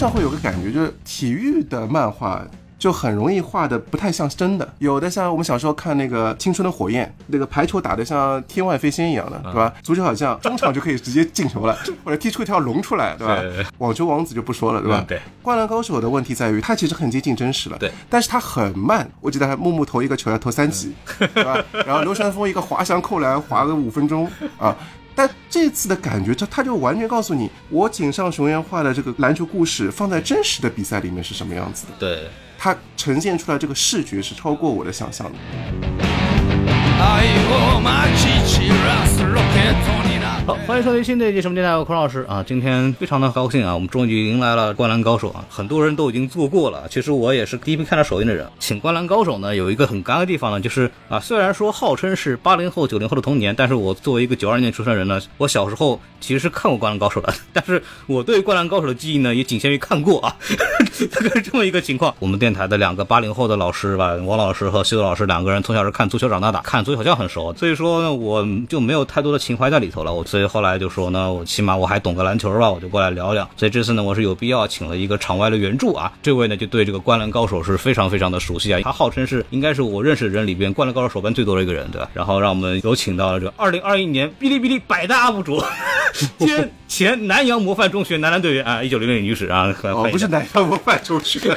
[0.00, 2.42] 常会有个感觉，就是体育的漫画。
[2.78, 9.70] 就很容易画的不太像真的，有的像我们小时候看那个《青春的火焰》，那个排球打得像天外飞仙一样的，对吧？
[9.82, 13.38] 足球好像中场就可以直接进球了，或者踢出一条龙出来，对吧？
[13.76, 15.04] 网球王子就不说了，对吧？
[15.06, 15.20] 对。
[15.42, 17.92] 灌篮高手的问题在于，它其实很接近真实了，对。
[18.08, 20.94] 但是它很慢，我记得木木投一个球要投三级，
[21.34, 21.62] 对吧？
[21.84, 24.26] 然后流川枫一个滑翔扣篮滑个五分钟
[24.56, 24.74] 啊。
[25.20, 31.92] 但这次的感觉，他他就完全告诉你，我井上雄彦画的这个篮球故事放在真实的比赛里面是什么样子的。
[31.98, 32.30] 对。
[32.58, 35.38] 它呈现出来这个视觉是超过我的想象的。
[40.54, 42.42] 欢迎收听新的一期什么电台，我是孔老师啊。
[42.44, 45.44] 今天非常的高兴啊，我们终于迎来了《灌篮高手》啊。
[45.48, 48.46] 很多人都已经做过了，其实我也是第一批看到首映的人。
[48.58, 60.36] 请《灌篮高手》呢，有一个很尴尬的地方呢，就是啊，虽然说号称是八零后、九零后的童年，但是我作为一个九二年出生人呢，我小时候其实是看过《灌篮高手》的，但是我对《灌篮高手》的记忆呢，也仅限于看过啊，
[61.12, 62.12] 大概是这么一个情况。
[62.18, 70.12] 我们电台的两个八零后的老师吧，王老师和西多老师两个人从小是看足球长大的，看足球好像很熟，所以说呢，我就没有太多的情怀在里头了。
[70.12, 71.30] 我所以所以后来就说呢。
[71.30, 73.46] 我起码我还懂个篮球吧，我就过来聊聊。
[73.54, 76.10] 所以这次呢，我是有必要请了一个场外的援助啊。
[76.22, 78.80] 这位呢，就对这个灌篮高手是非常非常的熟悉啊。
[78.82, 82.08] 他号称是应该是我认识的人里边灌篮高手手办最多的一个人，对吧？
[82.14, 85.62] 然后让我们有请到了这个二零二一年哔哩哔哩百大 UP 主
[86.38, 91.54] 兼前南洋模范中学男篮队员啊，一九零零女史啊，哦，不是南洋模范中学。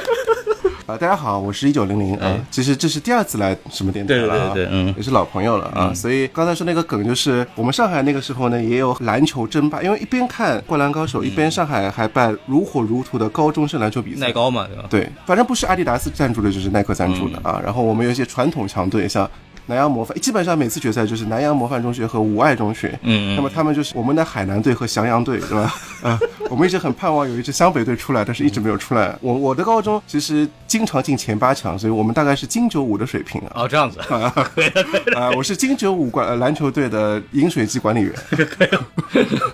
[0.86, 2.38] 啊，大家好，我是一九零零啊。
[2.50, 5.94] 其实这是第二次来什么电台了，对对对，嗯，也是老朋友了啊。
[5.94, 14.84] 所以刚才说那个梗，就是我们上海那个时候呢，也有篮球争霸，因为一边看《灌篮高手》，一边上海还办如火如荼的高中生篮球比赛，耐高嘛，对吧？
[14.90, 17.58] 对，反正不是阿迪达斯赞助的，就是耐克赞助的啊。
[17.64, 19.28] 然后我们有一些传统强队，像。
[19.66, 25.74] 南洋模范基本上每次决赛就是南洋模范中学和五爱中学，嗯，那么他们就是我们的海南队和翔阳队，对吧？
[26.02, 29.16] 啊， 我们一直很盼望有一支湘北队出来，但是一直没有出来。
[29.20, 33.52] 我我的高中其实经常进前八强，所以我们大概是金九五的水平啊。
[33.54, 34.32] 哦，这样子啊，
[35.16, 38.12] 啊，我是金九五管篮球队的饮水机管理员，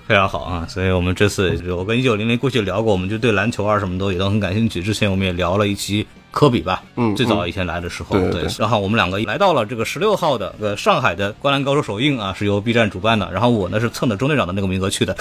[0.08, 0.66] 非常好啊。
[0.68, 4.82] 所以我们这次我跟一九零零过去聊过，我们就对篮球啊什么都也都很感兴趣。
[4.82, 6.06] 之前我们也聊了一期。
[6.30, 15.16] 科比吧，嗯，最早以前来的时候，对，然后我们两个来到了这个十六号的呃上海的灌篮高手首映啊，是由 B 站主办的，然后我呢是蹭着中队长的那个名额去的，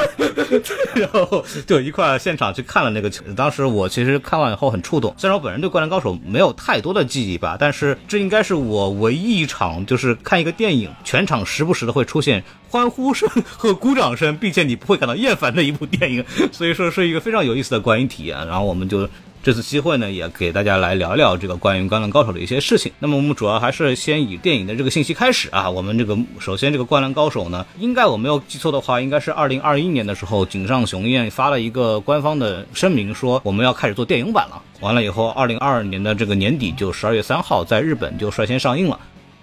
[0.94, 3.24] 然后就一块现场去看了那个球。
[3.34, 18.36] 当时我其实看完以后很触动，虽然我本人对灌篮高手没有太多的记忆吧，但是这应该是我唯一一场就是看一个电影，全场时不时的会出现欢呼声和鼓掌声，并且你不会感到厌烦的一部电影，所以说是一个非常有意思的观影体验。
[18.46, 19.08] 然后我们就。
[19.46, 22.90] 这次机会呢，也给大家来聊聊这个关于《灌篮高手》的一些事情。
[22.98, 25.70] 那么我们主要还是先以电影的这个信息开始啊。
[25.70, 34.60] 我们这个首先这个《灌篮高手》呢，应该我没有记错的话，应该是二零二一年的时候，井上雄彦发了一个官方的声明，说我们要开始做电影版了。
[34.80, 38.98] 完了以后，二零二二年的这个年底，就十二月三号，在日本就率先上映了。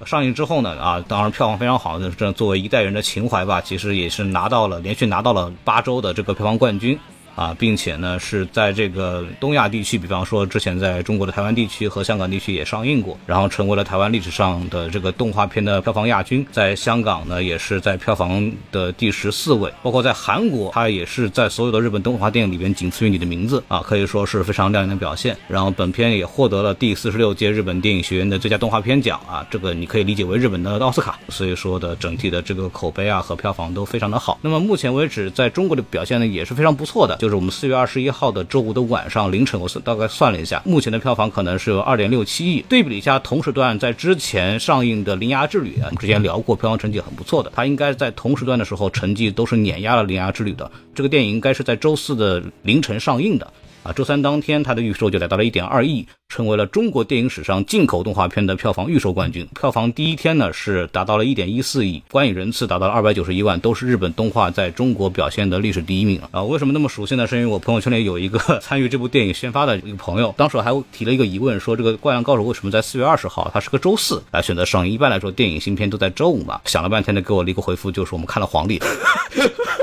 [0.05, 6.99] 上映之后呢，啊，当然票房非常好，这作为一代人的情怀吧，其实也是拿到了连续拿到了八周的这个票房冠军。
[7.35, 16.45] 啊，并且呢，是在这个东亚地区，比方说之前在中国的台湾地区和香港地区也上映过，然后成为了台湾历史上的这个动画片的票房亚军。
[16.51, 25.35] 在香港呢，也是在票房的第十四位，包括在韩国，它也是在所有的日本动画电影里边仅次于你的名字啊，可以说是非常亮眼的表现。
[25.47, 31.19] 然后本片也获得了第四十六届日本电影学院的最佳动画片奖啊，这个你可以理解为日本的奥斯卡。
[31.29, 34.37] 所以说的整体的这个口碑啊和票房都非常的好。
[34.41, 37.17] 那么目前为止，在中国的表现呢也是非常不错的。
[37.23, 42.61] 就是我们四月二十一号的周五的晚上凌晨，我算大概算了一下，目前的票房可能是有二点六七亿。
[42.67, 50.69] 对比一下同时段在之前上映的《铃芽之旅》啊，我们之前聊过，票房成绩很不错的，它应该在同时段的时候成绩都是碾压了《铃芽之旅》的。
[50.93, 53.47] 这个电影应该是在周四的凌晨上映的。
[53.83, 59.45] 啊，周三当天，它的预售就来到了一点二亿，成为了中国电影史上进口动画片的票房预售冠军。
[59.59, 66.41] 票房第一天呢是达到了一点一四亿，观影人次达到了二百九十一万，都是日本动画在中国表现的历史第一名啊！
[66.41, 67.27] 为什么那么熟悉呢？
[67.27, 74.93] 是因为我朋友圈里有一个 参与这部电影宣发的一个朋友，当时还提了一个疑问，说这个《灌篮高手》为什么在四月二十号，它是个周四来选择上映？
[74.93, 76.61] 一般来说，电影新片都在周五嘛。
[76.63, 78.79] 想了半天呢，给我了一个回复，就是我们看了黄历。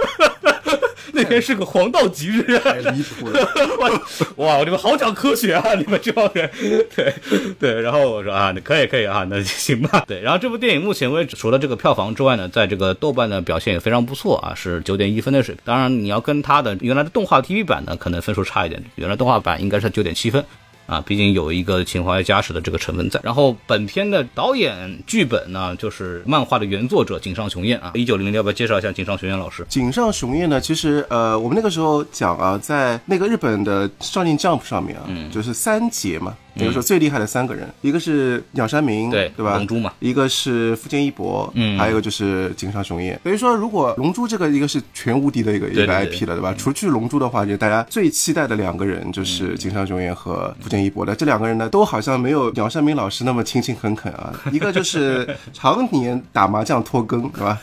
[1.21, 3.47] 那天是个黄道吉日，啊离谱了！
[4.37, 6.51] 哇，你们好讲科学啊，你们这帮人。
[6.97, 7.13] 对
[7.59, 10.03] 对，然后我说啊，那可以可以啊，那行吧。
[10.09, 15.63] 对，然后这部电影目前为止，除了这个票房之外呢，在这个豆瓣的表现也非常不错啊，是九点一分的水平。
[15.65, 20.43] 当然，你要跟它的原来的动画 TV 版呢，可能分数差一点，原来动画版应该是九点七分。
[20.91, 23.21] 啊，毕竟有一个情怀加持的这个成分在。
[23.23, 27.93] 然后本片的导演、剧本呢，就是漫画的原作者井上雄彦啊。
[27.95, 29.65] 一九零零，要不要介绍一下井上雄彦老师？
[29.69, 36.37] 井上雄彦呢，其实呃，我们那个时候讲啊，在那个日本的少年 Jump 上面啊，就是三杰嘛。
[36.61, 39.57] 比如说最厉害的三个人，一个是鸟山明，对对吧？
[39.57, 43.19] 龙珠嘛，一个是富坚义博，嗯，还有一个就是井上雄彦。
[43.25, 46.55] 等于说，如果龙珠这个一个是全无敌的一个一个 IP 了，对吧？
[46.57, 51.15] 除去龙珠的话，就大家最期待的两个人就是井上雄彦和富坚义博的。
[51.15, 54.33] 这两个人呢，都好像没有鸟山明老师那么勤勤恳恳啊。
[54.53, 57.59] 一个就是常年打麻将拖更，对吧？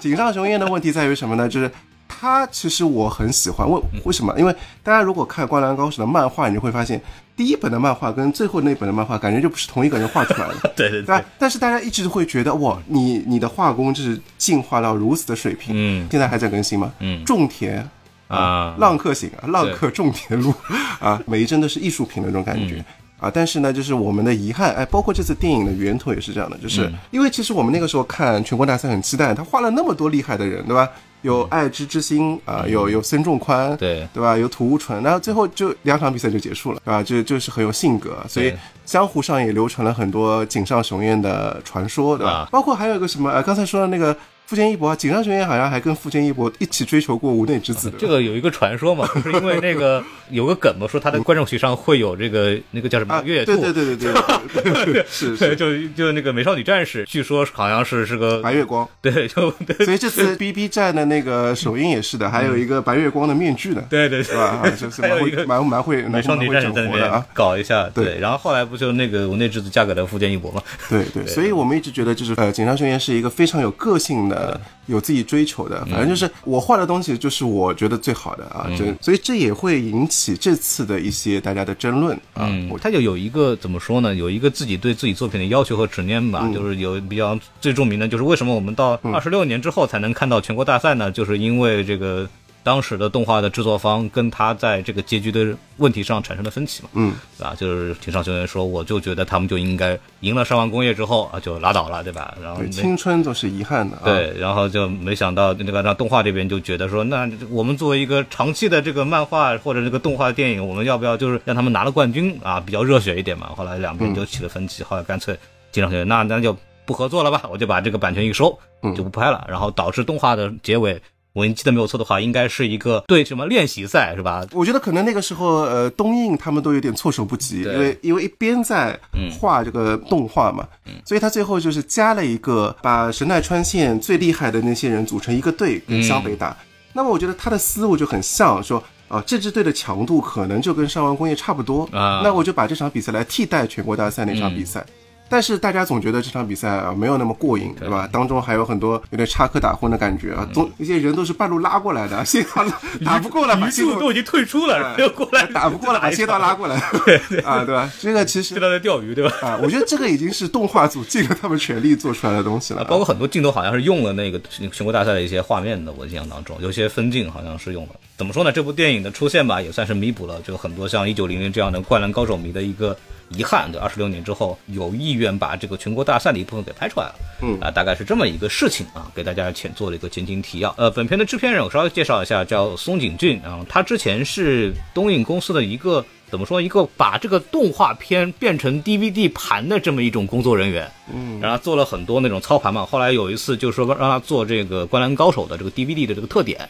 [0.00, 1.48] 井上雄彦的问题在于什么呢？
[1.48, 1.70] 就是。
[2.08, 4.34] 他其实我很喜欢，为为什么？
[4.38, 4.52] 因为
[4.82, 7.00] 大家如果看《灌篮高手》的漫画，你就会发现，
[7.36, 10.54] 第一本的漫画跟最后那本的漫画，感觉就不是同一个人画出来的。
[10.74, 11.22] 对对对。
[11.38, 15.74] 但是大家一直会觉得，哇，你你的画工就是进化到如此的水平。
[15.76, 16.08] 嗯。
[16.10, 16.92] 现在还在更新吗？
[17.00, 17.22] 嗯。
[17.24, 17.88] 种田
[18.26, 20.52] 啊，浪客行啊，浪客种田路
[21.00, 22.84] 啊，每一帧都是艺术品的那种感觉
[23.18, 23.30] 啊。
[23.32, 30.88] 但是呢，就是我们的遗憾，哎，包括这次电影的源头也是这样的，就是因为其实我们那个时候看全国大赛很期待，他画了那么多厉害的人，对吧？
[31.22, 34.36] 有爱之之心啊，有有孙仲宽，对对吧？
[34.36, 37.02] 有土屋纯，那最后就两场比赛就结束了，对吧？
[37.02, 38.52] 就就是很有性格，所以
[38.84, 42.48] 江湖上也流传了很多井上雄彦的传说，对吧？
[42.50, 44.16] 包括还有一个什么，呃，刚才说的那个。
[44.48, 47.92] 富坚义博啊，井上雄彦好像还跟富坚义博一起追求过无内之子。
[47.98, 59.50] 这个有一个传说嘛， 就是因为那个有个梗嘛，说他的观众席上会有这个那个叫什么月兔，对对对对对，是 是，就就那个美少女战士，据说好像是是个白月光， 对，就
[59.84, 64.64] 所以这次 B B 站的那个首映也是的，还有一个白月光的面具呢，对对是吧？
[64.80, 70.62] 就是蛮会蛮蛮会美少女战士在那边搞一下，对，然后后来不就那个无内之子嫁给了富坚义博嘛？
[70.88, 71.04] 对。
[71.12, 74.37] 对，所以我们一直觉得就是呃，井上雄彦是一个非常有个性的。
[74.86, 82.50] 有自己追求的，反正就是我画的东西就是我觉得最好的啊，就所以这也会引起这次的一些大家的争论啊。
[82.80, 84.14] 他就有一个怎么说呢？
[84.14, 91.10] 有一个自己对自己作品的要求和执念吧，就是有比较最著名的，就是为什么我们到二十六年之后才能看到全国大赛呢？
[91.10, 92.28] 就是因为这个。
[92.68, 97.54] 当时的动画的制作方跟他在这个结局的问题上产生了分歧嘛，嗯，对吧？
[97.58, 102.36] 就是井上雄彦说，我就觉得他们就应该赢了上万工业之后啊，就拉倒了，对吧？
[102.42, 113.48] 然后青春都是遗憾的，对，然后就没想到那个让动画这边就觉得说，那我们作为一个长期的这个漫画或者这个动画电影，我们要不要就是让他们拿了冠军啊，比较热血一点嘛？
[113.56, 115.34] 后来两边就起了分歧，后来干脆
[115.72, 116.54] 井上雄彦那那就
[116.84, 118.58] 不合作了吧，我就把这个版权一收，
[118.94, 121.00] 就不拍了，然后导致动画的结尾。
[121.38, 124.44] 我记得没有错的话，应该是一个对什么练习赛是吧？
[124.52, 128.98] 我觉得可能那个时候，呃，东映他们都有点措手不及，因为因为一边在
[129.38, 130.66] 画这个动画嘛，
[131.04, 136.56] 所以他最后就是加了一个把神奈川县最厉害的那些人组成一个队跟湘北打。
[136.92, 144.84] 那么我觉得他的思路就很像，说啊，这支队的强度可能就跟上完工业差不多啊，那我就把这场比赛来替代全国大赛那场比赛。
[145.28, 148.08] 但是大家总觉得这场比赛啊没有那么过瘾，对吧？
[148.10, 152.64] 当中还有很多有点插科打诨的感觉啊，总一些人都是半路拉过来的， 先打
[153.04, 156.76] 打不过了，把度都已经退出了，又过来打不过了，把谢道拉过来，
[157.44, 157.90] 啊，对吧？
[158.00, 159.32] 这个其实谢道在钓鱼，对吧？
[159.42, 164.40] 啊，我觉得这个已经是动画组尽了他们全力做出来的东西了，包括很多镜头好像是用了那个
[164.72, 167.90] 全国大赛的一些画面的，我印象当中有些分镜好像是用了。
[168.16, 168.50] 怎么说呢？
[168.50, 172.96] 这部电影的出现吧，也算是弥补了就很多像一九零零这样的灌篮高手迷的一个。
[173.30, 180.74] 遗憾，对，二十六年之后有意愿把这个全国大赛的一部分给拍出来了，嗯啊，大概是这么一个事情啊，给大家浅做了一个前情提要。
[180.78, 192.86] 呃，本片的制片人我稍微介绍一下，叫松井俊啊，他之前是东映公司的一个怎么说，一个把这个动画片变成 DVD 盘的这么一种工作人员，嗯，然后做了很多那种操盘嘛。
[192.86, 196.66] 后来有一次就说让他做这个灌篮高手的这个 DVD 的这个特点，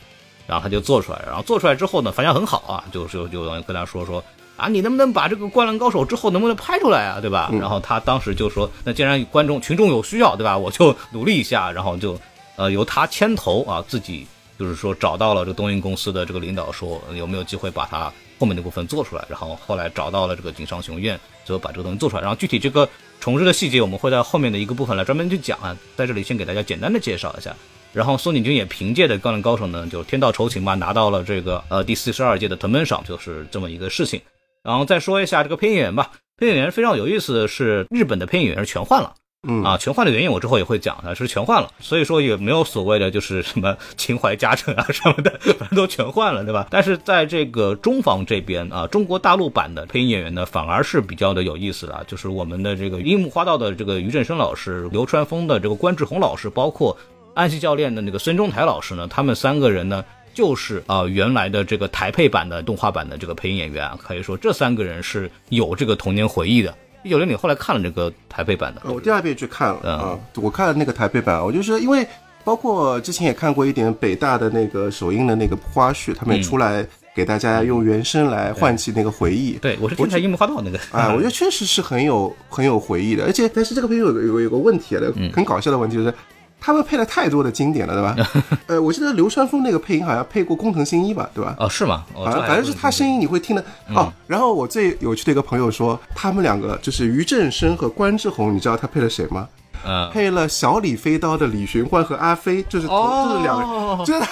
[0.46, 4.22] 然后他就做出来，然后做出来之后呢，反响很好啊，就是就有人跟他说说。
[4.58, 7.20] 啊，你能不能把这个《灌篮高手》之后能不能拍出来啊？
[7.20, 7.48] 对吧？
[7.52, 10.58] 然后他当时就说，那既然观众群众有需要，对吧？
[10.58, 12.18] 我就努力一下，然后就，
[12.56, 14.26] 呃，由他牵头啊，自己
[14.58, 19.24] 就是说找到了这个东映公司的这个领导，说有没有机会把他后面那部分做出来。
[19.28, 22.22] 然后后来找到了这个井上雄彦，最后把这个东西做出来。
[22.22, 22.88] 然后具体这个
[23.20, 27.54] 重置的细节，我们会在后面的一个部分来专门去讲啊，在这里先给大家简单的介绍一下。
[27.92, 34.20] 然后松井君也凭借着《灌篮高手》呢，就天道酬勤吧，拿到了这个呃第四十二届的藤本赏，就是这么一个事情。
[34.62, 39.14] 然后再说一下这个配音演员吧，配音演员非常有意思的是，日本的配音演员是全换了，
[39.48, 46.66] 嗯啊，全换的原因我之后也会讲的，是全换了，所以说也没有所谓的就是什么情怀加成啊什么的，反正都全换了，对吧？
[46.70, 56.96] 但是在这个中方这边啊，中国大陆版的配音演员呢，反而是比较的有意思的，就是我们的这个樱木花道的这个于振声老师，流川枫的这个关智宏老师，包括
[57.34, 60.04] 安西教练的那个孙中台老师呢，他们三个人呢。
[60.38, 66.72] 就是啊、呃原来的这个台配版的动画版的这个配音演员啊，可以说这三个人是有这个童年回忆的。
[67.02, 72.06] 一九零零后来看了这个台配版的，我第二遍去看了嗯啊，我看了那个台配版，我就是因为
[72.44, 79.54] 包括之前也看过一点北大的那个首映的那个花絮，他们也出来给大家用原声来唤起那个回忆。
[79.54, 85.02] 对我是天才樱木花道那个，啊，我觉得确实是很有很有回忆的，而且但是这个片有个有个有个问题啊，
[85.32, 86.14] 很搞笑的问题就是。
[86.60, 88.30] 他们配了太多的经典了，对吧？
[88.66, 91.54] 呃，我记得流川枫那个配音好像配过工藤新一吧，对吧？
[91.58, 92.04] 哦是吗？
[92.14, 94.12] 哦反正反正是他声音你会听的哦。
[94.26, 99.48] 然后我最有趣的一个朋友说，他们两个就是于正生和关之宏，你知道他配了谁吗？
[99.86, 104.28] 嗯，配了小李飞刀的李寻欢和阿飞，就是哦就是两个人， 就是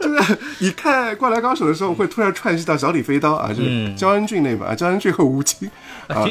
[0.00, 5.70] 就是你看《灌篮高手》的时候会突然串戏到小李飞刀啊，就是嗯焦恩俊那版，啊焦恩俊和吴京。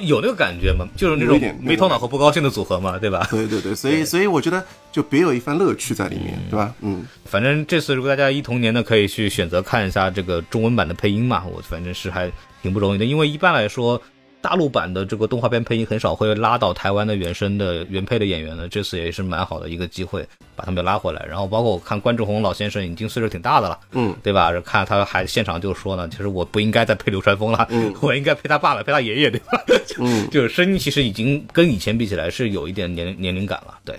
[0.03, 3.27] 有那个感觉嘛，就是那种没头脑和不高兴的组合嘛，对吧？
[3.31, 6.73] 对对对，所以所以我觉得就别有一番乐趣在里面，对吧？
[6.81, 12.31] 嗯，反正这次如果大家一童年呢，可以去选择看一下这个中文版的配音嘛，我反正是还
[12.61, 14.01] 挺不容易的，因为一般来说。
[14.41, 21.25] 大陆版的这个动画片配音很少会拉到台湾的原声的原配的演员的，这次也是蛮好的一个机会，把他们拉回来。
[21.27, 24.51] 然后包括我看关志宏老先生已经岁数挺大的了，嗯，对吧？
[24.61, 29.63] 看他还现场就说呢，其实我不应该再配流川枫了，嗯我应该配他爸爸，配他爷爷，对吧？
[29.99, 33.95] 嗯， 就是声音其实已经跟以前比起来是有一点年年龄感了，对。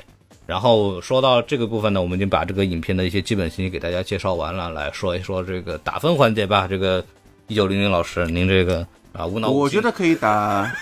[0.46, 6.66] 然后说到这个部分呢，我们已经把这个影片的一些基本信息给大家介绍完了，来说一说这个打分环节吧。
[6.66, 7.04] 这个
[7.46, 10.72] 一九零零老师，您这个啊 无脑五星，我觉得可以打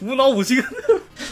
[0.00, 0.60] 无脑五星，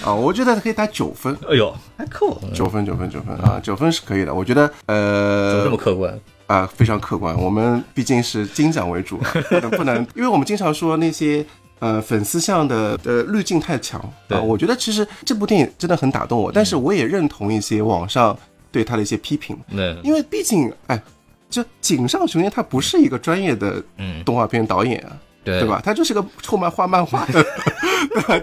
[0.05, 4.33] 啊，我觉得可以打九分，哎呦还扣，九分九分九分啊，九分是可以的。
[4.35, 6.19] 我觉得怎么呃这么客观？
[6.47, 7.37] 啊，非常客观。
[7.37, 11.45] 我们毕竟是金奖为主，啊不能不能， 因为我们经常说那些
[11.79, 14.41] 呃粉丝向的呃滤镜太强对啊。
[14.41, 18.37] 我觉得其实这部电影真的很打动我，但是我也认同一些网上
[18.73, 21.01] 对他的一些批评，那因为毕竟哎，
[21.49, 25.17] 就井上雄彦他不是一个专业的嗯，动画片导演啊。
[25.45, 25.69] 对对？
[25.69, 25.81] 吧？
[25.85, 27.27] 他就是个臭漫画漫画？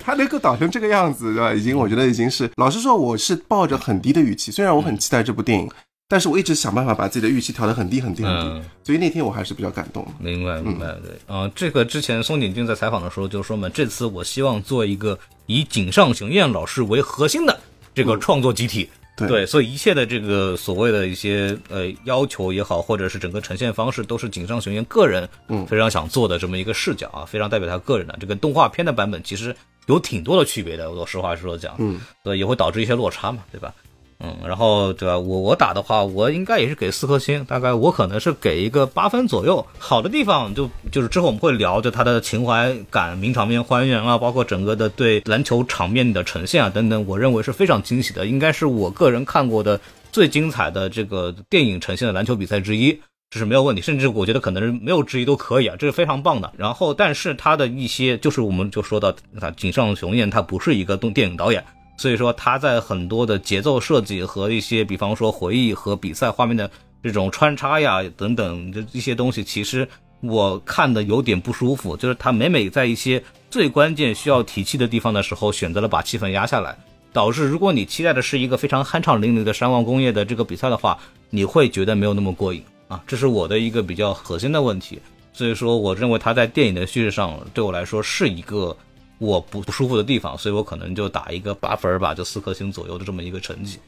[0.01, 1.53] 他能够导成这个样子，对吧？
[1.53, 5.69] 已经，我觉得已经是，老实说，我是抱着很低的预期，虽然我很期待这部电影，
[6.07, 10.07] 但是我一直想办法把自己的预期调得很低很低很低，嗯所以那天我还是比较感动。
[10.19, 17.59] 明白明白，对，啊、这个之前松井君在采访的时候就说嘛，这次我希望做一个以井上雄彦老师为核心的
[17.93, 18.89] 这个创作集体。
[19.25, 28.15] 对所以一切的这个所谓的一些呃要求也好，或者是整个呈现方式，都是井上雄彦个人嗯非常想做的这么一个视角啊，非常代表他个人的。
[28.19, 29.55] 这个动画片的版本其实
[29.87, 33.73] 有挺多的区别的，我实话实说讲，嗯，所以也会导致一些落差嘛，对吧？
[34.19, 35.17] 嗯，然后对吧？
[35.17, 39.65] 我我打的话，我应该也是给四颗星，大概我可能是给一个八分左右。
[39.77, 49.79] 好的地方就就是之后我们会聊，就他的情怀感、名场面还原啊，包括整个的对篮球场面的呈现啊等等，我认为是非常惊喜的，应该是我个人看过的
[50.11, 52.99] 最精彩的这个电影呈现的篮球比赛之一。
[53.29, 56.49] 这是没有问题，甚至我觉得可能是没有之一都可以啊，这是非常棒的。
[56.57, 61.61] 然后，但是他的一些，就是我们就说到，他井上雄彦他不是一个动电影导演，
[61.97, 66.69] 所以说他在很多的节奏设计和一些，比方说回忆和比赛画面的
[67.03, 69.87] 这种穿插呀等等的一些东西，其实
[70.21, 76.77] 我看的有点不舒服，就是他每每在一些最关键需要提气的地方的时候，选择了把气氛压下来，
[77.11, 80.97] 导致如果你期待的是一个非常酣畅淋漓的山王工业的这个比赛的话，
[81.29, 84.99] 你会觉得没有那么过瘾啊，这是我的一个比较核心的问题。
[85.33, 88.75] 所以说，我认为他在电影的叙事上对我来说是一个
[89.17, 93.79] 我不不舒服的地方，所以我可能就打一个八分儿吧，就四颗星左右的这么一个成绩。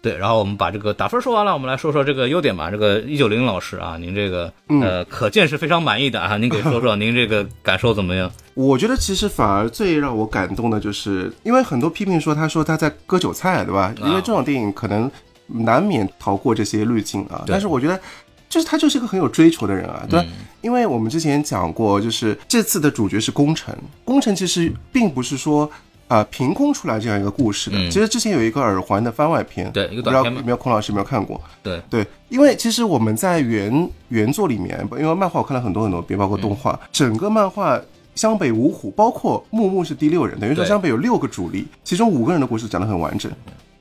[0.00, 2.70] 对，然后我们把这个打分说完了，我们来说说这个优点吧。
[2.70, 8.30] 这个一九零老师啊，您这个呃，可见是非常满意的啊，您给说说 您这个感受怎么样？
[8.54, 13.92] 我觉得其实反而最让我感动的就是，因为很多批评说他说他在割韭菜，对吧？
[13.98, 15.10] 因为这种电影可能
[15.48, 17.42] 难免逃过这些滤镜啊。
[17.48, 18.00] 但是我觉得，
[18.48, 20.26] 就是他就是一个很有追求的人啊，对吧？
[20.60, 25.70] 因为我们之前讲过，就是这次的主角是功臣，功臣其实并不是说。
[26.08, 27.90] 啊、凭空出来这样一个故事的，嗯。
[27.90, 31.38] 其实之前有一个耳环的番外篇，对一个不知道有没有孔老师有没有看过？
[31.62, 37.78] 对，对，因为其实我们在原原作里面，因为漫画我看了很多很多遍，包括动画，整个漫画
[38.14, 43.30] 湘北五虎，包括木木是第六人，等于说湘北有六个主力，其中五个人的故事讲得很完整，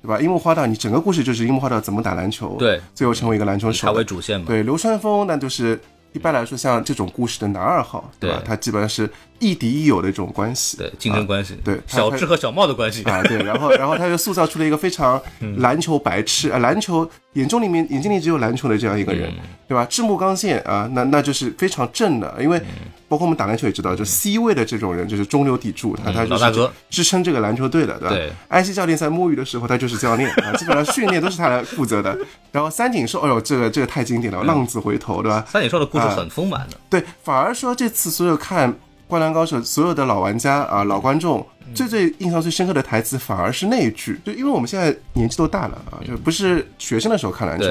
[0.02, 0.20] 对吧？
[0.20, 4.46] 樱木花道，你整个故事就是樱木花道怎么打篮球，对，最后成为一个篮球手的，为主线嘛。
[4.48, 5.80] 对，流川枫那就是
[6.14, 8.48] 一般来说像这种故事的男二号，对吧对？
[8.48, 10.78] 他基本上是亦敌亦友的这种关系。
[10.78, 19.86] 对竞争关系，对小智和小茂的关系，啊，对，然后 然后他就塑造出了一个非常嗯篮球白痴啊，篮球眼中里面眼睛里只有篮球的这样一个人，嗯对吧？
[19.90, 28.16] 赤木刚宪啊，那那就是非常正的，因为嗯包括我们打篮球也知道，就 C 位的这种人就是中流砥柱，他他就是支撑这个篮球队的，对吧？
[28.16, 32.18] 对安西教练在摸鱼的时候，他就是教练啊，基本上 训练都是他来负责的。
[32.52, 35.46] 然后三井寿，哎呦，这个这个太经典了，浪子回头，对吧？
[35.50, 38.72] 三井寿的故事很丰满的，对，反而说这次所有看
[39.08, 47.66] 《灌篮高手》所有的老玩家啊、老观众，最最印象最深刻的台词，反而是那一句，就因为我们现在年纪都大了啊，就不是学生的时候看篮球，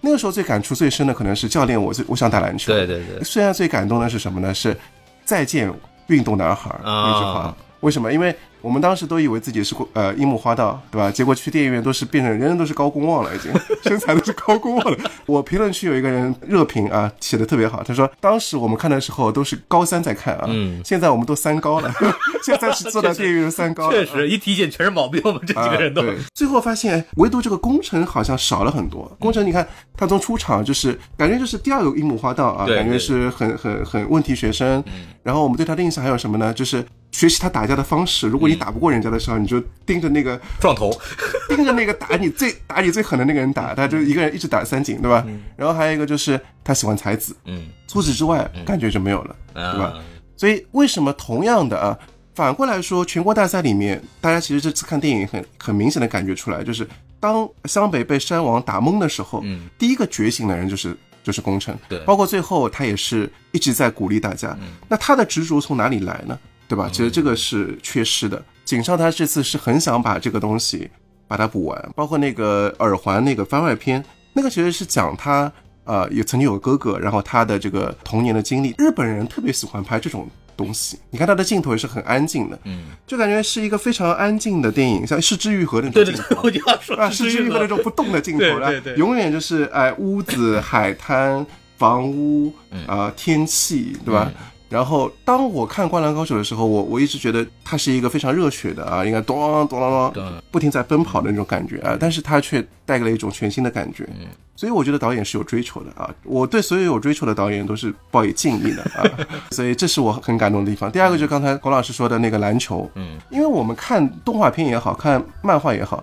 [0.00, 2.72] 那个时候最感触最深的可能是教练，我最我想打篮球。
[2.72, 4.52] 对对对，虽然最感动的是什么呢？
[4.52, 4.76] 是
[5.24, 5.72] 再见
[6.08, 7.56] 运动男孩那句话啊。
[7.82, 8.12] 为什么？
[8.12, 11.10] 因为我们当时都以为自己是呃樱木花道，对吧？
[11.10, 14.98] 结果去电影院都是变成人人都是高公望了，已经 身材都是高公望了。
[15.26, 21.92] 我评论区有一个人热评啊，写的特别好，他说当时我们看的时候都是高三在看啊，嗯现在我们都三高了，
[22.44, 29.10] 现在是坐到电影院三高了， 确实一体检全是毛病，我们这几啊个人都对，最后发现唯独这个工程好像少了很多。
[29.18, 34.82] 工程，你看他从出场就是感觉就是第二个樱木花道啊，感觉是很很很问题学生。
[35.24, 36.52] 然后我们对他的印象还有什么呢？
[36.54, 38.26] 就是学习他打架的方式。
[38.26, 40.90] 如果你打不过人家的时候，你就盯着那个撞头，
[41.48, 45.24] 盯着那个打你最打你最狠的那个人打，他就一个人一直打三井，对吧？
[45.56, 49.36] 然后还有一个就是他喜欢才子，嗯，除此之外感觉就没有了。
[49.54, 49.94] 对吧？
[50.36, 51.96] 所以为什么同样的啊，
[52.34, 56.88] 反过来说，全国大赛里面，大家其实这次看电影很很明显的感觉出来，就是
[57.20, 64.56] 当湘北被山王打懵的时候，嗯，第一个觉醒的人就是就是宫城，对包括最后他也是一直在鼓励大家。
[64.88, 66.36] 那他的执着从哪里来呢？
[66.72, 66.88] 对吧？
[66.90, 68.42] 其实这个是缺失的。
[68.64, 70.88] 井上他这次是很想把这个东西
[71.28, 74.02] 把它补完，包括那个耳环那个番外篇，
[74.32, 75.52] 那个其实是讲他
[75.84, 78.74] 呃也曾经有个哥哥，然后他的这个童年的经历。
[78.78, 80.26] 日本人特别喜欢拍这种
[80.56, 86.22] 东西，你看他的镜头也是很安静的，嗯，就感觉是一个非常安静的电影，像《失之愈合》那种镜头。
[86.22, 91.44] 对对对，我就要说啊，之愈合那种不动的镜头了，对对对永远就是哎屋子、海滩、
[91.76, 92.50] 房屋
[92.86, 94.32] 啊、天气，对吧？
[94.72, 104.08] 然后当我看《灌篮高手》的时候，我我一直觉得它是一个非常热血的啊，应该咚咚咚不停在奔跑的那种感觉啊，但是它却带给了一种全新的感觉。
[104.56, 109.04] 所以我觉得导演是有追求的啊，我对所有有追求的导演都是抱以敬意的啊，
[109.50, 110.90] 所以这是我很感动的地方。
[110.90, 116.02] 第二个就是刚才龚老师说的那个篮球，嗯，因为我们看动画片也好看漫画也好，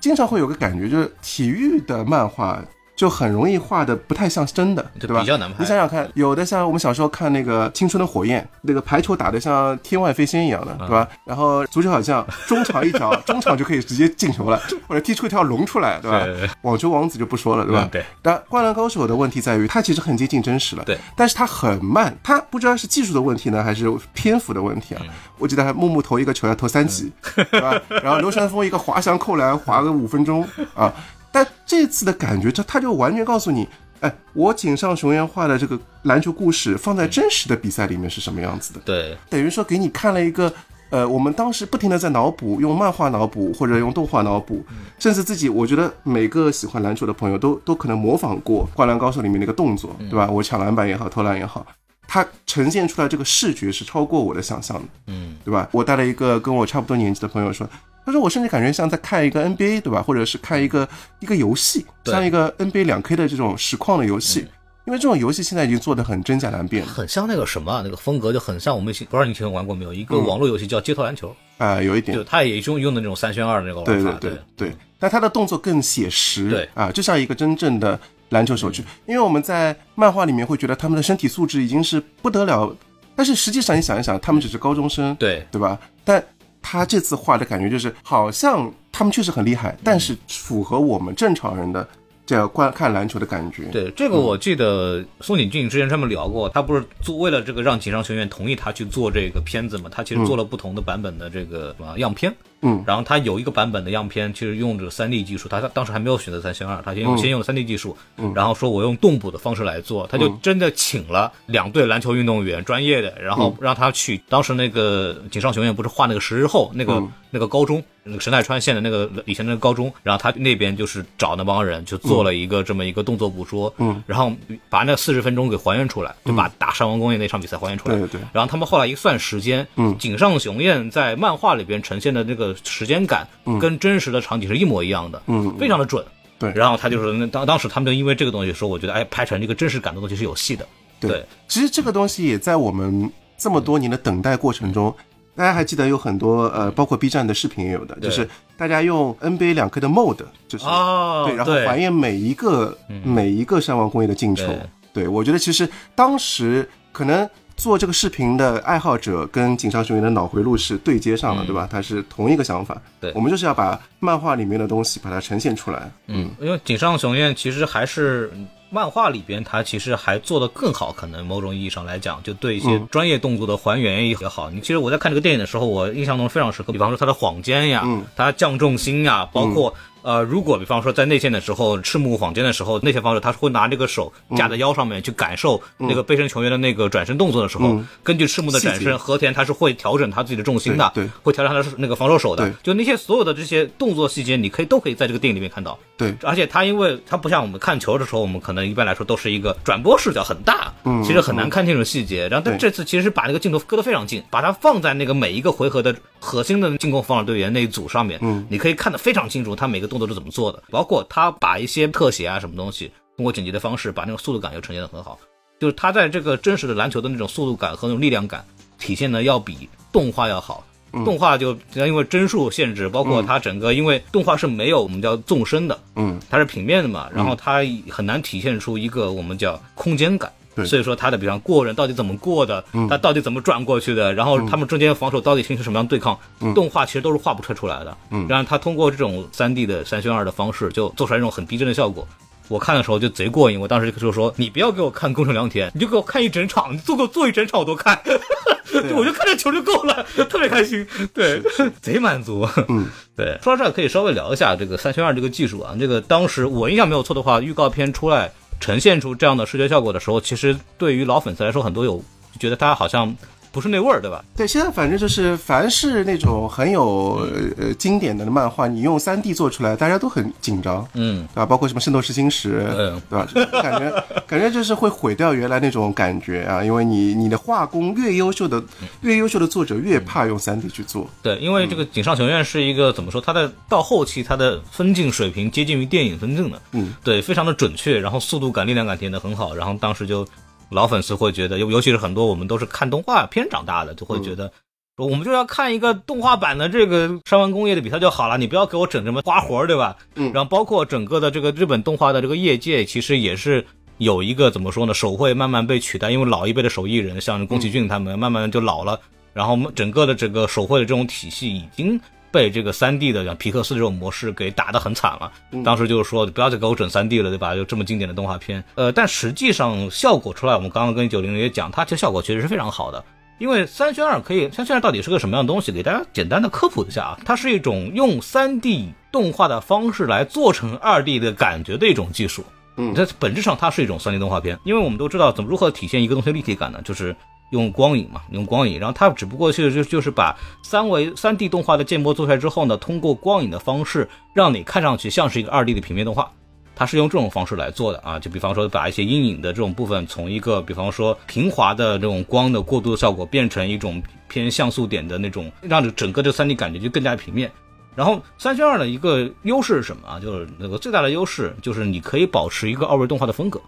[0.00, 2.62] 经常会有个感觉，就是体育的漫画
[2.96, 5.20] 就很容易画的不太像真的，对吧？
[5.20, 11.06] 比较难拍你想想看，有的像我们小时候看那个《青春的火焰》，那个排球打得像天外飞仙一样的，对吧？
[11.24, 16.26] 然后足球好像中场一脚，中场就可以直接进球了，或者踢出一条龙出来，对吧？
[16.62, 17.82] 网球王子就不说了，对吧？
[17.84, 18.04] 嗯对。
[18.22, 25.02] 但《灌篮高手》的问题在于，它其实很接近真实了，对，但是它很慢，它不知道是技术的问题呢，还是篇幅的问题啊？
[25.04, 27.78] 嗯我记得还木木投一个球要投三级，对吧？
[28.02, 30.42] 然后流川枫一个滑翔扣篮滑个五分钟
[30.74, 30.90] 啊，
[31.36, 33.68] 但这次的感觉，他他就完全告诉你，
[34.00, 40.50] 哎，我井上雄彦画的这个篮球故事放在真实的比赛里面是什么样子的，对，等于说给你看了一个。
[40.88, 44.64] 呃，我们当时不停的在脑补，用漫画脑补或者用动画脑补，
[45.00, 50.30] 甚至自己，我觉得每个喜欢篮球的朋友都都可能模仿过《灌篮高手》里面那个动作，对吧？
[50.30, 51.66] 我抢篮板也好，投篮也好，
[52.06, 55.68] 它呈现出来这个视觉是超过我的想象的，嗯，对吧？
[55.72, 57.68] 我带了一个跟我差不多年纪的朋友说，
[58.06, 60.00] 他说我甚至感觉像在看一个 NBA，对吧？
[60.00, 60.88] 或者是看一个
[61.18, 64.46] 一个游戏，像一个 NBA 两 K 的这种实况的游戏，
[64.86, 69.92] 因为这种游戏现在已经做的很真假难辨很像那个什么啊，那个风格就很像我们以前不知道你以前玩过没有？
[69.92, 71.34] 一个网络游戏叫《街头篮球。
[71.58, 72.16] 啊、有一》，点。
[72.16, 74.38] 就它也用用的那种三选二的那个玩法，对对。
[74.56, 76.68] 对，但他的动作更写实，对。
[76.74, 78.84] 啊，就像一个真正的篮球手去。
[79.06, 82.76] 因为我们在漫画里面会觉得他们的身体素质已经是不得了，
[83.16, 85.46] 但是实际上你想一想，他们只是高中生，对。
[85.50, 85.78] 对吧？
[86.04, 86.22] 但
[86.68, 91.88] 他这次画的感觉就是，好像他们确实很厉害，但是符合我们正常人的
[92.26, 93.66] 这样观看篮球的感觉。
[93.66, 102.34] 对，这个我记得宋景俊之前专门聊过，他不是做为了这个让井上学院同意他去做这个片子嘛，他其实做了不同的版本的这个什么样片。
[102.62, 107.96] 嗯，然后他有一个版本的样片，其实用着三 D 技术，他他当时还没有选择三选二，他先用、先用三 D 技术，
[108.34, 114.20] 然后说我用动捕的方式来做，他就真的请了两队篮球运动员专业的，然后让他去。
[114.28, 124.32] 当时那个井上雄彦不是画那个十日后那个、那个高中，那个神奈川县的那个以前那个高中，然后他那边就是找那帮人就做了一个这么一个动作捕捉，嗯，然后
[124.68, 128.20] 把那四十分钟给还原出来，就把打山王工业那场比赛还原出来，对对对。
[128.32, 133.26] 然后他们后来一算时间，嗯，井上雄彦在漫画里边呈现的那个时间感，
[133.60, 135.56] 跟真实的场景是一模一样的，嗯。
[135.58, 136.04] 非常的准。
[136.38, 136.52] 对。
[136.54, 140.66] 然后他就是那当当时他们就因为这个东西说，我觉得哎，拍成这个真实感的东西是有戏的。
[141.00, 141.24] 对。
[141.48, 144.94] 其实这个东西也在我们这么多年的等待过程中，
[145.34, 154.46] 大家还记得有很多呃，包括 B 站的视频也有的，就是大家用 NBA 两 K 的 mode，就是、哦对，然后还原每一个、每一个山王工业的进球。
[154.46, 154.58] 对。
[154.94, 157.28] 对我觉得其实当时可能。
[157.56, 161.66] 做这个视频的爱好者跟井上雄彦的脑回路是对接上了，对吧？
[161.70, 162.74] 它是同一个想法。
[162.74, 165.90] 嗯对我们就是要把漫画里面的东西把它呈现出来。
[166.06, 168.30] 嗯，因为井上雄彦其实还是
[168.70, 174.50] 漫画里边，他其实还做得更好，可能某种意义上来讲，就对一些嗯专业动作的还原也好。
[174.50, 179.72] 你其实我在看这个电影的时候，我印象中非常深刻，比方说他的晃肩呀，嗯他降重心呀，包括。
[180.02, 187.88] 呃，如果比方说在内线的时候，赤木晃肩的时候，内线防守他是会拿这个手架在腰上面去感受那个背身球员的那个转身动作的时候，嗯。
[188.02, 191.10] 根据赤木的转身，和田他是会调整他自己的重心的，对对。
[191.22, 192.44] 会调整他的那个防守手的。
[192.44, 195.78] 对，就那些所有的这些动作细节，你可以都可以在这个电影里面看到。
[195.96, 202.28] 对，而且他因为他不像我们看球的时候，我们可能一般来说都是一个转播视角很大，嗯其实很难看清楚细节。
[202.28, 215.18] 然后但这次其实把那个镜头搁得非常近，把它放在那个每一个回合的核心的进攻防守队员那一组上面，嗯，你可以看得非常清楚，他每个动作是怎么做的，包括他把一些特写啊什么东西，通过剪辑的方式把那个速度感又呈现的很好。
[215.58, 218.44] 就是他在这个真实的篮球的那种速度感和那种力量感
[218.78, 220.64] 体现的要比动画要好。
[221.04, 230.32] 动画就因为帧数限制，包括它整个，因为动画是没有我们叫纵深的，嗯，它是平面的嘛，然后它很难体现出一个我们叫空间感。
[230.56, 236.18] 对所以说他的比方过人到底怎么过的，他到底怎么转过去的，然后他们中间防守到底形成什么样对抗，
[236.54, 237.96] 动画其实都是画不出出来的。
[238.10, 242.06] 嗯，然后他通过这种三 D 的三选二的方式，就做出来一种很逼真的效果。
[242.48, 248.00] 我看的时候就贼过瘾，我当时就说：“你不要给我看工程良田，你就给我看一整场，你做给我做一整场我都看，
[248.94, 251.42] 我就看这球就够了， 特别开心，对，
[251.82, 255.74] 贼满足。”嗯，对，说到这儿可以稍微聊一下这个三选二这个技术啊。
[255.76, 262.02] 这个当时我印象没有错的话，预告片出来呈现出这样的视觉效果的时候，其实对于老粉丝来说，很多有
[262.40, 263.14] 觉得他好像
[263.56, 264.22] 不是那味儿，对吧？
[264.36, 271.46] 对，现在反正就是凡是那种很有呃经典的漫画，你用三 D 做出来，大家都很紧张，嗯，对吧？
[271.46, 273.26] 包括什么《圣斗士星矢》，嗯对吧？
[273.62, 278.62] 感觉感觉就是会毁掉原来那种感觉啊，因为你你的画工越优秀的
[279.00, 283.18] 越优秀的作者越怕用三 D 去做，对，因为这个井上雄彦是一个怎么说？
[283.22, 290.26] 它的到后期它的分镜水平接近于电影分镜的，嗯，对，非常的准确，然后速度感、力量感体现的很好，然后当时就
[290.70, 294.52] 老粉丝会觉得，尤尤其是很多我们都是看动画片长大的，就会觉得。
[294.96, 299.94] 说我们就要看一个动画版的这个山湾工业的比赛就好了，你不要给我整什么花活，对吧？
[300.14, 303.62] 嗯然后包括整个的这个日本动画的这个业界，其实也是
[303.98, 304.94] 有一个怎么说呢？
[304.94, 308.98] 手绘慢慢被取代，因为老一辈的手艺人，像宫崎骏他们慢慢就老了，
[309.34, 312.00] 然后整个的整个手绘的这种体系已经
[312.36, 315.32] 被这个三 D 的像皮克斯这种模式给打得很惨了。
[315.64, 317.54] 当时就是说不要再给我整三 D 了，对吧？
[317.54, 323.02] 就这么经典的动画片，呃，但实际上效果出来，我们刚刚跟九零零也讲，它其实效果确实是非常好的。
[323.38, 325.72] 因为三选二可以，三选二到底是个什么样的东西？
[325.72, 332.44] 给大家简单的科普一下啊，它是一种用三 D 动画的方式来做成二 D 的感觉的一种技术。
[332.78, 336.80] 嗯在本质上它是一种三 D 动画片，因为我们都知道怎么如何体现一个东西的立体感呢？
[336.84, 337.16] 就是
[337.50, 346.30] 用光影嘛，用光影，然后它只不过是就就是把三维三 D 动画的建模做出来之后呢，通过光影的方式让你看上去像是一个二 D 的平面动画。
[346.78, 357.50] 它是用这种方式来做的啊，就比方说把一些阴影的这种部分，从一个比方说平滑的这种光的过渡的效果，变成一种偏像素点的那种，让这整个这三 D 感觉就更加平面。
[357.94, 360.20] 然后三选二的一个优势是什么啊？
[360.20, 363.58] 就是那个最大的优势就是你可以保持一个二维动画的风格。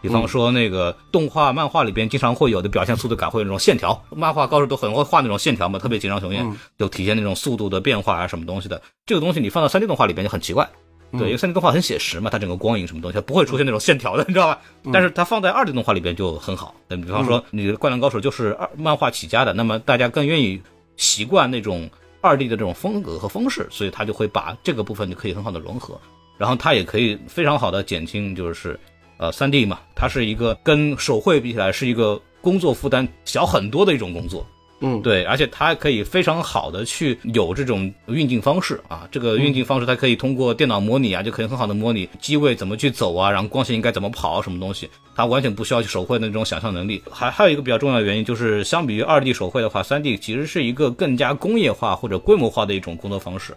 [0.00, 8.80] 比方说那个动画、漫画里边经常会有的表现速度感，会有那种线条，漫画高手都很会画那种线条嘛，特别紧张雄鹰就体现那种速度的变化啊什么东西的。
[9.06, 10.68] 这个东西你放到三 D 动画里边就很奇怪，
[11.12, 14.60] 对，因为三 D 动画很写实嘛，它整个光影什么东西它不会出现那种线条的，你知道吧？
[14.92, 16.74] 但是它放在二 D 动画里边就很好。
[16.86, 20.62] 那比方说你的《灌篮高手》就是二漫画起家的，那么大家更愿意
[20.96, 26.00] 习惯那种二 D 的这种风格和方式，所以它就会把这个部分就可以很好的融合，
[26.36, 28.78] 然后它也可以非常好的减轻就是。
[29.18, 34.46] 呃，三 D 嘛，它是一个跟手绘比起来是一个工作负担小很多的一种工作，
[34.80, 47.02] 嗯，对，而且它可以非常好的去有这种运镜方式啊，这个运镜方式它可以通过电脑模拟啊，就可以很好的模拟机位怎么去走啊，然后光线应该怎么跑啊，什么东西，它完全不需要去手绘的那种想象能力。
[47.10, 53.52] 还还有一个比较重要的原因就是，相比于二 D 手绘的话，三 D 其实是一个更加工业化或者规模化的一种工作方式。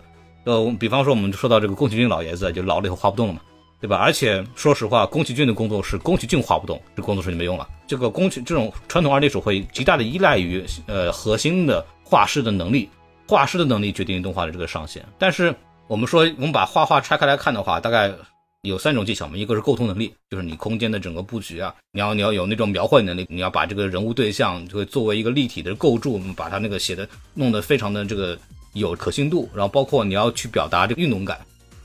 [0.46, 3.42] 呃，比方说我们说到这个宫崎骏老爷子，就老了以后画不动了嘛。
[3.82, 3.98] 对吧？
[3.98, 7.68] 而且说实话，宫崎骏的工作室，宫崎骏画不动，这工作室就没用了。
[7.88, 12.88] 这个宫崎这种传统二 D 手绘，极大的依赖于呃核心的画师的能力，
[13.28, 15.04] 画师的能力决定动画的这个上限。
[15.18, 15.54] 但是
[15.88, 18.14] 我们说，我们把画画拆开来看的话，大概
[18.62, 28.38] 有三种技巧嘛，一个是构图能力，就是你空间的整个布局啊，你要你要有那种描绘能力，你要把这个人物对象就会作为一个立体的构筑，把它那个写的弄得非常的这个
[28.74, 31.40] 有可信度，然后包括你要去表达这个运动感，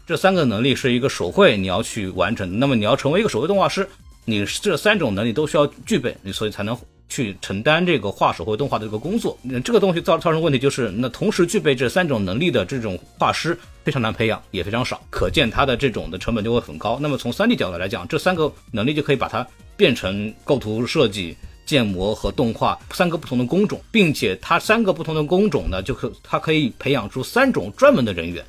[0.06, 2.58] 这三个能力是一个手绘你要去完成。
[2.58, 3.88] 那么你要成为一个手绘动画师，
[4.24, 6.76] 你这三种能力都需要具备，你所以才能。
[7.08, 16.98] 去承担这个画手绘动画的这个工作，那这个东西造造成问题就是，那同时具备这三种能力的这种画师非常难培养，也非常少，可见它的这种的成本就会很高。
[17.00, 28.44] 那么从 3D 角度来讲，这三个能力就可以把它变成构图设计、建模和动画三个不同的工种，并且它三个不同的工种呢，就可它可以培养出三种专门的人员。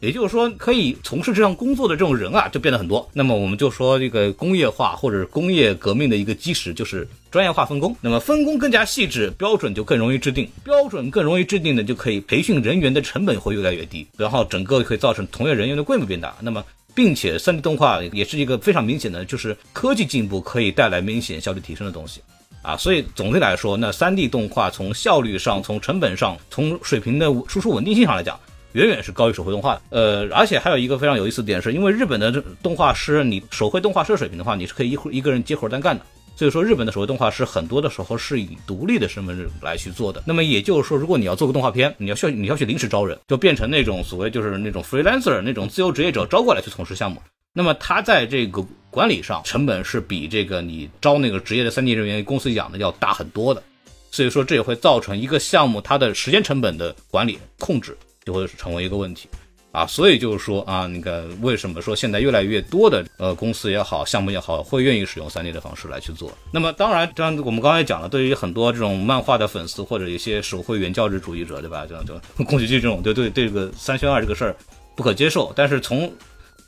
[0.00, 3.08] 也就是说，可以从事这项工作的这种人啊，就变得很多。
[3.14, 7.96] 那么我们就说，这个工业化或者是工业革命的一个基石就是专业化分工。
[8.02, 16.36] 那么分工更加细致，标准就更容易制定，标准更容易制定的就可以培训人员的成本会越来越低，然后整个可以造成从业人员的规模变大。
[16.40, 16.62] 那么，
[16.94, 22.20] 并且 3D 动画也是一个非常明显的，就是科技进步可以带来明显效率提升的东西
[22.60, 22.76] 啊。
[22.76, 28.38] 所以总体来说，那 3D 动画从效率上、从成本上、从水平的输出稳定性上来讲。
[28.76, 32.30] 远远是高于手绘动画的，呃，而且还有一个非常有意思的点，是因为日本的
[32.62, 36.04] 动画师，你手绘动画师水平的话，你是可以一一个人接活单干的。
[36.36, 40.22] 所以说，日本的手绘动画师很多的时候是以独立的身份来去做的。
[40.26, 47.18] 那么也就是说，如果你要做个动画片，你要需要你要去临时招人，就变成那种所谓就是那种 freelancer 那种自由职业者招过来去从事项目。
[47.54, 53.62] 那么他在这个管理上成本是比这个你招那个职业的 3D 人员公司养的要大很多的。
[54.10, 57.96] 所以说，这也会造成一个项目它的时间成本的管理控制。
[58.26, 59.28] 就会成为一个问题，
[59.70, 66.32] 啊，所以就是说啊，那个为什么说现在越来越多的呃公司也好，项目也好，会愿意使用三 D 的方式来去做？
[66.52, 71.86] 那么当然，样我们刚才讲了，对于很多这种漫画的粉丝或者一些手绘原教旨主义者，对吧？
[71.86, 74.56] 就就宫崎骏这种，对对对这个三选二这个事儿
[74.96, 75.52] 不可接受。
[75.54, 76.12] 但是从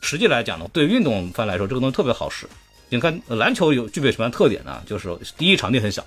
[0.01, 2.47] 实际来讲呢，对运动番来说，这个东西特别好使。
[2.89, 4.81] 你看篮球有具备什么样特点呢？
[4.87, 6.07] 就是第一场地很小，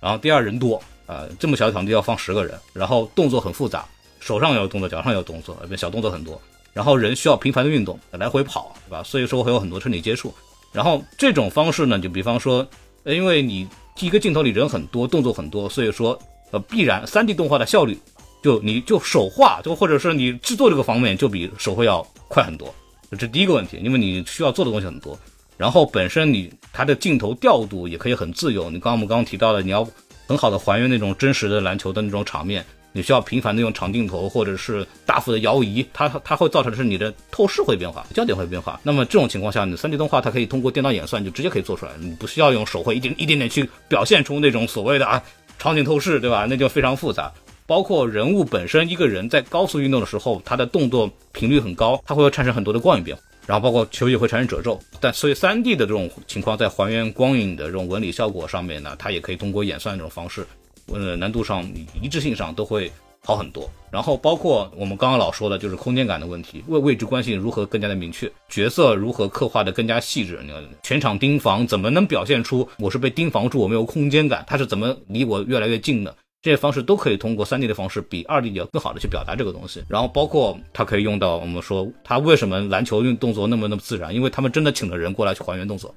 [0.00, 3.86] 然后第二人多啊，这么小的场地要放十个人，然后动作很复杂。
[4.22, 6.40] 手上有动作，脚上有动作，小动作很多。
[6.72, 9.02] 然后人需要频繁的运动，来回跑，对吧？
[9.02, 10.32] 所以说会有很多身体接触。
[10.70, 12.66] 然后这种方式呢，就比方说，
[13.04, 13.68] 因为你
[14.00, 16.16] 一个镜头里人很多，动作很多，所以说
[16.52, 17.98] 呃，必然 3D 动画的效率，
[18.42, 22.72] 就你就手画，就或者是你制作这个方面，就比手绘要快很多。
[23.10, 25.18] 这是第一个问题，因为你需要做的东西很多。
[25.58, 28.70] 然后本身你它的镜头调度也可以很自由。
[28.70, 29.86] 你刚刚我们刚刚提到的，你要
[30.26, 32.64] 很好的还原那种真实的篮球的那种场面。
[32.92, 38.78] 你需要频繁的用长镜头，或者是大幅的摇移，它它会造成的是你的透视会变化，焦点会变化。
[38.82, 45.22] 那么这种情况下，你 3D 动画它可以通过电脑演算就直接可以做出来，你不需要用手绘一点一点点去表现出那种所谓的啊
[45.58, 46.46] 场景透视，对吧？
[46.48, 47.32] 那就非常复杂。
[47.64, 54.78] 包括人物本身，一个人在高速运动的时候，他的动作频率很高，它会产生很多的光影变化，然后包括球也会产生褶皱。
[55.00, 60.44] 但所以 3D 的这种情况，在还原光影的这种纹理效果上面呢，它也可以通过演算这种方式。
[60.86, 61.64] 呃，难度上、
[62.00, 62.90] 一致性上都会
[63.24, 63.70] 好很多。
[63.90, 70.40] 然后包括我们刚刚老说的，就是空间感的问题，位位置关系如何更加的明确，角色如何刻画的更加细致。
[70.42, 74.42] 你看全场盯防怎么能表现出我是被盯防住，我没有空间感？
[74.46, 76.14] 他是怎么离我越来越近的？
[76.40, 79.84] 这些方式都可以通过 3D 的方式比 2D 要更好的去表达这个东西。
[79.88, 84.12] 然后包括它可以用到我们说它为什么篮球运动作那么那么自然？
[84.12, 85.94] 因为他们真的请了人过来去还原动作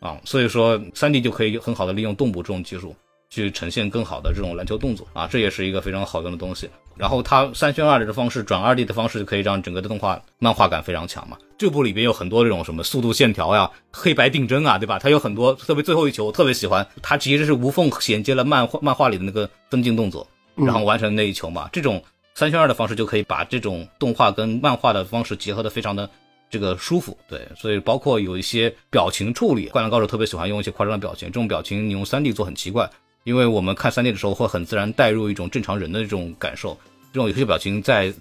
[0.00, 2.94] 啊，所以说 3D 就可以很好的利用动捕这种技术。
[3.30, 6.68] 去呈现更好的这种篮球动作啊，这也是一个非常好用的东西。
[6.96, 11.38] 然后它三选二的方式转二 D 的方式，可以让整个的动画漫画感非常强嘛。
[11.56, 14.98] 这部里边有很多这种什么速度线条呀、黑白定帧啊，对吧？
[14.98, 21.68] 它有很多，特别最后一球我特别喜欢，它其实是无缝衔接了漫画漫画里的那个分镜动作，然后完成那一球嘛。
[21.72, 22.02] 这种
[22.34, 26.10] 三选二的方式就可以把这种动画跟漫画的方式结合的非常的
[26.50, 27.16] 这个舒服。
[27.28, 32.90] 对，所以包括有一些表情处理，灌篮高手特别喜欢用一些夸张的表情，这种表情你用三 D 做很奇怪。
[33.24, 36.78] 因为我们看三 D 的时候，会很自然带入一种正常人的这种感受，
[37.12, 38.12] 这种有些表情在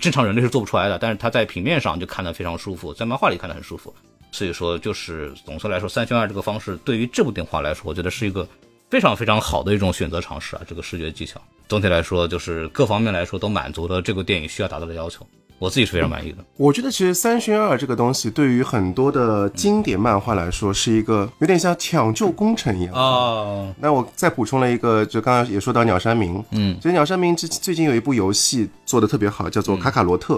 [0.00, 3.94] 正常人类是做不出来的，但是他在平面上就看得非常舒服，在漫画里看得很舒服。
[4.32, 8.46] 所以说，就是总的来说，三选二这个方式对于这部电话来说，我觉得是一个
[8.90, 11.40] 非常非常好的一种选择尝试啊，这个视觉技巧。
[11.68, 15.26] 总体来说，就是各方面来说都满足了这个电影需要达到的要求。
[15.58, 16.38] 我自己是非常满意的。
[16.56, 23.74] 我觉得其实三选二这个东西对于很多的经典漫画来说是一个有点像抢救工程一样啊。
[23.80, 30.34] 那我再补充了一个，就刚刚也说到鸟山明，嗯，其实鸟山明最最近有一部游戏做的特别好，叫做《卡卡罗特》。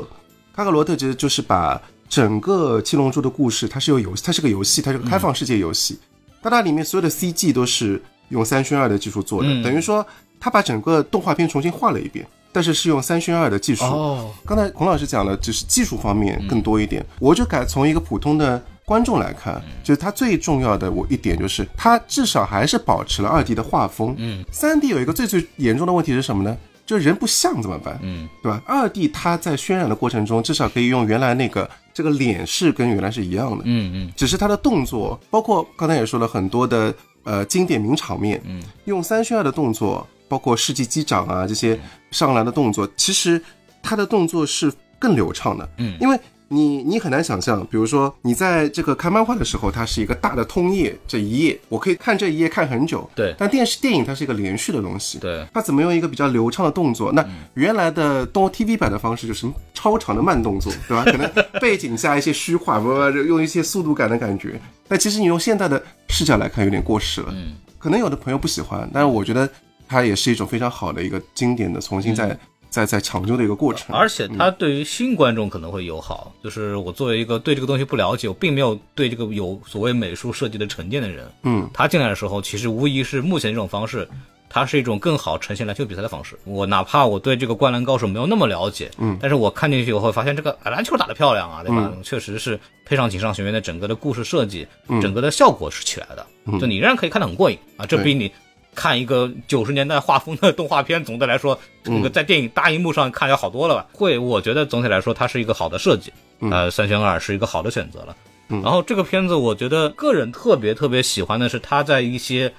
[0.55, 5.99] 卡卡罗特其实就是把整个七龙珠的故事，它是有游，它是个游戏，它是个开放世界游戏。
[6.41, 10.07] 但它里面所有的 CG 都是用三选二的技术做的，等于说
[10.39, 12.25] 他把整个动画片重新画了一遍。
[12.59, 13.85] 但是是用三渲二的技术。
[13.85, 24.13] 哦，刚才孔老师讲了，只是技术方面更多一点，我就改从一个普通的观众来看，就是它最重要的我一点就是，它至少还是保持了二 D 的画风。
[24.19, 26.57] 嗯，三 D 有一个最最严重的问题是什么呢？
[26.85, 27.97] 就人不像怎么办？
[28.03, 28.61] 嗯，对吧？
[28.67, 33.63] 二 D 它在渲染的过程中，至少可以用原来那个这个脸是跟原来是一样的。
[33.67, 36.93] 嗯嗯只是它的动作，包括刚才也说了很多的
[37.23, 41.79] 呃经典名场面，嗯，用三渲二的动作，包括世纪机长啊这些
[42.11, 43.41] 上篮的动作，其实
[43.83, 46.19] 他的动作是更流畅的，嗯因为
[46.51, 57.13] 你你很难想象，比如说你在这个看漫画的时候，它是一个大的通页，这一页我可以看这一页看很久，对但电视电影它是一个连续的东西，对，它怎么用一个比较流畅的动作？
[57.13, 61.05] 那原来的动画 TV 版的方式就是超长的慢动作， 对吧？
[61.05, 64.59] 可能背景加一些虚化，不不，用一些速度感的感觉。
[64.89, 67.29] 但其实你用现在的视角来看，有点过时了。
[67.33, 69.47] 嗯，可能有的朋友不喜欢，但是我觉得
[69.89, 73.97] 它也是一种非常好的一个经典的重新再、再再抢救的一个过程。
[73.97, 84.07] 而且它对于新观众可能会友好，就是我作为一个对这个东西不了解，我并没有对这个有所谓美术设计的沉淀的人，嗯，他进来的时候，其实无疑是目前这种方式，
[84.51, 86.39] 它是一种更好呈现篮球比赛的方式。
[86.45, 91.91] 我哪怕我对这个灌篮高手没有那么了解，嗯，但是我看进去以后会发现这个哎篮球打得漂亮啊，对吧？
[92.03, 94.67] 确实是配上井上学院的整个的故事设计，
[95.01, 96.27] 整个的效果是起来的，
[96.59, 98.31] 就你仍然可以看得很过瘾啊，这比你。
[98.79, 103.87] 看一个九十年代画风的动画片，总的来说，这个在电影大荧幕上看要好多了吧？
[103.93, 108.15] 会，我觉得总体来说它是一个好的设计，呃，三选二是一个好的选择了。
[108.47, 112.55] 然后这个片子，我觉得个人特别特别喜欢的是它在一些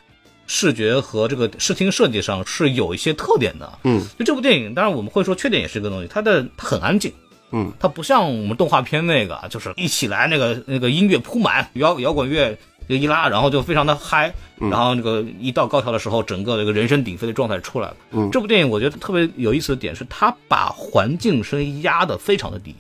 [0.46, 3.80] 视觉和这个视听设计上是有一些特点的。
[3.86, 7.14] 嗯，就这部电影，当然我们会说缺点也是一个东西，它的它很安静。
[7.52, 12.56] 嗯，它不像我们动画片那个，啊就是一起来那个那个音乐铺满摇摇滚乐
[12.97, 17.97] 一拉，然后就非常的嗨，然后那个一到高潮的时候，整个这个人声鼎沸的状态出来了。
[18.12, 22.73] 嗯这部电影我觉得特别有意思的点是，它把环境声压得非常的低，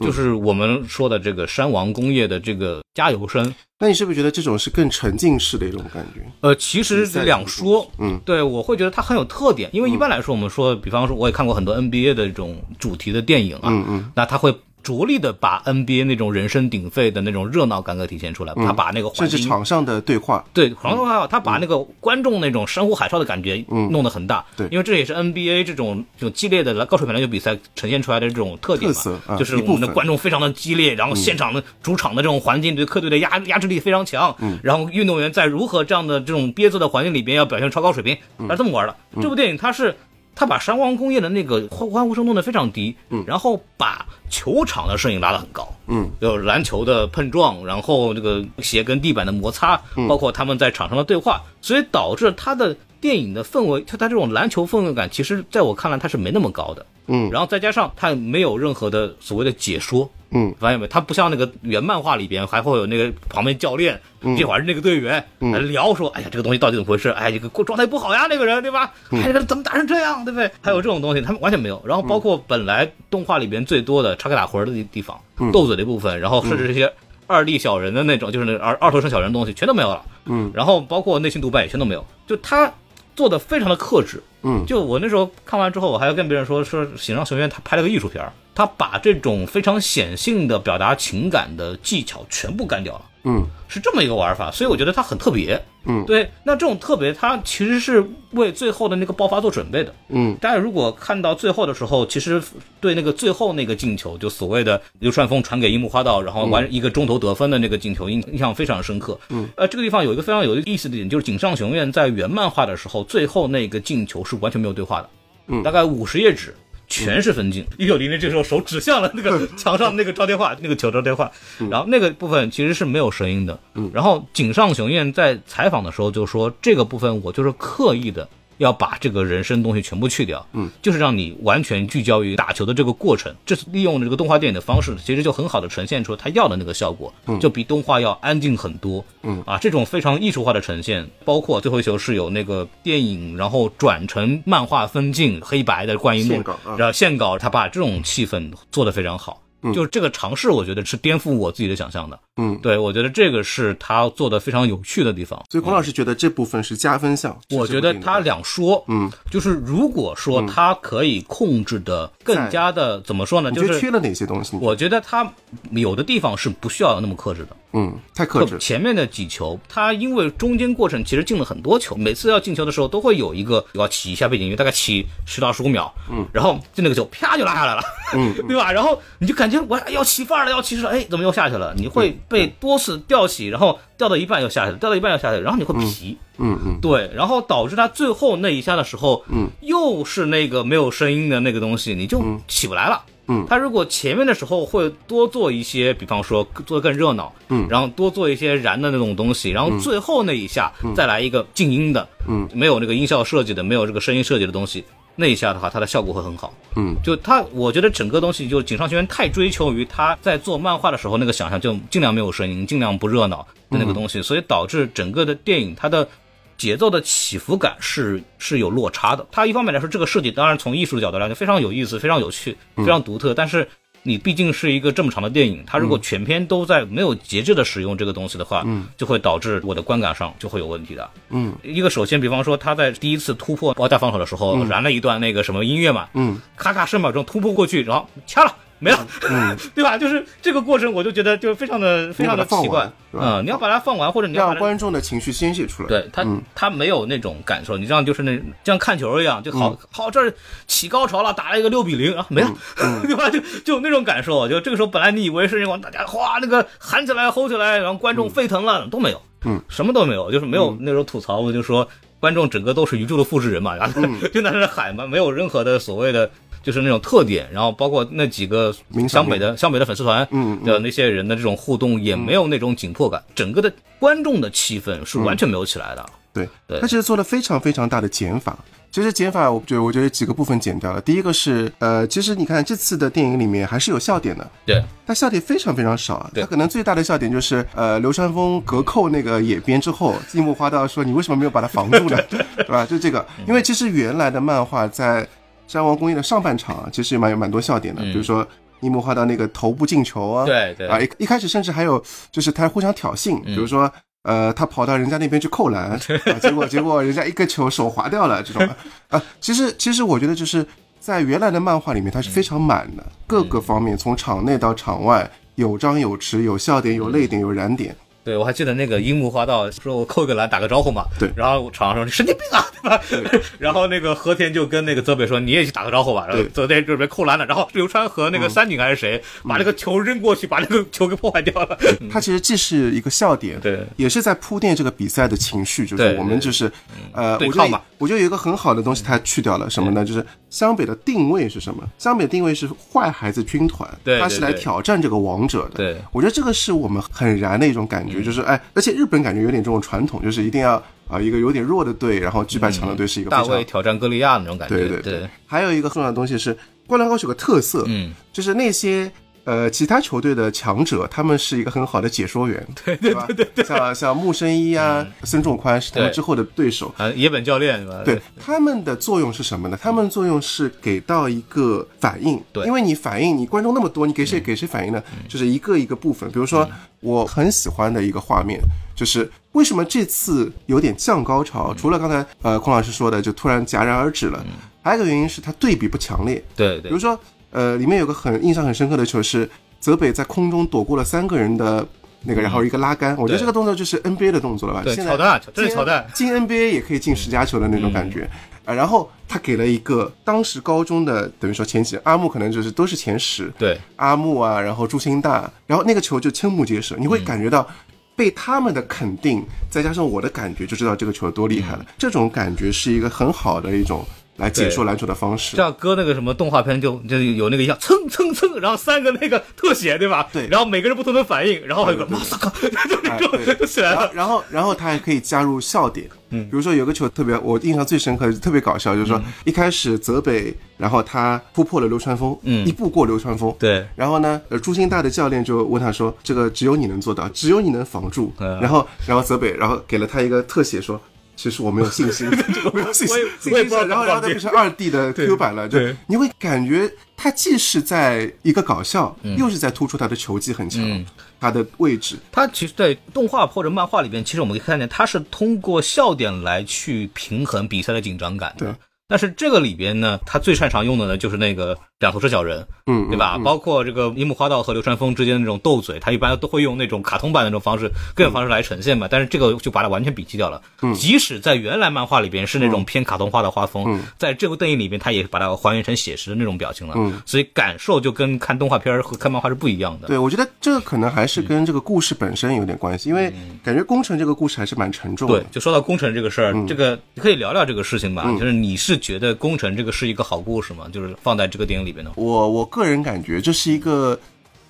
[0.00, 3.54] 就是我们说的这个山王工业的这个加油声。
[3.78, 6.22] 那你是不是觉得这种是更沉浸式的一种感觉？
[6.40, 14.50] 呃，其实两说，嗯，对我会觉得它很有特点，因为一般来说我们说，比方说我也看过很多 NBA 的这种主题的电影啊，嗯嗯，那它会
[14.86, 24.68] 着力的把 NBA 那种人声鼎沸的那种热闹感给体现出来，他把那个甚至境场上的对话，对，黄东还好，他把那个观众那种山呼海啸的感觉弄得很大，对。
[24.70, 28.88] 因为这也是 NBA 这种这种激烈的高水平篮球比赛呈现出来的这种特点
[29.26, 38.96] 嘛，就是我们的观众非常的激烈，然后现场的主场的这种环境对客队的压压制力非常强，然后运动员在如何这样的这种憋塞的环境里边要表现超高水平，他是这么玩的。
[39.20, 39.96] 这部电影它是。
[40.36, 43.24] 他把山王工业的那个欢欢呼声弄得非常低，嗯。
[43.26, 60.88] 然后把球场的声音拉得很高，嗯，有篮球的碰撞，然后这个鞋跟地板的摩擦，包括他们在场上的对话，所以导致他的电影的氛围，它它这种篮球氛围感，其实在我看来它是没那么高的，嗯，然后再加上他没有任何的所谓的解说，嗯，发现没？
[60.88, 64.00] 他不像那个原漫画里边还会有那个旁边教练，
[64.36, 67.10] 这会儿那个队员来聊说，哎呀，这个东西到底怎么回事？
[67.10, 68.92] 哎，这个状态不好呀，那个人对吧？
[69.12, 70.50] 哎，这个怎么打成这样，对不对？
[70.60, 71.80] 还有这种东西，他们完全没有。
[71.86, 75.16] 然后包括本来动画里边最多的插科打诨的地地方，
[75.52, 76.92] 斗嘴的部分，然后甚至这些
[77.28, 80.04] 二 D 小人的那种，就是那二二头身小人的东西，全都没有了。
[80.28, 82.72] 嗯，然后包括内心独白也全都没有，就他
[83.16, 84.22] 做的非常的克制。
[84.46, 93.02] 嗯就我那时候看完之后，我还要跟别人说，说喜上雄院他拍了个艺术片儿，他把这种非常显性的表达情感的技巧全部干掉了。
[93.28, 95.60] 嗯是这么一个玩法，所以我觉得它很特别。
[95.88, 99.92] 嗯对，那这种特别，它其实是为最后的那个爆发做准备的。
[100.08, 102.40] 嗯大家如果看到最后的时候，其实
[102.80, 109.18] 对那个最后那个进球，就所谓的流川枫传给樱木花道，然后完一个中投得分的那个进球，印印象非常深刻。
[109.30, 115.10] 嗯，呃，这个地方有一个非常有意思的点，就是井上雄彦在原漫画的时候，最后那个进球是完全没有对话的，
[115.48, 116.54] 嗯大概五十页纸。
[116.88, 117.66] 全是分镜。
[117.78, 121.28] 一九零零这时候手指向了那个墙上那个招电话，那个球招电话，
[121.68, 123.58] 然后那个部分其实是没有声音的。
[123.92, 133.34] 然后井上雄彦在采访的时候就说，这个部分我就是刻意的要把这个人生东西全部去掉，嗯，就是让你完全聚焦于打球的这个过程。
[133.44, 139.04] 这是利用这个动画电影的方式，其实就很好的呈现出他要的那个效果，就比动画要安静很多。
[139.22, 149.42] 嗯啊，这种非常艺术化的呈现，包括最后一球是有那个电影，然后转成漫画分镜黑白的灌一幕线稿啊，然后线稿他把这种气氛做得非常好。
[149.72, 152.18] 就是这个尝试，我觉得是颠覆我自己的想象的。
[152.36, 155.42] 嗯，对，我觉得这个是他做的非常有趣的地方。
[155.50, 157.36] 所以孔老师觉得这部分是加分项。
[157.50, 163.50] 我觉得他两说，嗯，就是如果说他可以控制的更加的怎么说呢？
[163.52, 164.56] 就是缺了哪些东西？
[164.60, 165.30] 我觉得他
[165.70, 167.56] 有的地方是不需要那么克制的。
[167.78, 168.56] 嗯，太克制。
[168.58, 177.82] 前面的几球，他因为中间过程其实进了很多球，每次要进球的时候都会有一个要起一下背景音乐，大概起十到十五秒，嗯，然后就那个球啪就拉下来了，
[178.14, 178.72] 嗯， 对吧？
[178.72, 181.74] 然后你就感觉我要起范儿了，要起势了，哎，怎么又下去了？
[181.76, 193.02] 你会被多次吊起，然后掉到一半又下去了，掉到一半又下去了，然后你会皮，嗯嗯，对，然后导致他最后那一下的时候，嗯，又是那个没有声音的那个东西，你就起不来了。
[193.06, 193.12] 嗯，
[193.48, 204.84] 他如果前面的时候会多做一些，比方说做的更热闹，嗯，然后多做一些燃的那种东西，然后最后那一下再来一个静音的，嗯，没有那个音效设计的，没有这个声音设计的东西，
[205.16, 206.52] 那一下的话，它的效果会很好。
[206.76, 213.38] 嗯，就他，我觉得整个东西就井上学院太追求于他在做漫画的时候那个想象，就尽量没有声音，尽量不热闹
[213.70, 216.08] 的那个东西，所以导致整个的电影它的。
[216.56, 219.26] 节奏的起伏感是是有落差的。
[219.30, 223.34] 它一方面来说，这个设计当然从艺术的角度来讲非常有意思、非常有趣、非常独特。
[223.34, 223.68] 但是
[224.02, 231.10] 你毕竟是一个这么长的电影，它如果全篇都在没有节制的使用这个东西的话，嗯，就会导致我的观感上就会有问题的。
[231.30, 238.54] 嗯，一个首先，比方说他在第一次突破爆炸防守的时候，燃了一段那个什么音乐嘛，嗯，咔咔十秒钟突破过去，然后掐了。
[238.78, 239.96] 没了，嗯， 对吧？
[239.96, 245.88] 就是这个过程，我就觉得就非常的非常的奇怪，嗯，你要把它放完，或者你要让观众的情绪宣泄出来。
[245.88, 246.24] 对他，
[246.54, 250.32] 他没有那种感受，你这样就是那像看球一样，就好好这儿
[250.66, 252.54] 起高潮了，打了一个六比零啊，没了，
[253.02, 253.30] 对吧？
[253.30, 261.88] 就就那种感受，就这个时候本来你以为是那种大家哗那个喊起来吼起来，然后观众沸腾了，都没有，嗯，什么都没有，就是没有那时候吐槽，我就说
[262.20, 264.02] 观众整个都是宇宙的复制人嘛，然后
[264.34, 266.30] 就在那喊嘛，没有任何的所谓的。
[266.66, 268.74] 就是那种特点，然后包括那几个
[269.08, 270.26] 湘北的湘北的粉丝团
[270.64, 276.04] 的那些人的这种互动，也没有那种紧迫感，整个的观众的气氛是完全没有起来的。
[276.32, 276.48] 对，
[276.80, 278.58] 他其实做了非常非常大的减法。
[278.90, 281.00] 其实减法，我觉得我觉得几个部分减掉了。
[281.00, 286.30] 第一个是，呃，其实你看这次的电影里面还是有笑点的，对，但笑点非常非常少啊。
[286.34, 292.18] 他可能最大的笑点就是，呃，流川枫隔扣那个野边之后，樱木花道说：“你为什么没有把它防住呢？
[292.56, 292.84] ”对吧？
[292.84, 295.24] 就这个，因为其实原来的漫画在。
[295.66, 298.46] 山王工业的上半场啊，其实蛮有蛮多笑点的，比如说
[298.80, 300.86] 樱木花道那个头部进球啊，对对。
[300.86, 303.90] 啊，一一开始甚至还有就是他互相挑衅，比如说
[304.22, 305.98] 呃他跑到人家那边去扣篮，
[306.40, 308.68] 结果结果人家一个球手滑掉了这种
[309.08, 310.66] 啊，其实其实我觉得就是
[311.00, 317.96] 在原来的漫画里面它是非常满的，各个方面从场内到场外有张有弛，有笑点，有泪点，有燃点。
[318.26, 331.78] 对，我还记得那个樱木花道说：“我扣一个篮，打个招呼嘛。”对，然后场上说：“你神经病啊， 对吧？”然后那个和田就跟那个泽北说：“你也去打个招呼吧。”然后泽北这边扣篮了，然后流川和那个三井还是谁把那个球扔过去，把那个球给破坏掉了。
[332.10, 336.68] 他其实既是一个笑点，对，也是在铺垫这个比赛的情绪，就是我们就是
[337.12, 337.80] 呃，对抗嘛。
[337.98, 340.04] 我觉得有一个很好的东西，他去掉了什么呢？
[340.04, 341.82] 就是湘北的定位是什么？
[341.98, 343.88] 湘北定位是坏孩子军团，
[344.20, 345.74] 他是来挑战这个王者的。
[345.76, 354.76] 对，我觉得这个是我们很燃的一种感觉，就是哎，而且日本感觉有点这种传统，就是一定要啊一个有点弱的队，然后击败强的队，是一个大卫挑战歌利亚那种感觉。
[354.76, 355.28] 对对对。
[355.46, 359.10] 还有一个重要的东西是，灌篮高手有个特色，嗯，就是那些。
[359.46, 366.92] 呃，其他球队的强者，他们是一个很好的解说员， 对对对对对，像像木生一啊、孙仲宽是他们之后的对手。
[366.98, 368.02] 啊，野本教练吧？
[368.04, 369.78] 对，他们的作用是什么呢？
[369.80, 375.00] 他们作用是给到一个反应，对，因为你反应，你观众那么多，你给谁给谁反应呢？
[375.28, 376.68] 就是一个一个部分，比如说
[376.98, 378.60] 我很喜欢的一个画面，
[378.96, 381.72] 就是为什么这次有点降高潮？
[381.74, 384.44] 除了刚才呃孔老师说的，就突然戛然而止了，
[384.82, 387.16] 还有一个原因是它对比不强烈，对对，比如说。
[387.56, 389.48] 呃，里面有个很印象很深刻的球是
[389.80, 391.86] 泽北在空中躲过了三个人的
[392.24, 393.16] 那个，然后一个拉杆。
[393.16, 394.82] 我觉得这个动作就是 NBA 的动作了吧？
[394.84, 398.28] 对，乔丹，这是乔丹进 NBA 也可以进十佳球的那种感觉
[398.66, 398.74] 啊。
[398.74, 403.50] 然后他给了一个当时高中的，等于说前几阿木可能就是都是前十。
[403.58, 407.66] 对，阿木啊，然后朱星大，然后那个球就瞠目结舌，你会感觉到
[408.14, 411.86] 被他们的肯定，再加上我的感觉，就知道这个球多厉害了。
[411.96, 414.04] 这种感觉是一个很好的一种。
[414.36, 420.28] 来解说篮球的方式，像搁那个什么动画片就就有那个一样，蹭蹭蹭，然后三个那个特写，对吧？
[420.32, 422.50] 对，然后每个人不同的反应，然后还有个马萨克，
[423.18, 424.10] 就就起来了。
[424.12, 441.00] 然后然后他还可以加入笑点，嗯，比如说有个球特别我印象最深刻，特别搞笑，就是说一开始泽北，然后他突破了流川枫，嗯，一步过流川枫，对，然后呢，呃，朱星大的教练就问他说，这个只有你能做到，只有你能防住，然后然后泽北，然后给了他一个特写说。
[441.36, 442.28] 其实我没有信心，
[442.72, 443.22] 没有信心
[443.52, 451.04] 然后然后它变成二 D 的 Q 版了，就对你会感觉它既是在一个搞笑，又是在突出它的球技很强嗯，
[451.38, 452.16] 它的位置。
[452.32, 458.66] 它其实，在动画或者漫画里边，其实我们可以看见，它是通过笑点来去平衡比赛的紧张感的。
[458.66, 458.74] 对。
[459.08, 463.38] 但是这个里边呢，他最擅长用的呢，就是那个两头是小人，嗯，对吧？
[463.38, 469.08] 包括这个樱木花道和流川枫之间的那种斗嘴，他一般都会用那种卡通版的那种方式、各种方式来呈现嘛。
[469.10, 470.60] 但是这个就把它完全摒弃掉了。
[470.82, 476.92] 嗯，即使在原来漫画里边是那种偏卡通化的画风，在这部电影里边，他也把它还原成写实的那种表情了。
[476.98, 480.08] 嗯，所以感受就跟看动画片和看漫画是不一样的。
[480.08, 483.32] 对，我觉得这个可能还是跟这个故事本身有点关系，因为
[483.64, 485.40] 感觉工程这个故事还是蛮沉重的。
[485.40, 488.30] 对，就说到工程这个事儿，嗯这个你可以聊聊这个事情吧。
[488.38, 490.86] 就是你是觉得工程这个是一个好故事吗？
[490.92, 494.18] 就是放在这个电影里边的，我我个人感觉这是一个，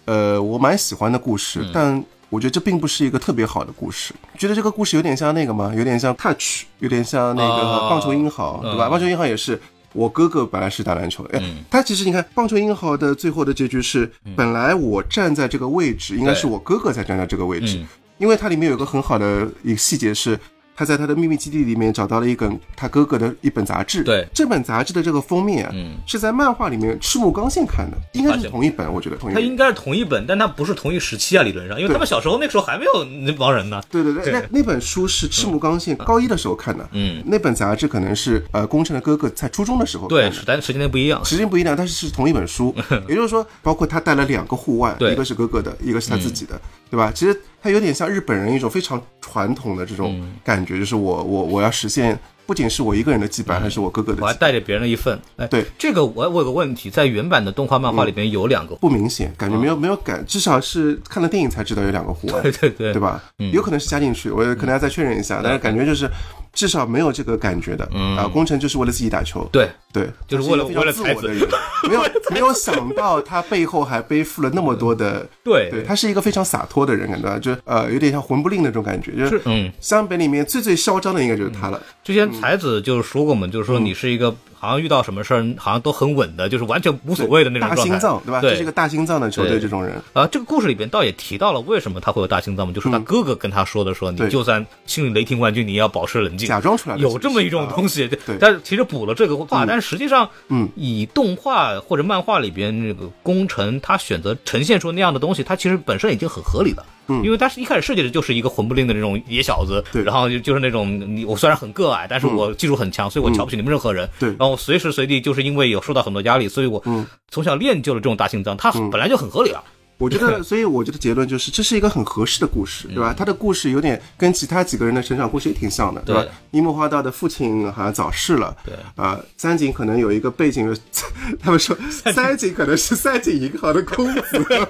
[0.05, 4.13] 呃，我蛮喜欢的故事，嗯但我觉得这并不是一个特别好的故事。
[4.37, 5.73] 觉得这个故事有点像那个吗？
[5.75, 8.87] 有点像 Touch，有点像那个哦棒球英豪，对吧？
[8.87, 9.61] 嗯棒球英豪也是。
[9.93, 17.89] 我哥哥本来是打篮球的，哎，他其实你看棒球英豪的最后的结局是，本来我站在这个位置，应该是我哥哥在站在这个位置，嗯
[18.19, 20.39] 因为它里面有一个很好的一个细节是，
[20.77, 24.05] 他在他的秘密基地里面找到了一本他哥哥的一本杂志。
[24.05, 29.43] 对这本杂志的这个封面啊，嗯是在漫画里面赤木刚宪看的，应该是同一本，我觉得同一本。
[29.43, 33.83] 它应该是同一本，但他不是同一时期啊，理论上，因为他们小时候那时候还没有那帮人呢。
[33.91, 40.33] 对对对，对那那本书是赤木刚宪高一的时候看的，嗯，那本杂志可能是呃宫城的哥哥在初中的时候看对，的。
[40.33, 41.25] 时但时间不一样。
[41.25, 42.75] 时间不一样，但是是同一本书，
[43.09, 46.61] 也就是说，包括他带了两个护腕，一个是哥哥的，一个是他自己的，
[46.91, 47.11] 对吧？
[47.15, 50.35] 其实他有点像日本人一种非常传统的这种嗯。
[50.45, 55.19] 感觉，就是我我我要实现，不仅是我一个人的羁绊，还是我哥哥的，我还带着别人的一份。
[55.37, 62.93] 哎，对，这个我我有个问题，在原版的动画漫画里边有两个，不明显，感觉没有没有感，至少是看了电影才知道有两个护腕，对对对。
[62.93, 63.21] 对吧？
[63.53, 66.09] 有可能是加进去，我可能要再确认一下，但是感觉就是
[66.57, 67.85] 至少没有这个感觉的。
[68.17, 71.47] 啊，工程就是为了自己打球，对，对，就是为了非常为了自我的人，
[71.89, 72.03] 没有
[72.33, 75.25] 没有想到他背后还背负了那么多的。
[75.45, 75.69] 对。
[75.71, 81.81] 对，他是一个非常洒脱的人，感觉就呃有点像魂不吝那种感觉，就是嗯，湘北里面最最嚣张的应该就是他了。
[82.03, 87.93] 之前才子就是说过嘛，就是说你是一个好像遇到什么事儿好像都很稳的，就是完全无所谓的那种大状态。
[87.93, 88.41] 心脏对吧？
[88.41, 90.01] 对这是一个大心脏的球队，这种人。
[90.13, 97.67] 啊，这个故事里边倒也提到了为什么他会有大心脏嘛，就是他哥哥跟他说的说，你就算心里雷霆冠军，你也要保持冷静，假装出来有这么一种。
[97.67, 98.09] 东西。
[98.27, 106.85] 对但是其实补了这个话，但是实际上，嗯，以动画或者漫画里边那个工程，他选择呈现出那样的东西，他其实本身已经很合理了。
[107.09, 107.25] 嗯。
[107.25, 110.03] 因为他是一开始设计的就是一个混不吝的那种野小子，对。
[110.03, 114.09] 然后就就是那种你我虽然很个矮，但是我技术很强，所以我瞧不起你们任何人。
[114.19, 114.29] 对。
[114.39, 117.07] 然后随时随地就是因为有受到很多压力，所以我嗯。
[117.29, 119.63] 从小练就了这种大心脏，他本来就很合理啊。
[119.99, 123.15] 我觉得， 所以我觉得结论就是，这是一个很合适的故事，对吧？
[123.17, 126.25] 他的故事有点跟其他几个人的成长故事也挺像的，对吧？
[126.51, 130.75] 樱木花道的父亲好像早逝了，对啊、三井可能有一个背景，
[131.41, 134.21] 他们说三井可能是三井银行的公子，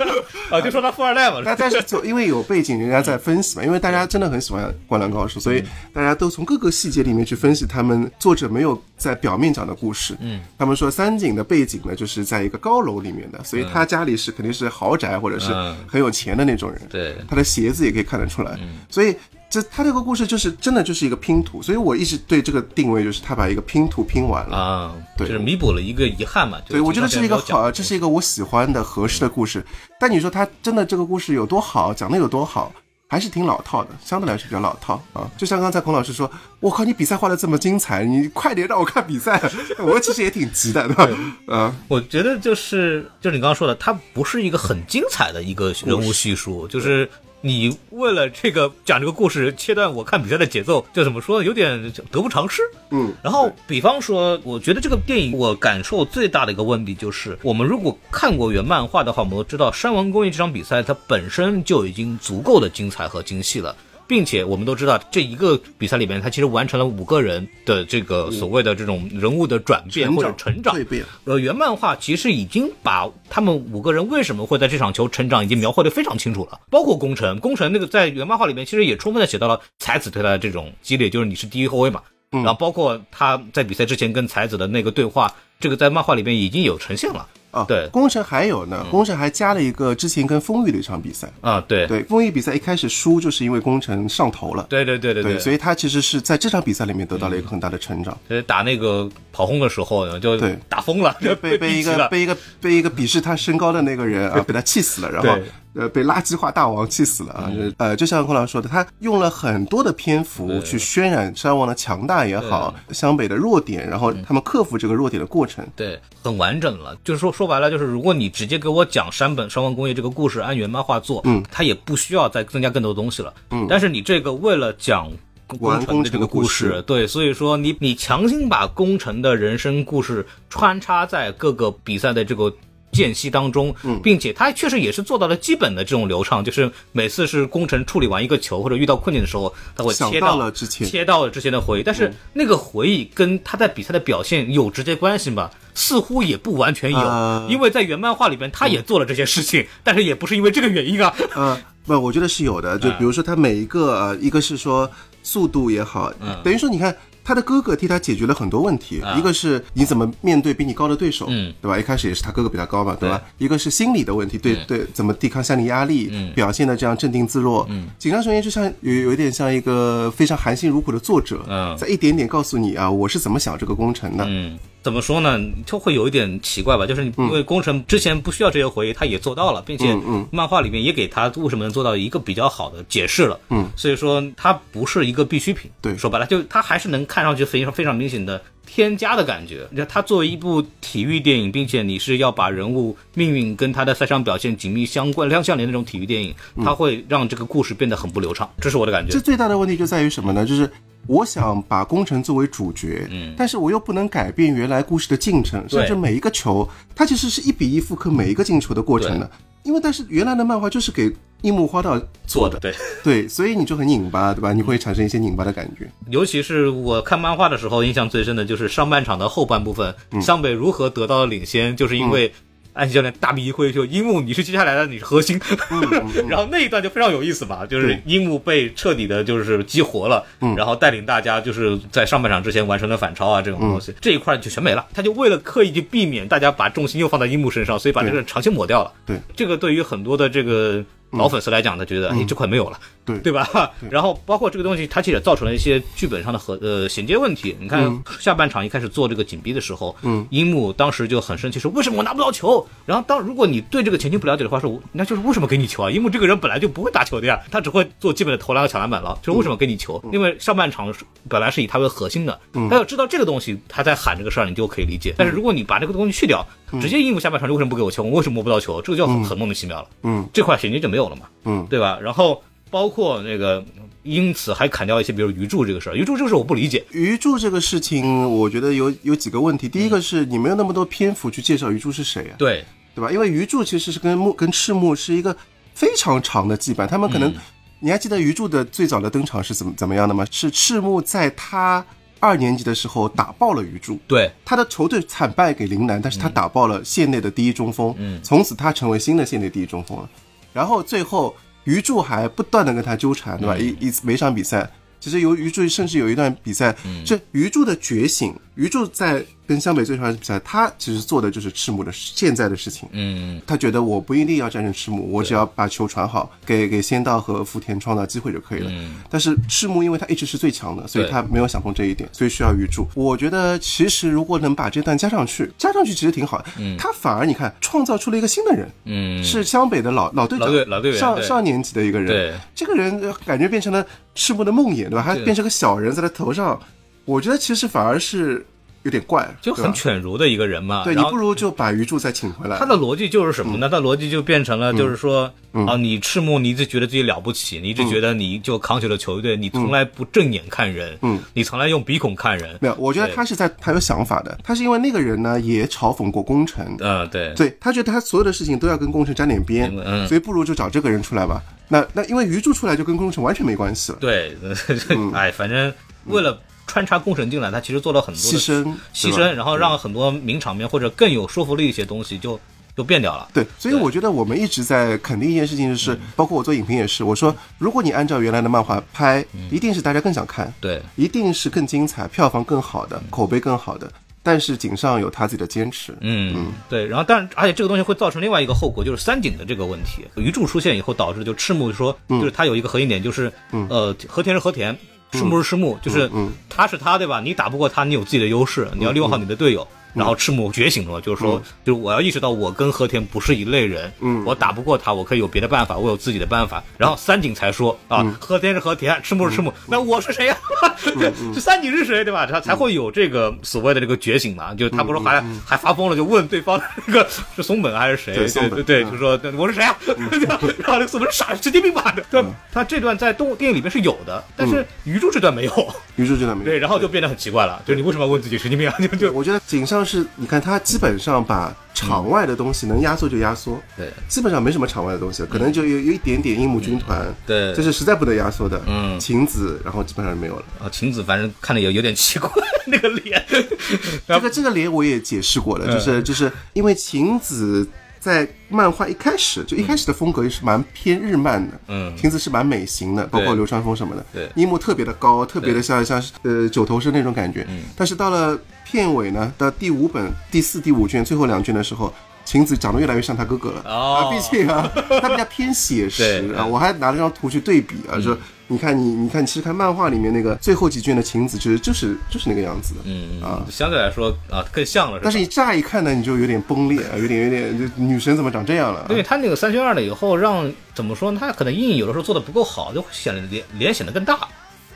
[0.51, 5.63] 啊，就说他富二代嘛，但但是就因为有背景，人家在分析嘛，因为大家真的很喜欢《灌篮高手》，所以
[5.93, 10.17] 大家都从各个细节里面去分析他们作者没有在表面讲的故事。
[10.21, 16.81] 嗯，他们说三井的背景呢，就是在一个高楼里面的，所以他家里是肯定是豪宅或者是嗯很有钱的那种人。
[16.89, 18.59] 对他的鞋子也可以看得出来，
[18.89, 19.17] 所以。
[19.49, 24.57] 这他这个故事就是真的就是一个拼图，所以我一直对这个定位就是他把一个拼图拼完了。
[24.57, 26.59] 啊，对就是弥补了一个遗憾嘛。
[26.67, 29.65] 对，我觉得这是一个好，好，这是一个我喜欢的合适的故事。
[30.01, 32.73] 但你说他真的这个故事有多好，讲的有多好，
[33.09, 35.31] 还是挺老套的，相对来说比较老套啊。
[35.37, 36.31] 就像刚才孔老师说，
[36.61, 39.41] 我靠，你比赛画的这么精彩，你快点让我看比赛。
[39.79, 41.09] 我其实也挺急的，对吧？
[41.47, 47.09] 啊，我觉得就是就是你刚刚说的，它不是一个很精彩的一个人物叙述，就是。
[47.41, 51.47] 你为了这个讲这个故事，切断我看比赛的节奏，就怎么说呢？
[51.47, 52.63] 有点得不偿失。
[52.91, 63.77] 嗯，然后，比方说，我觉得这个电影我感受最大的一个问题就是，我们如果看过原漫画的话，我们都知道山王工业这场比赛它本身就已经足够的精彩和精细了。
[64.07, 70.77] 并且我们都知道，这一个比赛里面，他其实完成了五个人的这个所谓的这种人物的转变或者成长。
[71.25, 87.27] 呃，原漫画其实已经把他们五个人为什么会在这场球成长已经描绘的非常清楚了，包括宫城，宫城那个在原漫画里面其实也充分的写到了才子对他的这种激烈，就是你是第一后卫嘛，然后包括他在比赛之前跟才子的那个对话，这个在漫画里面已经有呈现了。
[87.57, 87.89] 啊，对。
[87.91, 91.29] 工程还有呢，工程还加了一个之前跟丰裕的一场比赛。
[91.41, 94.67] 啊，对，对，丰裕比赛一开始输，就是因为工程上头了。
[94.69, 98.17] 对对对对对，所以他其实是在这场比赛里面得到了一个很大的成长。
[98.29, 100.59] 以打那个跑轰的时候呢，就对。
[100.69, 105.45] 打疯了，就被被一个被一个被一个鄙视他身高的那个人啊，被他气死了，然后对
[105.77, 107.51] 呃被垃圾化大王气死了啊！
[107.55, 115.67] 就是呃，就像孔老师说的，他用了很多的篇幅去渲染山王的强大也好，湘北的弱点，然后他们克服这个弱点的过程。
[115.77, 116.97] 对，很完整了。
[117.05, 123.33] 就是说说白了，就是如果你直接给我讲山本山王工业这个故事，按原漫画做，嗯，它也不需要再增加更多东西了。
[123.51, 125.11] 嗯但是你这个为了讲。
[125.47, 132.53] 工程的这个故事对，所以说你你强行把工程的人生故事穿插在各个比赛的这个
[132.97, 145.51] 间隙当中，嗯并且他确实也是做到了基本的这种流畅，就是每次是工程处理完一个球或者遇到困境的时候，他会切到了之前切到了之前的回忆，但是那个回忆跟他在比赛的表现有直接关系吗？
[145.75, 151.15] 似乎也不完全有，呃因为在原漫画里边他也做了这些事情，但是也不是因为这个原因啊。
[151.37, 152.79] 呃，不，我觉得是有的。
[152.79, 154.91] 就比如说他每一个，呃，一个是说
[155.23, 156.97] 速度也好，嗯等于说你看
[157.27, 159.01] 他的哥哥替他解决了很多问题。
[159.03, 161.77] 啊一个是你怎么面对比你高的对手，嗯，对吧？
[161.77, 163.21] 一开始也是他哥哥比他高嘛，对吧？
[163.39, 167.67] 一个是心理的问题，对对，怎么抵抗心理压力，嗯表现的这样镇定自若。
[167.69, 174.25] 嗯，紧张雄彦就像有有一点像一个非常含辛茹苦的作者，嗯在一点点告诉你啊，我是怎么想这个工程的。
[174.29, 174.57] 嗯，
[174.87, 175.37] 怎么说呢？
[175.67, 179.93] 就会有一点奇怪吧，就是你因为工程之前不需要这些回忆，他也做到了，并且
[180.31, 183.37] 漫画里面也给他为什么能做到一个比较好的解释了。
[183.49, 185.69] 嗯，所以说它不是一个必需品。
[185.81, 189.67] 对说白了，就它还是能看上去非常非常明显的添加的感觉。
[189.71, 199.21] 那它作为一部体育电影，并且你是要把人物命运跟他的赛场表现紧密相关、相相连的那种体育电影，它会让这个故事变得很不流畅，这是我的感觉这。
[199.21, 200.45] 最大的问题就在于什么呢？
[200.45, 200.71] 就是
[201.07, 209.31] 我想把工程作为主角，嗯但是我又不能改变原来故事的进程，甚至每一个球，它其实是一比一复刻每一个进球的过程的。
[209.67, 211.13] 因为但是原来的漫画就是给
[211.43, 212.73] 樱木花道做的，对。
[213.03, 214.53] 对，所以你就很拧巴，对吧？
[214.53, 215.91] 你会产生一些拧巴的感觉。
[216.09, 222.33] 尤其是我看漫画的时候，印象最深的就是上半场的后半部分，湘北如何得到了领先，就是因为
[222.77, 225.41] 安西教练大笔一挥，就樱木你是接下来的你是核心，
[226.29, 230.23] 然后那一段就非常有意思吧，就是樱木被彻底的就是激活了，
[230.57, 238.93] 然后带领大家就是在上半场之前完成了反超啊这种东西，这一块就全没了，他就为了刻意去避免大家把重心又放在樱木身上，所以把这个长线抹掉了。
[239.07, 242.79] 对，这个对于很多的这个老粉丝来讲呢，觉得哎这块没有了。
[243.07, 243.71] 对对吧？
[243.89, 247.57] 然后包括这个东西，它其实也造成了一些剧本上的和呃衔接问题。
[247.61, 252.67] 你看下半场一开始做这个紧逼的时候，嗯，樱木当时就很生气，说为什么我拿不到球？
[252.85, 255.89] 然后当如果你对这个前期不了解的话，说那就是为什么给你球啊？
[255.89, 260.03] 樱木这个人本来就不会打球的呀，他只会做基本的投篮和抢篮板了，就是为什么给你球？
[260.13, 265.15] 因为上半场是本来是以他为核心的，他要知道这个东西，他在喊这个事儿，你就可以理解。
[265.17, 266.45] 但是如果你把这个东西去掉，
[266.81, 268.03] 直接应付下半场就为什么不给我球？
[268.03, 268.81] 我为什么摸不到球？
[268.83, 269.89] 这个就很很莫名其妙了。
[270.03, 271.23] 嗯这块衔接就没有了嘛。
[271.45, 271.99] 嗯，对吧？
[272.03, 273.65] 然后包括那个，
[274.03, 276.85] 因此还砍掉一些，比如鱼柱这个事儿，鱼柱这个事儿我不理解。
[276.91, 279.69] 鱼柱这个事情，我觉得有有几个问题。
[279.69, 282.65] 第一个是你没有那么多篇幅去介绍鱼柱是谁啊，对，
[282.95, 283.11] 对吧？
[283.11, 285.37] 因为鱼柱其实是跟木跟赤木是一个
[285.75, 287.33] 非常长的羁绊，他们可能、
[287.81, 290.27] 你还记得鱼柱的最早的登场是怎么怎么样的吗？
[290.31, 291.85] 是赤木在他
[292.21, 293.99] 二年级的时候打爆了鱼柱。
[294.07, 300.09] 对，他的球队惨败给陵南，但是他打爆了县内的第一中锋，嗯从此他成为新的县内第一中锋了。
[300.53, 303.57] 然后最后鱼柱还不断的跟他纠缠，对吧？
[303.59, 312.89] 一一每场比赛，其实由鱼柱甚至有一段比赛，这鱼柱的觉醒，鱼柱在跟湘北最后一场比赛，他其实做的就是赤木的现在的事情。
[312.93, 318.71] 嗯，他觉得我不一定要战胜赤木，我只要把球传好，给给仙道和福田创造机会就可以了。
[319.09, 322.87] 但是赤木因为他一直是最强的，所以他没有想通这一点，所以需要鱼柱。
[322.95, 326.47] 我觉得其实如果能把这段加上去，加上去其实挺好的。
[326.79, 332.09] 他反而你看创造出了一个新的人，嗯，是湘北的老老队长，老队老队员上上年级的一个人。
[332.09, 335.03] 对，这个人呃感觉变成了赤木的梦魇，对吧？
[335.07, 336.59] 他变成个小人在他头上，
[337.05, 338.45] 我觉得其实反而是
[338.87, 340.85] 有点怪，就很犬儒的一个人嘛。
[340.85, 342.57] 对你不如就把鱼柱再请回来。
[342.57, 343.69] 他的逻辑就是什么呢？
[343.69, 345.67] 他逻辑就变成了，就是说，嗯。
[345.67, 361.43] 啊，你赤木，你一直觉得自己了不起，你一直觉得你就扛起了球队，你从来不正眼看人，嗯，你从来用鼻孔看人，没有，我觉得他是在他有想法的，他是因为那个人呢也嘲讽过工程，嗯，对，对他觉得他所有的事情都要跟工程沾点边，嗯所以不如就找这个人出来吧。
[361.69, 364.37] 那那因为鱼柱出来就跟工程完全没关系了，对，
[364.91, 365.11] 嗯。
[365.13, 365.73] 哎，反正
[366.05, 372.39] 为了穿插工程进来，他其实做了很多的牺牲牺牲，然后让很多名场面或者更有说服力的一些东西就
[372.77, 373.29] 就变掉了。
[373.33, 383.91] 对，所以我觉得我们一直在肯定一件事情，就是包括我做影评也是，我说如果你按照原来的漫画拍，一定是大家更想看，对，一定是更精彩、票房更好的、口碑更好的。
[384.23, 386.53] 但是井上有他自己的坚持，嗯，嗯。
[386.69, 390.05] 对，然后但是而且这个东西会造成另外一个后果，就是三井的这个问题。
[390.17, 392.19] 鱼柱出现以后，导致就赤木说，嗯。
[392.19, 393.33] 就是他有一个核心点，就是
[393.69, 394.77] 呃和田是和田，
[395.13, 397.21] 赤木是是木，就是嗯他是他，对吧？
[397.21, 399.67] 你打不过他，你有自己的优势，你要利用好你的队友。
[399.97, 406.63] 然后赤木觉醒了，就是说，就是我要意识到我跟和田不是一类人，嗯我打不过他，我可以有别的办法，我有自己的办法。
[406.77, 410.37] 然后三井才说啊，和田是和田，赤木是赤木，那我是谁呀？
[411.35, 412.27] 这三井是谁，对吧？
[412.27, 418.15] 他才会有这个所谓的这个觉醒嘛，就他不是还还发疯了，就问对方那个是松本还是谁？
[418.15, 419.77] 对对对对，就说我是谁啊？
[420.29, 421.95] 然后那个松本是傻神经病吧？
[422.11, 422.29] 对吧？
[422.53, 425.75] 他这段在动电影里面是有的，但是鱼柱这段没有。
[425.97, 426.51] 鱼柱这段没有。
[426.51, 428.75] 对，然后就变得很奇怪了，就是你为什么要问自己神经病啊？
[428.79, 433.89] 就就我觉得井上是，你看他基本上把场外的东西能压缩就压缩，对。
[434.09, 437.55] 基本上没什么场外的东西了，可能就有有一点点樱木军团，对。
[437.55, 438.99] 这是实在不能压缩的，嗯。
[438.99, 440.45] 晴子，然后基本上就没有了。
[440.61, 442.31] 啊，晴子反正看着有有点奇怪，
[442.67, 443.25] 那个脸。
[444.09, 447.67] 这个这个脸我也解释过了，就是就是因为晴子
[447.99, 451.97] 在漫画一开始就一开始的风格也是蛮偏日漫的，嗯。
[451.97, 454.31] 晴子是蛮美型的，包括流川枫什么的，对。
[454.37, 457.65] 樱木特别的高，特别的像像呃九头身那种感觉，嗯。
[457.77, 458.39] 但是到了
[458.69, 461.93] 片尾呢，到第五本第四、第五卷最后两卷的时候。
[462.27, 464.69] 晴子长得越来越像他哥哥了、哦啊，毕竟啊，
[465.01, 466.45] 他比较偏写实啊。
[466.45, 472.81] 我还拿了张图去对比啊，说你看你你看，其实看漫画里面那个最后几卷的晴子，其实就是就是那个样子的。
[472.85, 478.87] 嗯啊相对来说啊更像了，但是你乍一看呢，你就有点崩裂，啊，有点有点，就女神怎么长这样了啊？
[478.91, 481.21] 因为他那个三选二了以后，让怎么说呢？
[481.21, 484.19] 他可能阴影有的时候做的不够好，就显得脸脸显得更大。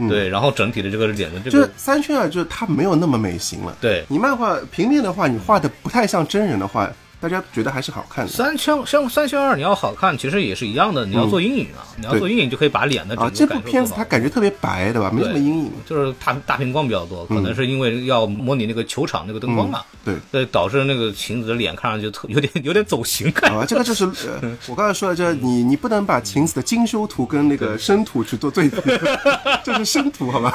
[0.08, 3.76] 对，然后整体的这个脸的这就是个三圈啊，就是它没有那么美型了。
[3.80, 8.32] 对你漫画平面的话，你画的不太像真人的话，大家觉得还是好看的。
[8.32, 15.10] 三圈像三选二，你要好看，其实也是一样的，你要做阴影啊，你要做阴影就可以把脸的整啊，这部片子它感觉特别白，对吧？
[15.12, 15.70] 没什么阴影。
[15.86, 20.14] 就是大大屏光比较多，可能是因为要模拟那个球场那个灯光嘛，对。
[20.32, 23.54] 对，导致那个晴子的脸看上去特 有点有点走形感。
[23.54, 24.04] 啊，这个就是
[24.40, 28.80] 呃，我刚才说的，就是你 你不能把晴子的精修图跟那个生图去做对比，
[29.62, 30.54] 这是生图，好吧？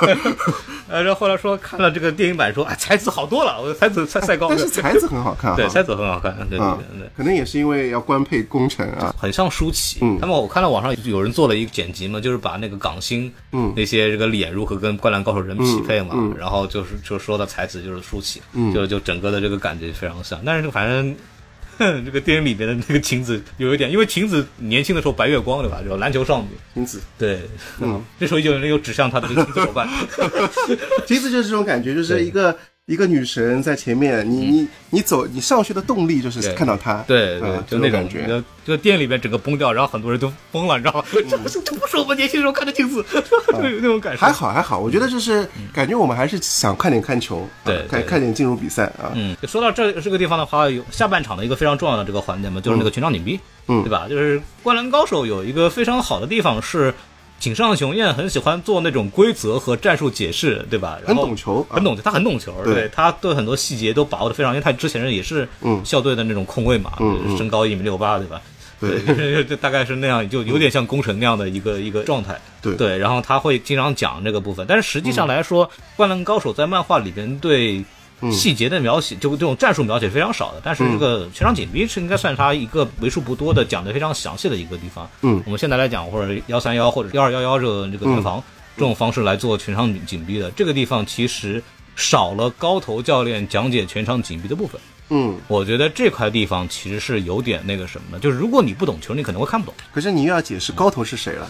[0.89, 10.17] 呃，然后后来说看了这个电影版说，哎，才子好多了，我才子赛赛高，但是才子很好看哈，对才子很好看，对对啊对对。，可能也是因为要官配功臣啊，很像舒淇，嗯。
[10.19, 13.73] 那么我看到网上有人做了一个剪辑嘛，就是把那个港星，嗯。
[13.75, 16.37] 那些这个脸如何跟《灌篮高手》人匹配嘛，嗯嗯。
[16.37, 21.15] 然后就是就说的才子就是舒淇，嗯，就就整个的这个感觉非常像，但是反正。
[21.77, 25.81] 哼，这个电影里面的那个晴子有一点，因为晴子年轻的时候白月光对吧？
[25.85, 27.41] 就篮球少女，晴子，对，
[27.81, 29.89] 嗯， 这时候就有人又指向她的这个晴子伙伴，
[31.05, 32.57] 晴子就是这种感觉，就是一个
[32.87, 41.03] 一个女神在前面，你你你走，你上去的动力就是看到她，对对啊，就那种感觉。，就电影里面整个崩掉，然后很多人都疯了，你知道吗？
[41.27, 44.19] 这不是这不是我们年轻时候看的镜子，有 那种感受。
[44.19, 49.09] 还好还好，我觉得就是感觉我们还是想看点看球，啊对对看看点进入比赛啊。
[49.15, 54.05] 嗯，说到这这个地方的话，有下半场的一个非常重要的这个环节嘛，就是那个全场紧逼，嗯对吧？
[54.07, 56.93] 就是《灌篮高手》有一个非常好的地方是，
[57.39, 60.97] 井上雄彦很喜欢做那种规则和战术解释，对吧？
[61.05, 62.73] 然很后懂球，啊很懂，他很懂球，对。
[62.73, 65.83] 对他对很多细节都把握的非常，因为他之前也是嗯。
[65.85, 66.93] 校队的那种控卫嘛，
[67.37, 68.41] 身高一米六八，对吧？
[68.79, 69.43] 对。
[69.45, 72.39] 就大概是那样，就有点像工程那样的一个一个状态。
[72.61, 72.75] 对。
[72.75, 77.83] 对，然后他会经常讲这个部分，但是实际上来说，灌篮高手》在漫画里边对
[78.31, 80.61] 细节的描写，就这种战术描写非常少的。
[80.63, 85.09] 但是这个全场紧逼是应该算他一个为数不多的讲的非常详细的一个地方。
[85.21, 88.43] 嗯我们现在来讲，或者幺三幺或者幺二幺幺这个这个联防、
[88.75, 91.61] 这种方式来做全场紧紧逼的，这个地方其实
[91.95, 94.79] 少了高头教练讲解全场紧逼的部分。
[95.09, 99.75] 嗯，我觉得这块地方其实是有点那个什么的，就是如果你不懂球，你可能会看不懂。
[99.93, 101.47] 可是你又要解释高头是谁了，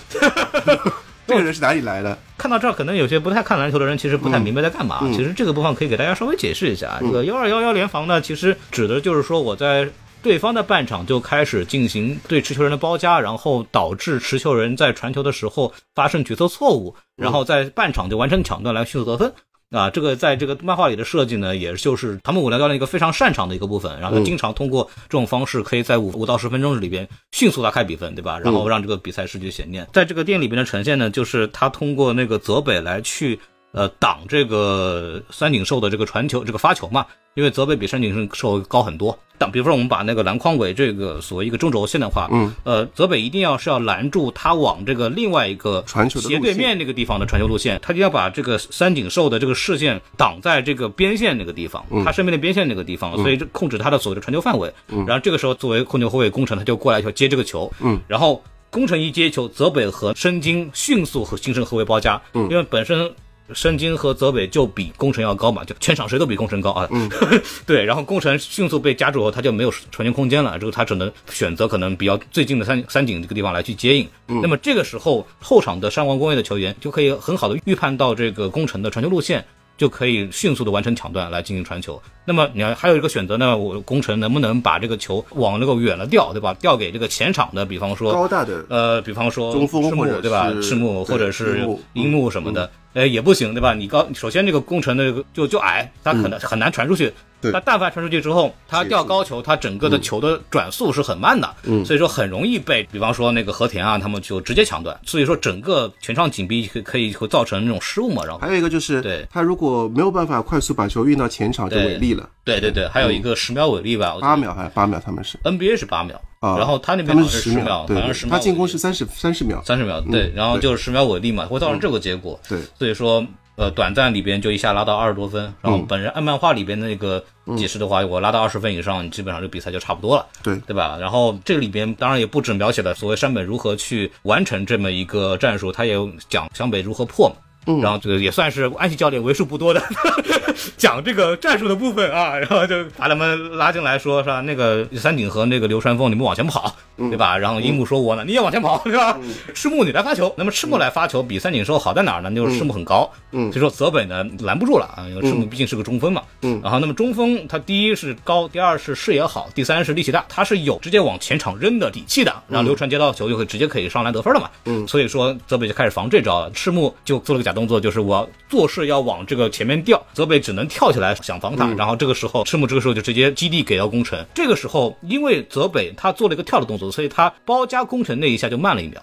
[1.28, 2.18] 这个人是哪里来的？
[2.38, 5.00] 看到这儿，可能有些不太看篮球的人其实不太明白在干嘛。
[5.02, 6.98] 嗯其实这个部分可以给大家稍微解释一下。
[7.00, 9.90] 这个幺二幺幺联防呢，其实指的就是说我在
[10.22, 19.32] 对方的半场就开始进行对持球人的包夹，然后导致持球人在传球的时候发生决策错误，然后在半场就完成抢断来迅速得分。
[19.76, 28.40] 啊，这个在这个漫画里的设计呢，也就是唐木武良教练一个非常擅长的一个部分，然后他经常通过这种方式，可以在五五到十分钟里边迅速拉开比分，对吧？
[28.40, 29.88] 然后让这个比赛失去悬念。
[29.94, 33.40] 在这个电影里边的呈现呢，就是他通过那个泽北来去
[33.76, 39.18] 呃挡这个三井寿的这个传球，这个发球嘛，因为泽北比三井寿高很多。
[39.38, 54.74] 挡，比如说我们把那个篮筐为这个所谓一个中轴线的话，嗯，呃，泽北一定要是要拦住他往这个另外一个传球的斜对面那个地方的传球路线，他就要把这个三井寿的这个视线挡在这个边线那个地方，他身边的边线那个地方，所以控制他的所谓的传球范围。
[55.06, 63.14] 然后这个时候作为控球后卫工程，他就过来要接这个球，嗯，然后工程一接球，泽北和申京迅速和形成合围包夹，嗯因为本身。
[63.54, 66.88] 申京和泽北就比宫城要高嘛，就全场谁都比宫城高啊。
[66.92, 67.10] 嗯，
[67.66, 74.08] 对，然后宫城迅速被夹住后，他就没有传球空间了，这个他只能选择可能比较最近的三三井这个地方来去接应。
[74.28, 79.46] 那么这个时候，后场的山王工业的球员就可以很好的预判到这个宫城的传球路线。
[79.78, 82.02] 就可以迅速的完成抢断来进行传球。
[82.24, 86.54] 那么你要还有一个选择呢，我宫城能不能把这个球往那个远了调，对吧？
[86.54, 90.50] 调给这个前场的，比方说高大的呃，比方说中锋赤木或者对吧？
[90.64, 93.74] 赤木或者是樱木樱木什么的，呃，也不行，对吧？
[93.76, 97.10] 你高首先这个工程的这个就就矮，它可能很难传出去。
[97.10, 104.98] 嗯对它但凡传出去之后，它吊高球，它整个的球的转速是很慢的，嗯所以说很容易被，比方说那个和田啊，他们就直接抢断。
[105.06, 122.40] 所以说整个全场紧逼可可以会造成那种失误嘛，然后还有一个就是，对他如果没有办法快速把球运到前场，就违例了，对对对，还有一个十秒违例吧，八秒还是八秒，他们是 NBA 是八秒，啊，然后他那边好像是十十秒，对好像是十秒他进攻是三十三十秒，三十秒，对，然后就是十秒违例嘛，会造成这个结果。
[122.48, 123.26] 对，所以说，
[123.56, 127.24] 呃，短暂里边就一下拉到二十多分，然后嗯本人按漫画里边的那个
[127.58, 130.98] 解释的话，我拉到二十分以上，基本上这比赛就差不多了，对对吧？
[131.00, 137.36] 然后这个里边当然也不止描写了所谓山本如何去完成这么一个战术，他也有讲湘北如何破嘛。
[137.66, 137.82] 嗯。
[137.82, 139.82] 然后这个也算是安西教练为数不多的
[140.78, 144.42] 讲这个战术的部分啊，然后就把他们拉进来说，是吧？
[144.42, 147.10] 那个三井和那个流川枫，你们往前跑，嗯。
[147.10, 147.38] 对吧？
[147.38, 149.18] 然后樱木说我呢，你也往前跑， 对吧？
[149.54, 152.32] 赤木你来发球，那么赤木来发球比三井寿好在哪儿呢？
[152.32, 153.52] 就是赤木很高，嗯。
[153.52, 156.60] 所以说泽北呢拦不住了啊，因为赤木毕竟是个中锋嘛，嗯。
[156.64, 164.88] 然后那么中锋他第一是高，第二是视野好，第三是力气大，他是有直接往前场扔的底气的，然后流川接到球就会直接可以上篮得分了嘛，嗯。
[164.88, 179.02] 所以说泽北就开始防这招了，赤木就做了个假动作，就是我做事要往这个前面调，泽北只能跳起来想防他，然后这个时候赤木这个时候就直接基地给到宫城，这个时候因为泽北他做了一个跳的动作，所以他包夹宫城那一下就慢了一秒。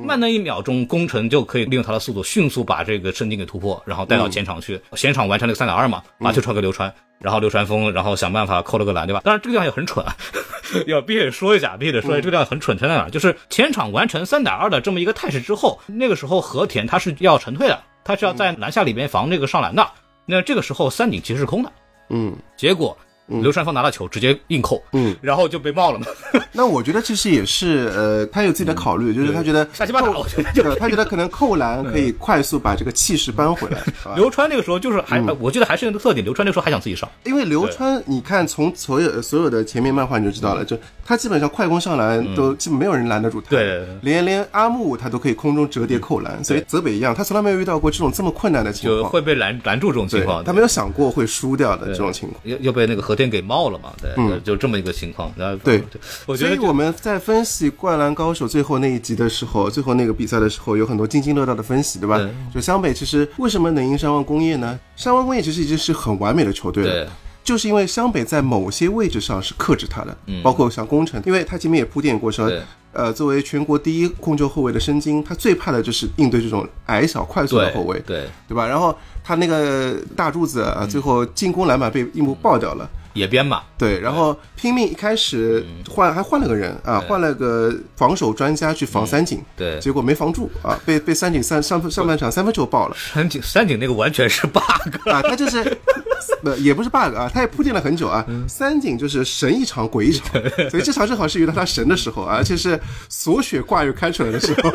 [0.00, 9.20] 慢那一秒钟，宫城就可以利用他的速度迅速把这个圣经给突破，然后带到前场去，前场完成那个三打二嘛，把球传给流川，然后流川枫，然后想办法扣了个篮，对吧？
[9.24, 10.14] 当然这个地方也很蠢啊，
[10.86, 13.08] 要必须得说一下，必须得说一下，这个地方很蠢，蠢在哪？
[13.10, 19.86] 就是前场完成三打二的这么一个态势之后，那个时候和田他是要沉退的，他是要在篮下里边防这个上篮的，
[20.26, 21.72] 那这个时候三井其实是空的，
[22.10, 22.36] 嗯。
[22.56, 22.96] 结果
[23.26, 26.06] 流川枫拿到球直接硬扣，嗯，然后就被冒了嘛，
[26.50, 37.06] 那我觉得其实也是，呃，他有自己的考虑，就是他觉得瞎七八打，我觉得就，他觉得可能扣篮可以快速把这个气势扳回来，啊流川那个时候就是还，我觉得还是那个特点，流川那个时候还想自己上。
[37.24, 40.74] 因为流川，你看从所有所有的前面漫画你就知道了，就
[41.08, 52.38] 他基本上快攻上篮都基本没有人拦得住他，对连连阿木他都可以空中折叠扣篮，所以泽北一样，他从来没有遇到过这种这么困难的情况，就会被拦拦住这种情况，，他没有想过会输掉的这种情况。
[52.44, 55.32] 又又被那个和田给冒了嘛，对，嗯就这么一个情况。
[55.34, 55.82] 然后对，
[56.26, 62.18] 我觉得所以我们在分析《灌篮高手》最后那一集的时候，最后那个比赛的时候，有很多津津乐道的分析，对吧？
[62.18, 64.78] 对就湘北其实为什么能赢山王工业呢？
[64.94, 66.90] 山王工业其实已经是很完美的球队了。
[66.90, 67.08] 对
[67.48, 72.44] 就是因为湘北在某些位置上是克制他的，包括像工程，因为他前面也铺垫过说
[72.92, 78.66] 呃，作为全国第一控球后卫的申京，他最怕的就是应对这种矮小快速的后卫，对对吧？
[78.66, 78.94] 然后
[79.24, 82.86] 他那个大柱子啊，最后进攻篮板被樱木爆掉了。
[83.18, 89.78] 野边嘛，对，然后拼命一开始换还换了个人啊，换了个防守专家去防三井，对。
[89.80, 92.96] 结果没防住啊，被被三井三上上半场三分球爆了。
[93.12, 94.62] 三井三井那个完全是 bug，
[95.10, 95.62] 啊，他就是
[96.42, 98.48] 不也不是 bug 啊，他也铺垫了很久啊，嗯。
[98.48, 100.40] 三井就是神一场鬼一场，
[100.70, 104.70] 所以这场正好是遇到他神的时候啊，而且是锁血挂又开出来的时候。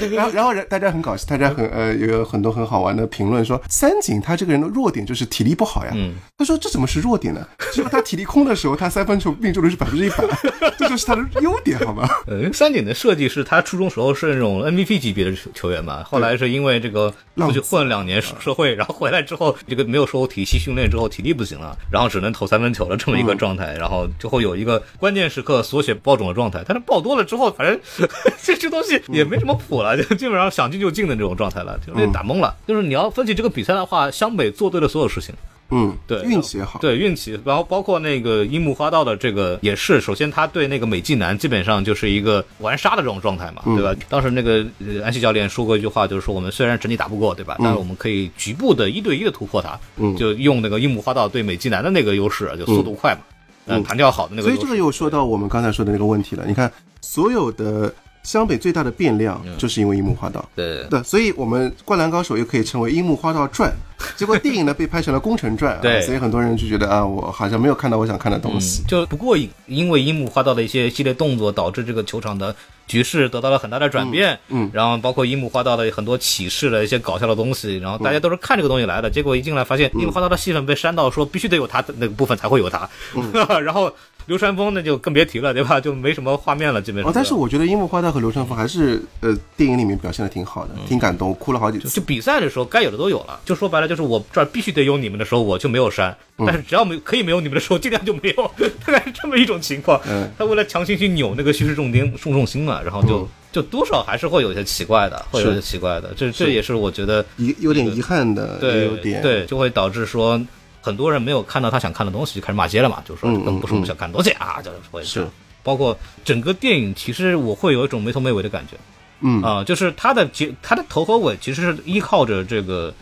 [0.12, 5.92] 然后，然后人大家很搞笑，大家很呃有很多很好玩的评论说，三井他这个人的弱点就是体力不好呀。
[5.94, 7.46] 嗯他说这怎么是弱点呢？
[7.72, 10.16] 只有他体力空的时候，他三分球命中率是百分之一百，
[10.76, 12.08] 这就是他的优点，好吗？
[12.26, 27.78] 呃，三井的设计是他初中时候是那种 MVP 级别的球球员嘛，后来是因为这个出去混了两年社社会，然后回来之后这个没有受过体系训练之后体力不行了，然后只能投三分球了这么一个状态，然后最后有一个关键时刻锁血爆种的状态，但是爆多了之后，反正
[28.42, 32.56] 这这东西也没什么谱了， 就基本上想进就进的这种状态了，就被打懵了。
[32.66, 35.34] 就是你要分析这个比赛的话，湘北做对了所有事情。
[35.70, 36.78] 嗯，对，运气也好。
[36.78, 43.94] 对运气，然后包括那个樱木花道的这个也是，首先他对那个美纪男基本上就是一个玩杀的这种状态嘛，对吧？
[44.08, 47.56] 当时那个呃安西教练说过一句话，就是说我们虽然整体打不过，对吧？
[47.60, 53.20] 但是我们可以局部的一对一的突破他，嗯就用那个樱木花道对美纪男的那个优势，就速度快嘛，
[53.66, 54.48] 嗯，弹跳好的那个。
[54.48, 56.44] 所以这个又说到我们刚才说的那个问题了。
[56.46, 56.70] 你看，
[57.00, 57.92] 所有的
[58.24, 60.44] 湘北最大的变量就是因为樱木花道。
[60.56, 60.84] 对。
[60.90, 63.70] 对，所以我们《灌篮高手》又可以称为《樱木花道传》，
[64.18, 66.02] 结果电影呢被拍成了《宫城传》啊，对。
[66.02, 68.82] 所以很多人就觉得啊，我好像没有看到我想看的东西。
[68.88, 72.54] 就不过瘾，因为樱木花道的一些系列动作，导致这个球场的
[72.86, 74.32] 局势得到了很大的转变。
[74.48, 74.70] 嗯嗯。
[74.72, 82.88] 然后包括樱木花道的很多启示的一些搞笑的东西，然后大家都是看这个东西来的，结果一进来发现樱木花道的戏份被删到说必须得有他的那个部分才会有他，
[83.60, 83.92] 然后
[84.26, 85.78] 流川枫那就更别提了，对吧？
[85.80, 87.10] 就没什么画面了，基本上。
[87.10, 91.88] 哦，但是我觉得樱木花道和流川枫还是呃电影里面表现的挺好的，挺感动，哭了好几次。
[91.88, 98.50] 就比赛的时候该有的都有了，就说白了就是我这儿必须得有你们的时候我就没有删，但是只要没可以没有你们的时候尽量就没有，
[98.86, 100.00] 大概是这么一种情况。
[100.08, 109.22] 嗯，他为了强行去扭那个叙事重点重重心嘛，然后就、就多少还是会有些奇怪的，会有些奇怪的，这这也是我觉得遗有点遗憾的，对有点。
[109.22, 110.40] 对，就会导致说
[110.84, 115.26] 很多人没有看到他想看的东西，就开始骂街了嘛，就说嗯这个不是我们想看的东西啊，就是会是，
[115.62, 118.76] 包括整个电影，其实我会有一种没头没尾的感觉。
[119.20, 119.40] 嗯。
[119.42, 122.92] 啊、就是它的结，它的头和尾其实是依靠着这个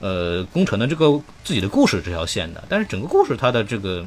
[0.00, 4.04] 呃工程的这个自己的故事这条线的，但是整个故事它的这个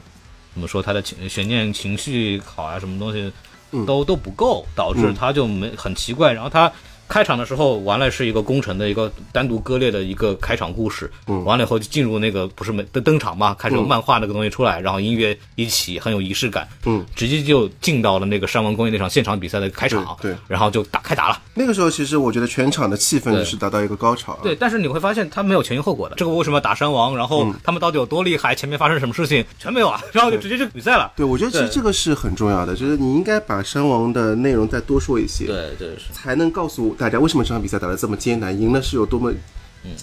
[0.53, 3.34] 怎么说，它的情悬念、情绪好啊，什么东西
[3.71, 3.84] 嗯。
[3.88, 6.31] 都、都不够，导致它就没很奇怪。
[6.31, 6.71] 然后它
[7.14, 11.43] 开场的时候完了是一个工程的一个单独割裂的一个开场故事，嗯。
[11.45, 20.38] 完了以后就进入那个不是没登登场嘛，开始有漫画那个东西出来，然后音乐一起很有仪式感，嗯，直接就进到了那个山王工业那场现场比赛的开场，对对。
[20.47, 21.39] 然后就打开打了。
[21.53, 24.39] 那个时候，其实我觉得全场的气氛是达到一个高潮。
[24.41, 27.28] 对，但是你会发现他没有前因后果的，这个为什么要打山王，然嗯。
[27.28, 29.45] 后他们到底有多厉害，前面发生什么事情？
[29.59, 31.11] 全没有啊，然后就直接就比赛了。
[31.16, 39.29] 对，我觉得其实这个是很重要的，就是你应该把山王的内容再多说一些，对对是，才能告诉大家为什么这场比赛打得这么艰难，赢了是有多么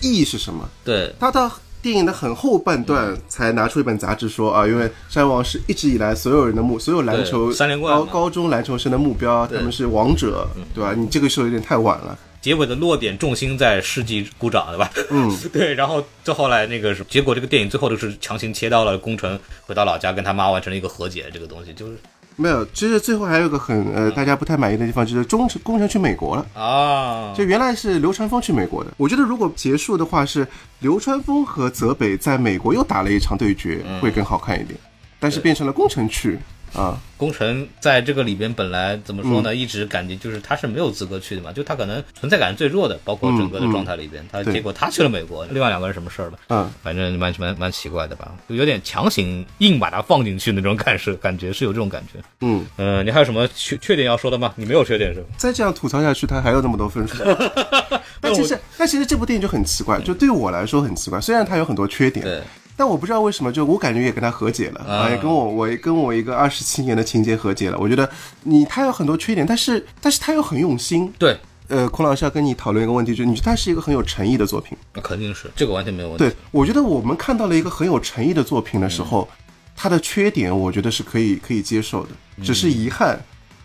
[0.03, 0.69] 意义是什么。
[0.85, 10.93] 对他到电影的很后半段才拿出一本杂志说啊，因为山王是一直以来所有人的目，所有篮球三连冠高高中篮球生的目标，他们是王者，对吧？
[10.95, 12.19] 你这个时候有点太晚了。
[12.43, 14.91] 结尾的落点重心在世纪鼓掌，对吧？
[15.09, 21.97] 嗯， 对，然后再后来那个是，结果这个电影最后就是强行切到了工程回到老家跟他妈完成了一个和解，这个东西就是
[22.41, 26.47] 没有，其实最后还有一个很呃大家不太满意的地方，就是中程工程去美国了。
[26.55, 30.47] 啊，就原来是流川枫去美国的，我觉得如果结束的话是
[30.79, 34.79] 流川枫和泽北在美国又打了一场对决，会更好看一点。
[35.23, 36.39] 但是变成了工程去
[36.75, 46.39] 啊，工程在这个里边本来怎么说呢，一直感觉就是他是没有资格去的嘛，就他可能存在感最弱的，包括整个的状态里边，他结果他去了美国，另外两个人什么事儿了？
[46.49, 52.21] 嗯，反正蛮蛮蛮奇怪的吧，就有点强行硬把他放进去那种感受，感觉是有这种感觉。
[52.41, 54.53] 嗯，呃，你还有什么缺缺点要说的吗？
[54.57, 55.27] 你没有缺点是吧？
[55.37, 57.17] 再这样吐槽下去，他还有那么多分数。
[58.23, 61.19] 但其实，但其实这部电影就很奇怪，就对我来说很奇怪。
[61.21, 62.43] 虽然它有很多缺点，对，
[62.81, 67.77] 但我不知道为什么，就我感觉也跟他和解了啊啊，也跟我我也跟我一个二十七年的情节和解了。
[67.79, 68.09] 我觉得
[68.45, 71.13] 你他有很多缺点，但是但是他又很用心。
[71.19, 74.79] 对，呃，孔老师要跟你讨论一个问题，就是你觉得它是一个很有诚意的作品？
[74.95, 76.25] 那肯定是这个完全没有问题。
[76.25, 79.29] 对，我觉得我们看到了一个很有诚意的作品的时候，
[79.77, 82.09] 他的缺点我觉得是可以可以接受的，
[82.43, 83.21] 只是遗憾。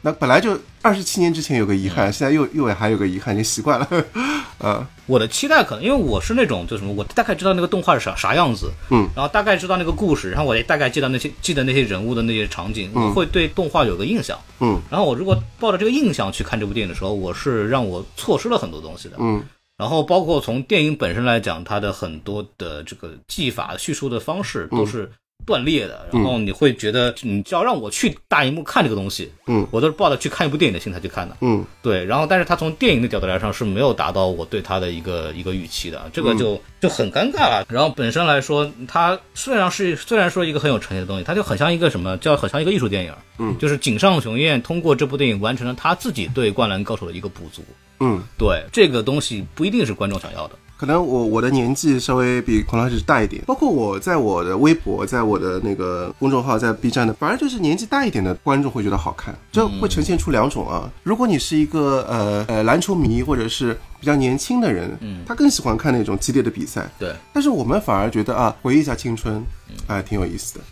[0.05, 3.87] 那本来就二十七年之前有个遗憾，现在又又还有个遗憾，已经习惯了。
[4.59, 14.39] 呃， 我的期待可能因为我是那种就什么，我大概知道那个动画是啥啥样子，嗯，然后大概知道那个故事，然后我也大概记得那些记得那些人物的那些场景，我会对动画有个印象。
[14.59, 19.15] 嗯，然后我如果抱着这个印象去看这部电影的时候，我是让我错失了很多东西的。
[19.17, 19.43] 嗯，
[19.75, 25.11] 然后包括从电影本身来讲，它的很多的这个技法叙述的方式都是
[25.45, 31.37] 断裂的，然后你会觉得你只要让我去大荧幕看这个东西，嗯，我都是抱着去看一部电影的心态去看的。
[31.41, 37.65] 嗯，对，然后但是他从电影的角度来上是没有达到我对他的一个一个预期的，这个就就很尴尬了。
[37.69, 47.61] 然后本身来说，它虽然是虽然说一个很有诚意的东西，它就很像一个什么叫很像一个艺术电影，嗯，就是井上雄彦通过这部电影完成了他自己对《灌篮高手》的一个补足。
[47.99, 50.55] 嗯，对，这个东西不一定是观众想要的。
[50.77, 60.91] 可能我我的年纪稍微比孔老师大一点，包括我在我的微博，在我的那个公众号，在 B 站的，反而就是年纪大一点的观众会觉得好看，这会呈现出两种啊。
[61.03, 69.41] 如果你是一个呃呃篮球迷或者是比较年轻的人，嗯，他更喜欢看那种激烈的比赛，对，但是我们反而觉得啊，回忆一下青春，
[69.87, 70.65] 哎、挺有意思的，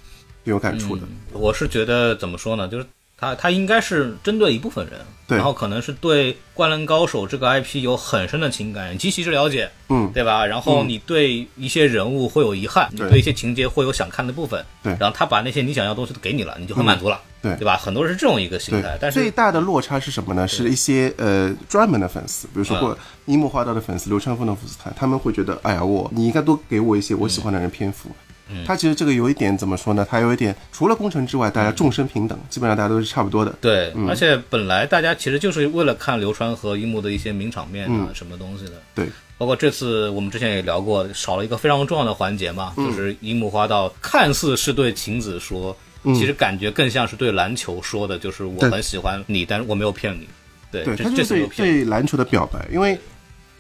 [0.44, 1.04] 挺有感触的。
[1.32, 2.86] 我是觉得怎么说呢，就是
[3.18, 10.46] 他他应该是针对一部分人，对然后可能是对《灌篮高手》这个 IP 有很深的情感，极其之了解，嗯对吧？
[10.46, 17.78] 然后你对一些人物会有遗憾，你对对一些情节会有想看的部分，对然后他把那些你想要的东西都给你了，你就很满足了，对对吧？
[17.78, 20.46] 很多人是这种一个心态，但是最大的落差是什么呢？
[20.48, 22.98] 是一些呃专门的粉丝，比如说嗯过
[23.28, 28.10] 樱木花道的粉丝、流川枫的粉丝团，他们会觉得，哎呀，我你应该多给我一些我喜欢的人篇幅。
[28.10, 28.33] 嗯
[28.66, 30.06] 他其实这个有一点怎么说呢？
[30.10, 33.54] 他有一点除了工程之外，大家众生平等，基本上大家都是差不多的。
[33.60, 38.74] 对，而且本来大家其实就是为了看流川和樱木的一些名场面啊，什么东西的。
[38.94, 50.28] 对，包括这次我们之前也聊过，少了一个非常重要的环节嘛，就是樱木花道看似是对晴子说，其实感觉更像是对篮球说的，就是我很喜欢你，但是我没有骗你。
[50.72, 51.68] 对，对，这这他就是对次有骗。
[51.68, 53.00] 对篮球的表白，因为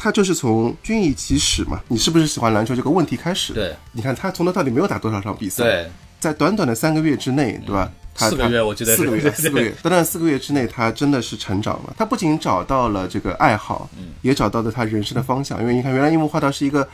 [0.03, 3.53] 他就是从军艺起始嘛，你是不是喜欢篮球这个问题开始。
[3.53, 7.89] 对，你看他从头到底没有打多少场比赛，对，在短短的三个月之内，对吧？
[8.13, 11.95] 他四个月我记得四个月，四个月，短短四个月之内，他真的是成长了。
[11.97, 15.61] 他不仅找到了这个爱好，嗯也找到了他人生的方向。
[15.61, 16.85] 因为你看，原来樱木花道是一个，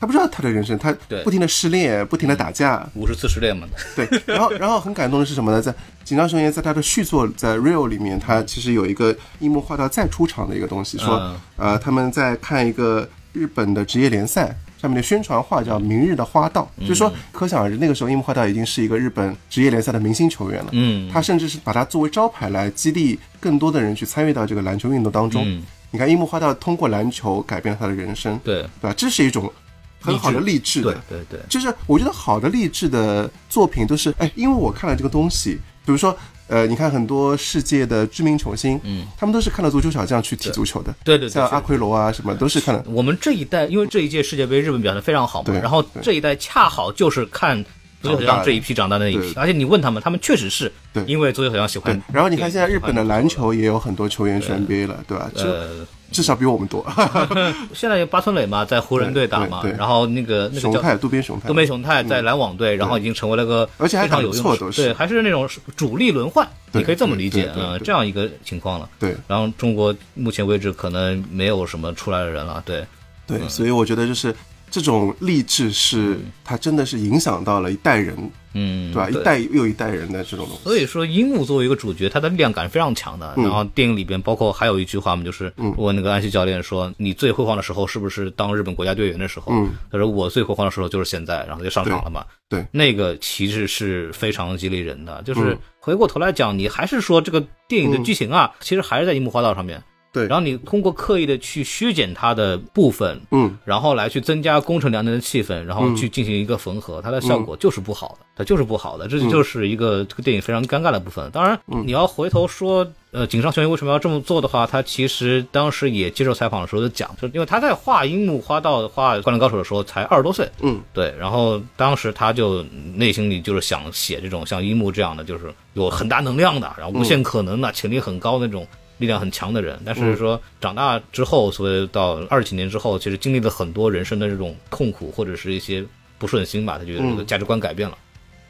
[0.00, 0.94] 他不知道他的人生，他
[1.24, 4.08] 不停的失恋，不停的打架，五十次失恋嘛，对。
[4.26, 5.60] 然后， 然后很感动的是什么呢？
[5.60, 5.74] 在
[6.04, 14.56] 井上雄彦在他的续作在《Real》里面，他其实有一个樱木花道再出场的一个东西，说嗯呃他们在看一个日本的职业联赛。
[14.80, 20.68] 上面的宣传画叫“明日的花道”，就是说，可想而知，那个时候樱木花道已经是一个日本职业联赛的明星球员了。
[20.70, 25.42] 嗯，他甚至是把它作为招牌来激励更多的人去参与到这个篮球运动当中。
[25.44, 28.94] 嗯你看，樱木花道通过篮球改变了他的人生，对对吧？
[28.96, 29.52] 这是一种
[30.00, 30.92] 很好的励志的。
[31.08, 42.84] 对，对对，就是我觉得好的励志的作品都是，哎，因为我看了这个东西，比如说，呃，你看很多世界的知名球星，嗯，他们都是看了足球小将去踢足球的，对对对是像阿奎罗啊什么，都是看了。
[42.86, 47.62] 我们这一代，因为这一届世界杯日本表现非常好嘛，然后这一代恰好就是看
[48.00, 51.02] 足球小将这一批长大的那一批，而且你问他们，他们确实是对。
[51.04, 55.30] 因为足球小将喜欢对，，然后你看现在日本的篮球也有很多球员去 NBA 了，对吧？
[55.34, 56.84] 这呃，至少比我们多。
[57.74, 67.78] 现在有八村垒嘛，在湖人队打嘛然后那个那个叫渡边雄太，渡边雄太在篮网队，然后已经成为了个而且非常有用对，还是那种主力轮换，你可以这么理解呃，对对对。
[67.78, 68.88] 对这样一个情况了。
[68.98, 69.14] 对。
[69.26, 72.86] 然后中国目前为止可能没有什么出来的人了，对，
[73.26, 74.34] 对，所以我觉得就是
[74.70, 78.16] 这种励志是它真的是影响到了一代人，
[78.58, 79.08] 嗯，对吧？
[79.10, 80.64] 一代又一代人的这种东西。
[80.64, 83.32] 所以说，樱木作为一个主角，他的力量感是非常强的。
[83.36, 92.24] 然后电影里边包括还有一句话嘛，就是问那个安西教练说：“你最辉煌的时候是不是当日本国家队员的时候？”嗯他说：“我最辉煌的时候就是现在。”然后就上场了嘛。
[92.48, 95.22] 对对那个其实是非常激励人的。
[95.22, 99.82] 就是回过头来讲，你还是说这个电影的剧情啊，其实还是在樱木花道上面。
[100.18, 100.26] 对。
[100.26, 111.30] 然后你通过刻意的去削减它的部分，嗯，然后来去增加工程良田的气氛，然后去进行一个缝合，它的效果就是不好的，它就是不好的，这就是一个这个电影非常尴尬的部分。
[111.30, 122.62] 当然，你要回头说，呃，井上雄彦为什么要这么做的话，他其实当时也接受采访的时候就讲，就因为他在画樱木花道、画灌篮高手的时候才二十多岁，嗯，对，然后当时他就
[122.94, 128.66] 内心里就是想写这种像樱木这样的，就是有很大能量的，然后无限可能的、潜力很高的那种。
[128.98, 135.84] 力量很强的人，但是说长大之后，所谓到二十几年之后，其实经历了很多人生的这种痛苦或者是一些
[136.18, 137.96] 不顺心吧，他觉得这个价值观改变了，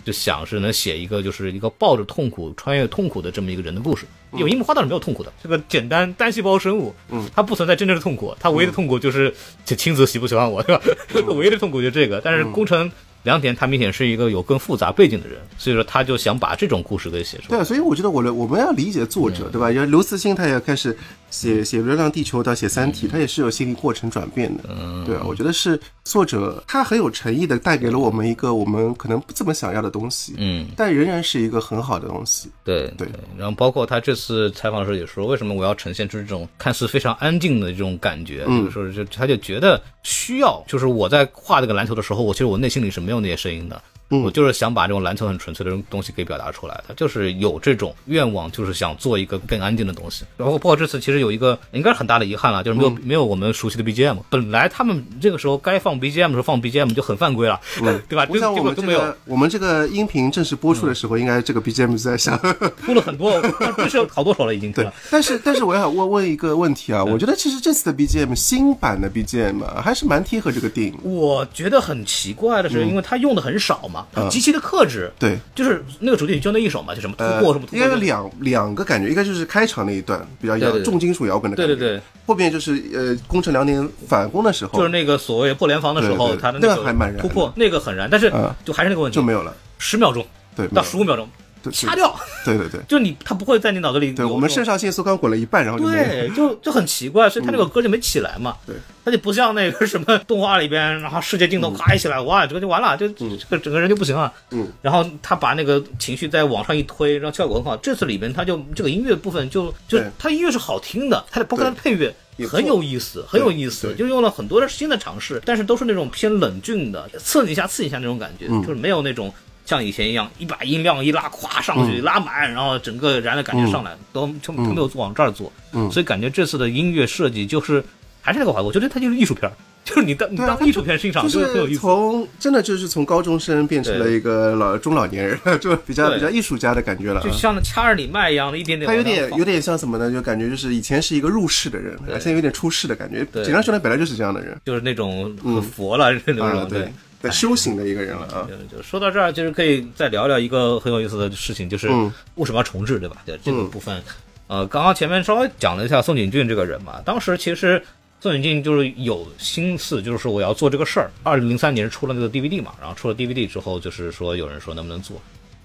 [0.05, 4.07] 就想是能写一个就是一个抱着痛苦穿越痛苦的这么一个人的故事。
[4.33, 9.35] 有樱木花道是没有痛苦的，这个简单单细胞生物，嗯，它不存在真正的痛苦，它唯一的痛苦就是
[9.65, 10.83] 这亲子喜不喜欢我，对吧？
[11.33, 12.93] 唯一的痛苦就这个，但是宫城
[13.25, 17.49] 良田他明显是一个有更复杂背景的人，所以说他就想把这种故事给写出来。
[17.51, 19.73] 对啊，所以我觉得我的我们要理解作者，对吧？
[19.73, 20.97] 像刘慈欣他也开始
[21.31, 24.65] 写写《流浪地球》到写《三体》，他也是有心理过程转变的。
[24.69, 32.49] 嗯，对啊，我觉得是作者他很有诚意的带给了我们一个我们可能不这么想要的东西，嗯，但仍然是一个很好的东西。
[32.65, 38.45] 对对然后包括他这次采访的时候也说，为什么我要呈现出这种看似非常安静的这种感觉？
[38.47, 43.83] 嗯就是说，就他就觉得需要，就是我在画这个篮球的时候，我其实我内心里是没有那些声音的。
[44.11, 50.25] 嗯我就是想把这种篮球很纯粹的这种东西给表达出来，他就是有这种愿望，就是想做一个更安静的东西。
[50.37, 54.17] 然后包括这次其实有一个应该是很大的遗憾了，就是没有、没有我们熟悉的 BGM。
[54.31, 57.61] 本来他们这个时候该放 BGM 的时候放 BGM 就很犯规了，
[58.09, 58.27] 对吧？
[58.31, 58.99] 我想结果都没有。
[58.99, 62.39] 我们这个我们这个音频正式播出的时候，应该这个 BGM 就在响。
[62.85, 63.41] 出了很多，
[63.77, 70.99] 这是好多首了已经出对。，但是但是我想问问一个问题啊，我觉得其实这次的 BGM 新版的 BGM 啊还是蛮贴合这个电影。
[71.03, 88.55] 我觉得很奇怪的是，因为他用的很少嘛，他极其的克制，对，就是那个主题曲就那一首嘛，就什么突呃破什么，突应该破有两两个感觉，一个就是开场那一段比较摇重金属摇滚的感觉，对对对，后边就是呃攻城两点反攻的时候，就是那个所谓破联防的时候，他的那个还蛮燃突破，那个很燃，但是嗯。
[88.65, 89.17] 就还是那个问题。
[89.17, 95.89] 就，没有了，十秒钟对，到十五秒钟对掐掉，对对对 就你他不会在你脑子里对，我们肾上腺素刚滚了一半，然后就。
[95.89, 98.57] 对，就就很奇怪，所以他那个歌就没起来嘛。
[98.67, 104.33] 对，他就不像那个什么动画里边，然后世界镜头咔一起来，哇，这个就完了，就这个整个人就不行了。
[104.51, 107.77] 嗯，然后他把那个情绪再往上一推，然后效果很好。
[107.79, 112.15] 这次里边他就这个音乐部分就就他音乐是好听的，他的包括他的配乐。
[112.49, 119.35] 很有意思，很有意思，就用了很多的新的尝试，但是都是那种偏冷峻的，刺你一下刺你一下那种感觉，嗯就是没有那种
[119.69, 121.91] 像以前一样，一把音量一拉，咵上嗯。
[121.91, 125.91] 去、拉满，然后整个燃的感觉上来，都就他没有往这儿做，嗯。
[125.91, 127.85] 所以感觉这次的音乐设计就是
[128.23, 129.53] 还是那个话，我觉得它就是艺术片儿，
[129.89, 131.81] 就是你当你当艺术片欣赏就就是很有意思。
[131.81, 137.33] 从真的就是从高中生变成了一个老中老年人，就比较比较艺术家的感觉了啊就。
[137.33, 139.03] 像那掐着你脉一样的，一点点他有。
[139.03, 140.13] 点有点像什么呢？
[140.13, 143.25] 就感觉就是以前是一个入世的人，现在有点出世的感觉。
[143.33, 146.93] 对井上雄彦本来就是这样的人，就是那种很佛了那种啊人，对对。
[147.21, 148.47] 在修行的一个人了啊。
[148.71, 153.17] 就就说到这儿，就是可以再聊聊一个很有意思的事情，就是嗯为什么要重置，对吧？
[153.25, 154.03] 对这个部分，
[154.47, 157.83] 呃，刚刚前面稍微讲了一下宋景俊这个人嘛，当时其实
[158.21, 161.11] 宋景俊就是有心思，就是说我要做这个事儿。
[161.23, 165.21] 二零零三年出了那个 DVD 嘛，然后出了 DVD 之后，就是说有人说能不能做，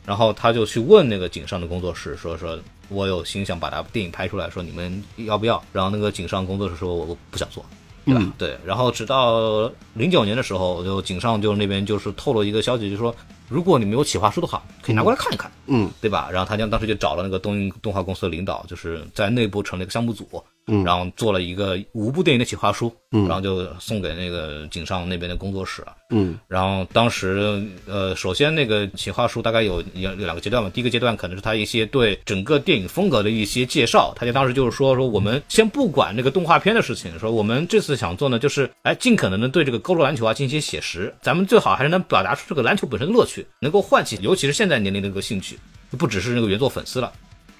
[0.05, 2.59] 然后他就去问那个井上的工作室，说说
[2.89, 5.63] 我有心想把它电影拍出来，说你们要不要？
[5.71, 7.65] 然后那个井上工作室说我不想做。
[8.05, 8.19] 对吧？
[8.21, 13.15] 嗯对，然后直到零九年的时候，就井上就那边就是透露一个消息，就说
[13.47, 16.29] 如果你没有企划书的话，可以拿过来看一看，嗯对吧？
[16.29, 20.27] 然后他就当时就找了那个东映动画公司的领导，就是在内部成立一个项目组，
[20.67, 25.93] 嗯然后做了一个五部电影的企划书，嗯然后就送给那个井上那边的工作室啊。
[26.09, 30.69] 嗯然后当时，呃，首先那个企划书大概有有有两个阶段嘛。
[30.69, 45.57] 第一个阶段可能是他一些对整个电影风格的一些介绍，他就当时就是说说我们先不管那个动画片的事情，说我们这次想做呢，就是哎尽可能的对这个高中篮球啊进行一些写实，咱们最好还是能表达出这个篮球本身的乐趣，能够唤起尤其是现在年龄的一个兴趣，
[45.97, 47.11] 不只是那个原作粉丝了。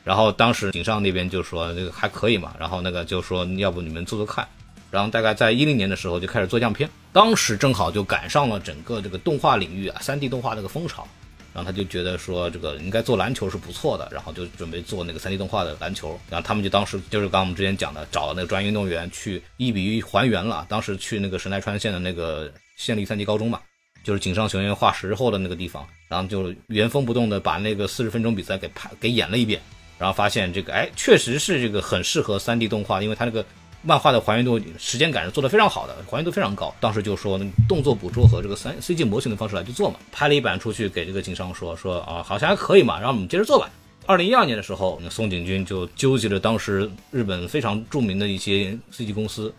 [0.04, 4.48] 然后当时井上那边就说这个还可以嘛，然后那个就说要不你们做做看。
[4.92, 11.08] 然后大概在一零年的时候就开始做样片，当时正好就赶上了整个这个动画领域啊，三 D 动画这个风潮，
[11.52, 23.60] 然后他就觉得说这个应该做篮球是不错的，然后就准备做那个三 D 动画的篮球，然后他们就当时就是刚我们之前讲的，找那个专业运动员去一比一还原了，当时去那个神奈川县的那个县立三级高中嘛，
[24.04, 29.60] 就是井上雄彦画石后的那个地方，然后就原封不动的把那个四十分钟比赛给拍给演了一遍，
[30.04, 33.46] 然后发现这个哎确实是这个很适合三 D 动画，因为它那个。
[33.86, 36.74] 漫画的还原度、时间感是做得非常好的，还原度非常高。
[36.80, 43.70] 当时就说动作捕捉和这个三 CG 模型的方式来去做嘛，拍了一版出去给这个景商说说啊，好像还可以嘛，然后我们接着做吧。
[44.06, 49.54] 二零一二年的时候，那松井君就纠集了当时日本非常著名的一些 CG 公司，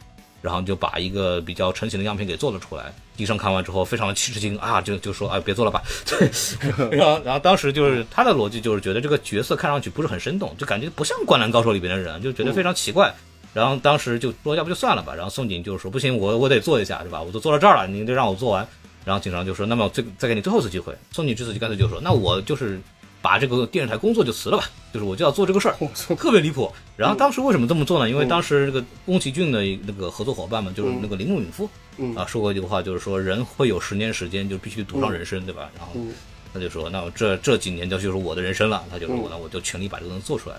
[0.45, 2.95] 然后就把一个比较成型的样品给做了出来。
[3.17, 5.83] 医生看完之后非常的吃惊啊，就就说啊，别做了吧。
[6.05, 6.31] 对，
[6.99, 13.11] 然后 然后当时就是他的逻辑就是觉得这个角色看上去不是很生动，就感觉不像《灌篮高手》里边的人，就觉得非常奇怪。
[13.55, 15.15] 然后当时就说要不就算了吧。
[15.15, 17.23] 然后宋锦就说不行，我我得做一下，是吧？
[17.23, 18.69] 我都做到这儿了，你得让我做完。
[19.05, 20.95] 然后警察就说那么最再给你最后一次机会。
[21.13, 22.81] 宋锦这次就干脆就说那我就是
[23.25, 25.77] 把这个电视台工作就辞了吧，就是我就要做这个事儿，
[26.15, 26.71] 特别离谱。
[26.95, 28.11] 然后当时为什么这么做呢？
[28.11, 35.71] 因为当时这个宫崎骏的那个合作伙伴们就是那个铃木敏夫嗯啊说过一句话，就是说人会有十年时间就必须赌上人生，对吧？
[35.79, 36.13] 然后嗯
[36.53, 40.57] 他就说那我这这几年就就是我的人生了，他就说嗯那我就全力把这个东西做出来。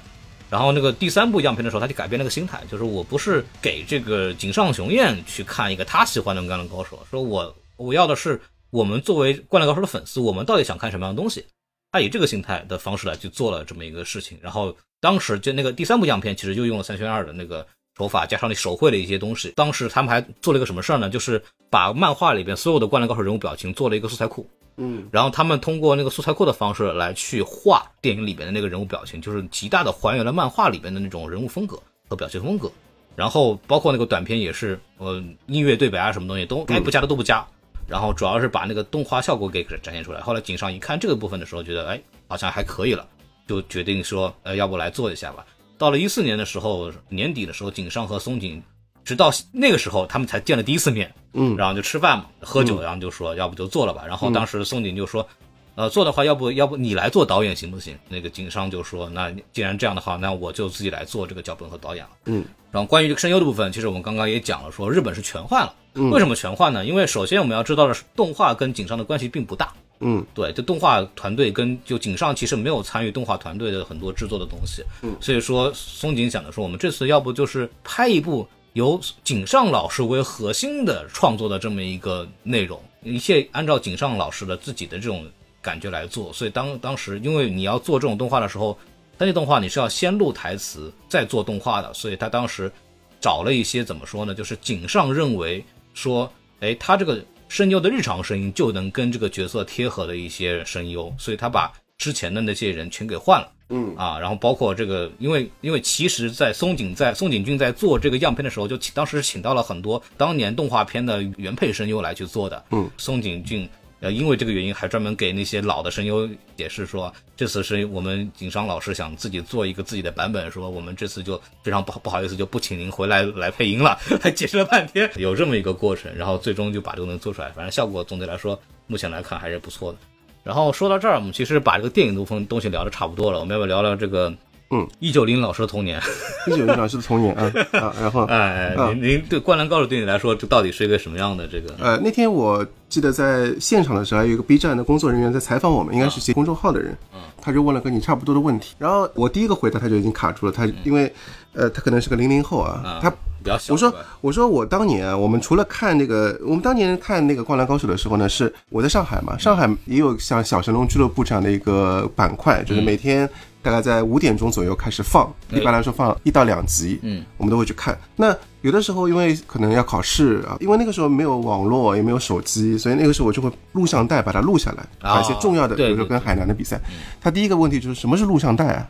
[0.50, 11.46] 然后那个第三部样片的时候，他就改变了个心态，就是我不是给这个井上雄彦去看一个他喜欢的《灌篮高手》，说我我要的是我们作为《灌篮高手》的粉丝，我们到底想看什么样的东西？
[11.96, 14.38] 他以这个心态的方式来去做了这么一个事情。
[14.42, 17.66] 然后当时就那个第三部样片，其实就用了三选二的那个
[17.98, 19.54] 手法，加上你手绘的一些东西。
[19.56, 21.10] 当时他们还做了一个什么事儿呢？
[21.10, 24.46] 就是把漫画里边所有的《灌篮高手》人物表情做了一个素材库。
[24.76, 32.70] 嗯然后他们通过那个素材库的方式来去画电影里边的那个人物表情，就是极大的还原了漫画里边的那种人物风格和表情风格。
[33.16, 37.48] 然后包括那个短片也是，呃，音乐对白啊什么东西都该不加的都不加。
[37.88, 40.22] 然后主要是把那个动画效果给展现出来。
[40.22, 43.08] 后来井上一看这个部分的时候，觉得哎好像还可以了，
[43.48, 45.46] 就决定说，呃，要不来做一下吧。
[45.78, 48.64] 到了一四年的时候，年底的时候，井上和松井，
[49.04, 51.14] 直到那个时候他们才见了第一次面。
[51.34, 54.06] 嗯然后就吃饭嘛，喝酒，然后就说要不就做了吧。
[54.08, 55.28] 然后当时松井就说，
[55.76, 57.98] 呃，做的话要不要不你来做导演行不行？
[58.10, 62.12] 那个井上就说，那既然这样的话，那我就自己来做这个脚本和导演了。
[62.26, 65.74] 嗯，然后关于这个声优的部分，其实我们刚刚也讲了，说日本是全换了。
[65.98, 66.86] 嗯为什么全换呢？
[66.86, 69.74] 因为首先我们要知道的是，动画跟井上的关系并不大。
[70.00, 85.26] 嗯对，就动画团队跟就井上其实没有参与动画团队的很多制作的东西，嗯所以说松井想的说，我们这次要不就是拍一部由井上老师为核心的创作的这么一个内容，一切按照井上老师的自己的这种
[85.66, 88.78] 感觉来做，所以当当时因为你要做这种动画的时候，
[89.18, 92.72] 三 D 动画你是要先录台词再做动画的，所以他当时
[93.20, 95.66] 找了一些怎么说呢，就是井上认为
[95.96, 97.20] 说，哎，他这个
[97.50, 103.52] 声优的日常声音就能跟这个角色贴合的一些声优，所以他把之前的那些人全给换了。
[103.70, 112.64] 嗯啊，然后包括这个，因为因为其实，在松井在松井俊在做这个样片的时候，就请当时请到了很多当年动画片的原配声优来去做的。
[112.70, 113.68] 嗯，松井俊
[114.06, 129.98] 呃，因为这个原因，还专门给那些老的声优解释说，这次是我们井上老师想自己做一个自己的版本，说我们这次就非常不好不好意思，就不请您回来来配音了，还解释了半天，有这么一个过程，然后最终就把这个能做出来，反正效果总体来说，目前来看还是不错的。
[130.44, 134.32] 然后说到这儿，我们其实把这个电影部分东西聊的差不多了，我们要不要聊聊这个
[134.72, 136.02] 嗯，一九零老师的童年。
[136.48, 141.74] 一九零老师的童年啊啊， 然后哎，您您对《灌篮高手》对你来说，这到底是一个什么样的这个？
[141.80, 146.96] 呃，那天我记得在现场的时候，还有一个 B 站的工作人员在采访我们，应该是写公众号的人，
[147.42, 151.12] 他就问了跟你差不多的问题，然后我第一个回答他就已经卡住了，他因为
[151.54, 153.16] 呃他可能是个零零后啊，他比
[153.46, 153.74] 较小。
[153.74, 163.30] 我说我说我当年啊，我们除了看那个，我们当年看那个《灌篮高手》的时候呢，是我在上海嘛，上海也有像小神龙俱乐部这样的一个板块，就是每天
[163.66, 167.98] 大概在五点钟左右开始放，一般来说放一到两集，嗯，我们都会去看。
[168.16, 168.32] 那
[168.66, 176.82] 有的时候因为可能要考试啊，因为那个时候没有网络，也没有手机，所以那个时候我就会录像带把它录下来，把一些重要的，比如说跟海南的比赛。
[177.22, 178.88] 他第一个问题就是什么是录像带啊？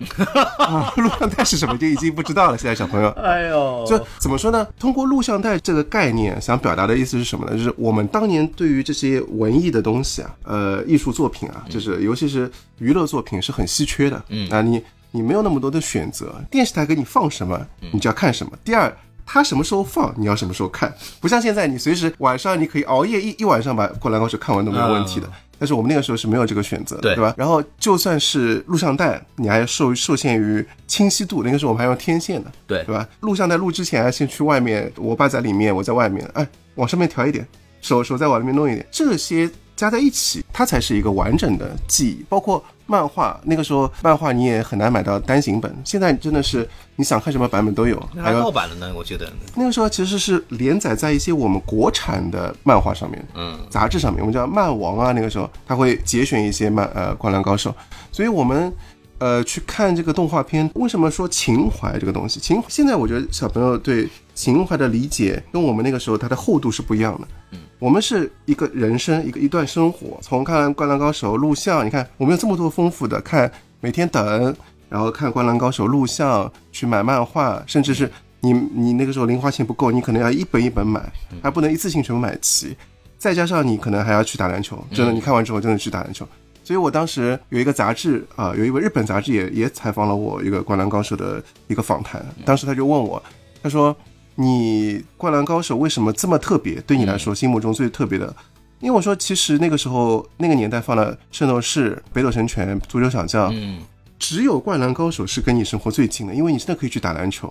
[0.63, 3.09] 啊，录像带是什么就已经不知道了，现在小朋友。
[3.21, 4.65] 哎呦，就怎么说呢？
[4.79, 7.51] 通过录像带这个概念，想表达的意思是什么呢？
[7.57, 14.23] 就是我们当年对于这些文艺的东西啊，呃，艺术作品啊，就是尤其是娱乐作品是很稀缺的。
[14.29, 14.81] 嗯啊，你
[15.11, 17.59] 你没有那么多的选择，电视台给你放什么，
[17.91, 18.53] 你就要看什么。
[18.63, 18.95] 第二。
[19.25, 25.29] 它什么时候放，你要什么时候看，不像现在，你随时晚上你可以熬夜一一晚上把《灌篮高手》看完都没有问题的。
[25.57, 27.33] 但是我们那个时候是没有这个选择的，对对吧？
[27.37, 33.07] 然后就算是录像带，你还受受限于清晰度，那个时候我们还用天线的，对对吧？
[33.21, 36.45] 录像带录之前还先去外面，我爸在里面，我在外面，哎，
[36.75, 37.47] 往上面调一点，
[37.79, 42.25] 手手再往里面弄一点，这些加在一起，它才是一个完整的记忆。
[42.29, 49.31] 包括漫画，那个时候漫画你也很难买到单行本，现在真的是你想看什么版本都有，还有盗版的呢，我觉得。
[49.55, 57.71] 那个时候其实是连载在一些我们国产的漫画上面，嗯，杂志上面，我们叫漫王啊，那个时候他会节选一些漫呃《灌篮高手》，
[58.11, 58.71] 所以我们
[59.17, 62.39] 呃去看这个动画片，为什么说情怀这个东西？
[62.39, 67.27] 情现在我觉得小朋友对情怀的理解跟我们那个时候它的厚度是不一样的。
[67.51, 74.55] 嗯，我们是一个人生一个一段生活，从看《灌篮高手》录像，你看我们有这么多丰富的看，每天等，
[74.89, 81.01] 然后看《灌篮高手》录像，去买漫画，甚至是你你那个时候零花钱不够，你可能要一本一本买，
[81.43, 82.75] 还不能一次性全部买齐。
[83.17, 86.27] 再加上你可能还要去打篮球，真的，你看完之后真的去打篮球。
[86.63, 93.21] 所以我当时有一个杂志啊、有一位日本杂志也也采访了我一个《灌篮高手》的一个访谈，当时他就问我，
[93.61, 93.95] 他说
[94.35, 96.79] ：“你《灌篮高手》为什么这么特别？
[96.81, 98.35] 对你来说，心目中最特别的？”
[98.81, 103.79] 因为我说，其实那个时候那个年代放了《圣斗士》《北斗神拳》《足球小将》，嗯，
[104.19, 107.49] 只有《灌篮高手》是跟你生活最近的，因为你真的可以去打篮球，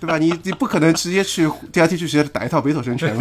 [0.00, 0.18] 对吧？
[0.18, 3.16] 你你不可能直接去第二天去学校打一套北斗神拳。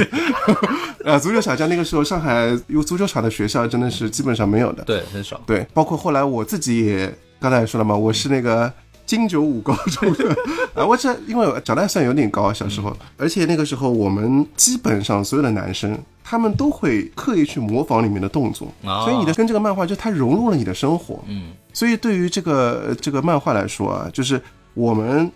[1.06, 4.84] 呃， 足球小将那个时候上海有足球场的学校真的是基本上没有的。
[4.84, 5.40] 对，很少。
[5.46, 8.72] 对，包括后来我自己也刚才也说了嘛，我是那个
[9.06, 10.14] 金九五高中。
[10.14, 10.36] 的
[10.76, 15.98] 啊，我这因为我长得还算有点高，小时候，而且那个时候我们基本上所有的男生。
[16.26, 21.22] 他们都会刻意去模仿里面的动作，哦所以你的跟这个漫画就它融入了你的生活。
[21.28, 24.42] 嗯，所以对于这个呃这个漫画来说啊，就是
[24.74, 25.30] 我们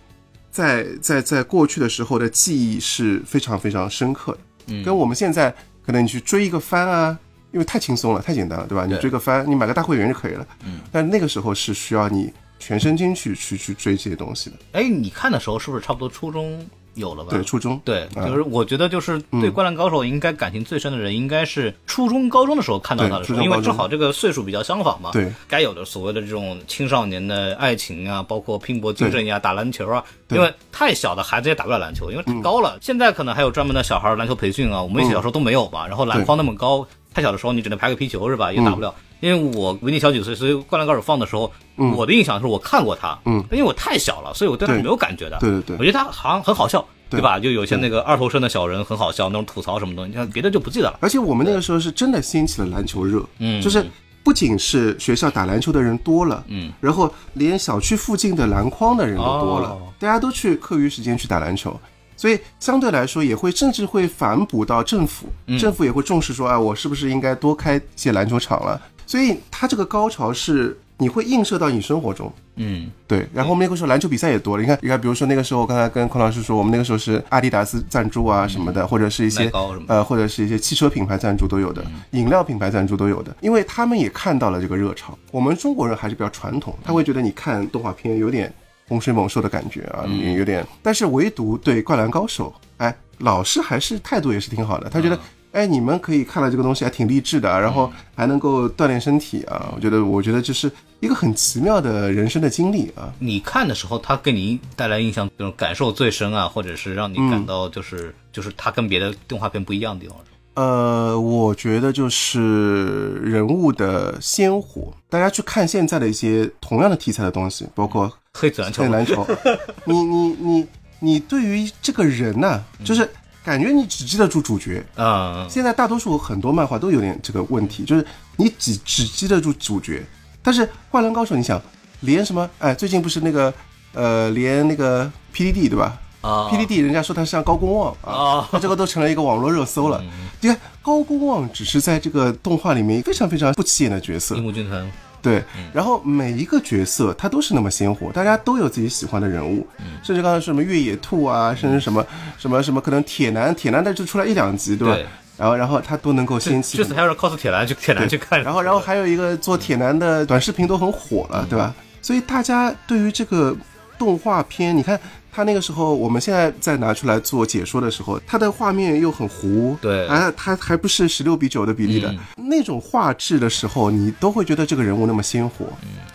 [0.50, 4.38] 在在在过去的时候的记忆是非常非常深刻的，
[4.68, 4.82] 嗯。
[4.82, 5.54] 跟我们现在
[5.84, 7.16] 可能你去追一个番啊，
[7.52, 8.86] 因为太轻松了，太简单了，对吧？
[8.86, 10.46] 你追个番，你买个大会员就可以了。
[10.64, 14.56] 嗯，但那个时候是需要你全身心去去去追这些东西的。
[14.72, 17.30] 哎，你看的时候是不是差不多初中有了吧？
[17.30, 25.10] 对，初中对，啊就是我觉得就是对《灌篮高手》应该感情最深的人，应该是初中、高中的时候看到他的时候，因为正好这个岁数比较相仿嘛。
[25.12, 32.76] 对，该有的所谓的这种青少年的爱情啊，包括拼搏精神呀、打篮球啊，对因为太小的孩子也打不了篮球，因为太高了。
[32.80, 35.86] 现在可能还有专门的小孩篮球培训啊，我们小时候都没有吧。
[35.86, 38.52] 然后篮筐那么高，太小的时候你只能排个皮球是吧？
[38.52, 38.94] 也打不了。
[39.20, 41.50] 因为我比你小几岁，所以《灌篮高手》放的时候，
[41.96, 44.82] 我的印象是我看过他，嗯，因为我太小了，所以我对他对。
[44.82, 45.36] 没有感觉的。
[45.40, 45.76] 对对对。
[45.76, 46.80] 我觉得他好像很好笑，
[47.10, 47.18] 对。
[47.18, 47.40] 对吧？
[47.40, 50.98] 就有些那个二头身的小人很好笑，那种吐槽什么东西，你看别的就不记得了。
[51.00, 53.60] 而且我们那个时候是真的兴起了篮球热，嗯。
[53.60, 53.84] 就是
[54.22, 59.92] 不仅是学校打篮球的人多了，嗯，然后连小区附近的篮筐的人都多了，哦。
[59.98, 61.74] 大家都去课余时间去打篮球，
[62.18, 68.78] 所以相对来说也会甚至会反哺到政府，嗯政府也会重视说，啊，我是不是应该多开一些篮球场了？
[69.06, 72.30] 所以它这个高潮是你会映射到你生活中。
[72.60, 74.62] 嗯对，然后我们那个时候篮球比赛也多了。
[74.62, 79.48] 你看，你看，比如说那个时候，我刚才跟孔老师说，我们那个时候是阿迪达斯赞助啊什么的，或者是一些
[79.86, 85.16] 呃，或者是一些汽车品牌赞助都有的，饮料品牌赞助都有的，因为他们也看到了这个热潮。
[85.30, 88.52] 我们中国人还是比较传统，他会觉得你看动画片有点
[88.88, 95.18] 洪水猛兽的感觉啊，也有点，但是唯独对《灌篮高手》，哎，老师还是态度也是挺好的，他觉得。
[95.50, 99.72] 哎，你们可以看了这个东西还挺励志的，然后还能够锻炼身体啊！
[99.74, 100.70] 我觉得，我觉得这是
[101.00, 103.10] 一个很奇妙的人生的经历啊。
[103.18, 110.18] 你看的时候，他给你带来印象，这种感受最深啊，或者是让你嗯感到就是、就是他跟别的动画片不一样的地方。
[110.54, 114.92] 呃，我觉得就是人物的鲜活。
[115.08, 119.26] 大家去看现在的一些同样的题材的东西，包括黑子篮球对，篮球，
[119.84, 120.66] 你你你
[121.00, 123.08] 你对于这个人呢、就是
[123.44, 124.84] 感觉你只记得住主角。
[124.96, 128.06] 嗯，现在大多数很多漫画都有点这个问题，就是
[128.36, 130.04] 你只只记得住主角，
[130.42, 131.60] 但是《灌篮高手》，你想
[132.00, 132.48] 连什么？
[132.58, 133.52] 哎，最近不是那个
[133.94, 135.98] 呃，连那个 PDD 对吧？
[136.20, 140.02] 啊 PDD 人家说他像高公望啊，这个都成了一个网络热搜了。
[140.40, 144.84] 你看高公望只是在这个动画里面非常非常不起眼的角色樱，木军团，
[145.20, 145.42] 对，
[145.72, 149.66] 然后每一个角色他都是那么鲜活，大家都有自己喜欢的人物，
[150.02, 152.04] 甚至刚才说什么越野兔啊，甚至什么
[152.36, 154.94] 什么什么，可能铁男，铁男的就出来一两集，对吧？
[154.94, 161.72] 对然后然后他都能够掀起这次还有人 cos 铁男去铁男去看，然后然后还有一个做铁男的短视频都很火了，对吧？
[162.02, 163.56] 所以大家对于这个
[163.96, 164.98] 动画片，你看
[165.38, 170.04] 他那个时候，我们现在再拿出来做解说的时候，他的画面又很糊，对。
[170.08, 172.12] 啊，他还不是十六比九的比例的、
[172.48, 175.66] 那种画质的时候，你都会觉得这个人物那么鲜活，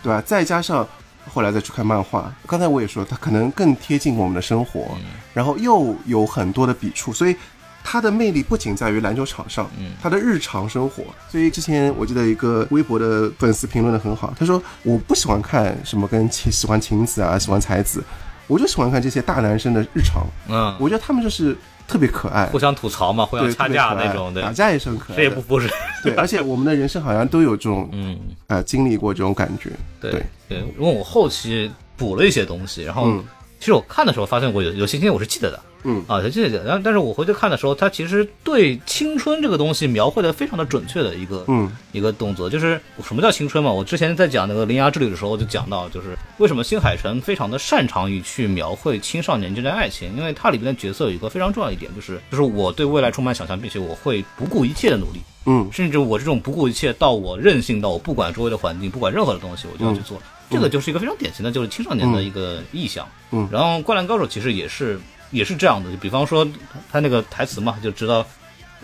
[0.02, 0.22] 对吧？
[0.26, 0.86] 再加上。
[1.32, 4.88] 后来再去看漫画，刚才我也说，他可能更贴近我们的生活，
[5.32, 7.34] 然后又有很多的笔触，所以
[7.82, 9.66] 他的魅力不仅在于篮球场上，
[10.02, 11.02] 他的日常生活。
[11.30, 18.04] 所以之前我记得一个微博的粉丝评论的很好，他说我不喜欢看什么跟晴喜欢晴子啊，喜欢才子，
[18.46, 21.56] 我就喜欢看这些大男生的日常，嗯，我觉得他们就是
[21.88, 24.42] 特别可爱，互相吐槽嘛，互相，掐架那种，对。
[24.42, 25.68] 打，架也是很可爱的，谁也不服谁，
[26.02, 28.18] 对，而且我们的人生好像都有这种嗯，
[28.48, 30.22] 呃经历过这种感觉，对对。
[30.48, 33.24] 对，因为我后期补了一些东西，然后嗯。
[33.60, 36.04] 其实我看的时候发现我有有些情节我是记得的，嗯。
[36.08, 41.70] 啊，有记得的，然后但是我回去看的时候，他其实对青春这个东西描绘的非常的准确的一个嗯。
[41.92, 43.70] 一个动作，就是什么叫青春嘛？
[43.70, 55.68] 我之前在讲那个《铃芽之旅》的时候就讲到，就是为什么新海诚非常的擅长于去描绘青少年之间的爱情，因为它里边的角色有一个非常重要的一点，就是就是我对未来充满想象，并且我会不顾一切的努力，嗯。
[55.70, 60.20] 甚至我这种不顾一切到我任性到我不管周围的环境，不管任何的东西，我就要去做。
[60.50, 63.06] 这个就是一个非常典型的，就是青少年的一个意向。
[63.30, 63.48] 嗯。
[63.52, 64.98] 然后《灌篮高手》其实也是
[65.34, 66.48] 也是这样的，就比方说
[66.90, 68.24] 他那个台词嘛，就知道。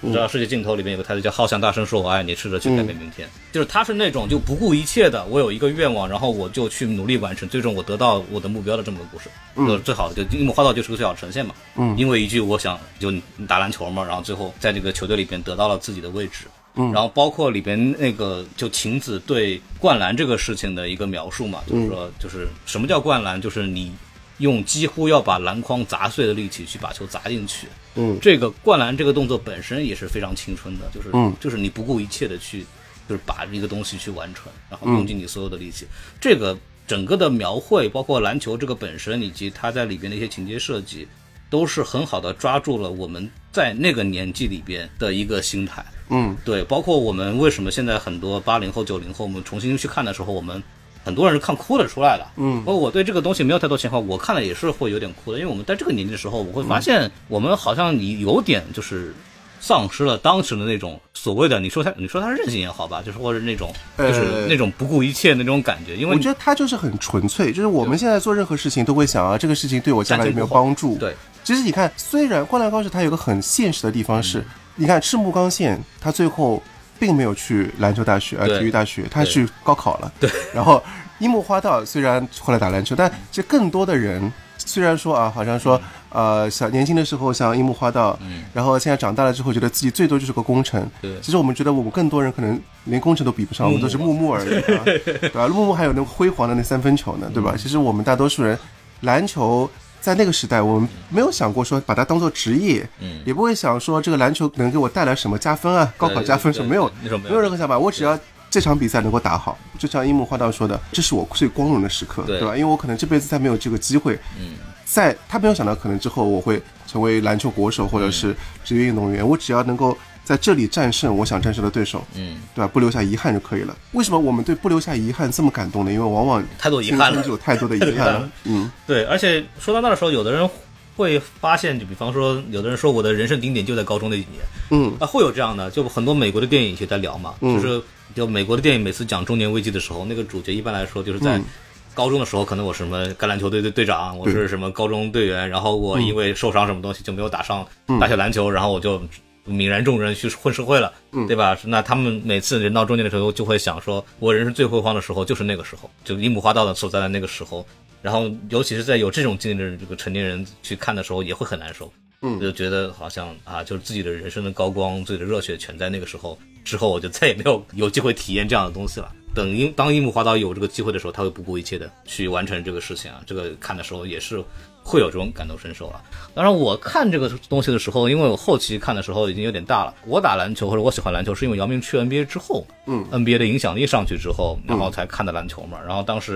[0.02, 9.28] 你知道世界尽头里面有个台词叫“好想大声说我爱你，试着去改变明天”，就是他是那种就不顾一切的，我有一个愿望，然后我就去努力完成，最终我得到我的目标的这么个故事。
[9.56, 11.54] 嗯，最好的就樱木花道就是个最好的呈现嘛。
[11.76, 16.46] 嗯因为一句我想就你打篮球嘛，然后最后在这个球队里边得到了自己的位置。
[16.76, 23.92] 嗯，然后包括里边那个就晴子对灌篮这个事情的一个描述嘛，就是说就是什么叫灌篮，就是你
[24.40, 27.68] 用几乎要把篮筐砸碎的力气去把球砸进去。
[27.94, 32.66] 嗯这个灌篮这个动作本身也是非常青春的，就是、嗯就是你不顾一切的去，
[33.08, 35.86] 就是把一个东西去完成，然后用尽你所有的力气。
[36.20, 36.56] 这个
[36.86, 41.06] 整个的描绘，包括篮球这个本身，以及它在里边的一些情节设计，
[41.48, 45.84] 都是很好的抓住了我们在那个年纪里边的一个心态。
[46.08, 50.62] 嗯对，包括我们为什么现在很多八零后、九零后，我们重新去看的时候，我们
[51.10, 52.24] 很多人是看哭了出来的。
[52.36, 59.12] 嗯包括我对这个东西没有太多情况，我看了也是会有点哭的，因为我们在这个年纪的时候，我会发现我们好像你有点就是
[59.60, 70.96] 丧失了当时的那种所谓的，你说他你说他是任性也好吧，就是或者那种就是呃那种不顾一切的那种感觉，因为我觉得他就是很纯粹，就是我们现在做任何事情都会想啊，这个事情对我将来有没有帮助？
[70.96, 74.44] 对，其实你看，虽然《灌篮高手》它有个很现实的地方嗯是，
[74.76, 76.62] 你看赤木刚宪他最后
[77.00, 80.12] 并没有去篮球大学呃体育大学，他去高考了。
[80.20, 80.80] 对，然后
[81.18, 90.86] 樱木花道虽然后来打篮球，但这更多的人虽然说啊，好像说呃小年轻的时候像樱木花道，嗯然后现在长大了之后觉得自己最多就是个功臣。
[91.00, 95.48] 对其实我们觉得我们更多人可能连功臣都比不上，我们都是木木而已、啊， 对吧？
[95.48, 97.54] 木木还有那个辉煌的那三分球呢，对嗯吧？
[97.56, 98.58] 其实我们大多数人
[99.00, 99.68] 篮球。
[100.00, 103.20] 在那个时代，我们没有想过说把它当做职业，嗯。
[103.24, 107.40] 也不会想说这个篮球能给我带来什么加分啊，高考加分什么没有没有。
[107.40, 108.18] 任何想法，我只要
[108.48, 112.38] 这场比赛能够打好，就像樱木花道说的，这是我最光荣的时刻，对。
[112.38, 112.56] 对吧？
[112.56, 114.54] 因为我可能这辈子再没有这个机会，嗯，
[114.84, 119.96] 在他没有想到可能之后我会成为篮球国手或者是职业运动员，我只要能够
[120.30, 122.70] 在这里战胜我想战胜的对手，嗯，对吧？
[122.72, 123.76] 不留下遗憾就可以了。
[123.94, 125.92] 为什么我们对不留下遗憾这么感动呢？
[125.92, 127.20] 因为往往太多遗憾了。
[127.20, 128.70] 就有太多的遗憾了， 嗯。
[128.86, 130.48] 对，而且说到那的时候，有的人
[130.96, 134.40] 会发现，就比方说，有的人说我的人生顶点就在高中那几年，
[134.70, 134.96] 嗯。
[135.00, 137.60] 啊，会有这样的，就很多美国的电影也在聊嘛，嗯。
[137.60, 137.82] 就是
[138.14, 141.44] 就美国的电影每次讲中年危机的时候，那个主角一般来说就是在嗯。
[141.92, 147.98] 高中的时候，可能我什么橄榄球队的队长，我是什么高中队员，然后我因为受伤什么东西就没有打上嗯。
[147.98, 149.02] 打下篮球，然后我就
[149.46, 151.58] 泯然众人去混社会了，嗯对吧？
[151.64, 157.66] 那他们每次人到中年的时候，就会想说，我人生最辉煌的时候就是那个时候，就樱木花道的所在的那个时候。
[158.02, 161.92] 然后，尤其是在有这种经历的这个成年人去看的时候，也会很难受。
[162.22, 169.10] 嗯就觉得好像啊，就是自己的人生的高光，自己的热血全在那个时候之后，我就再也没有有机会体验这样的东西了。
[169.34, 173.20] 等樱当樱木花道有这个机会的时候，他会不顾一切的去完成这个事情啊。
[173.26, 174.42] 这个看的时候也是
[174.90, 176.02] 会有这种感同身受啊。
[176.34, 179.94] 当然，我看这个东西的时候，因为我后期看的时候已经有点大了。
[180.04, 185.78] 我打篮球或者我喜欢篮球，是因为姚明去 NBA 之后，嗯，NBA 的影响力上去之后，然后才看的篮球嘛。
[185.86, 186.34] 然后当时，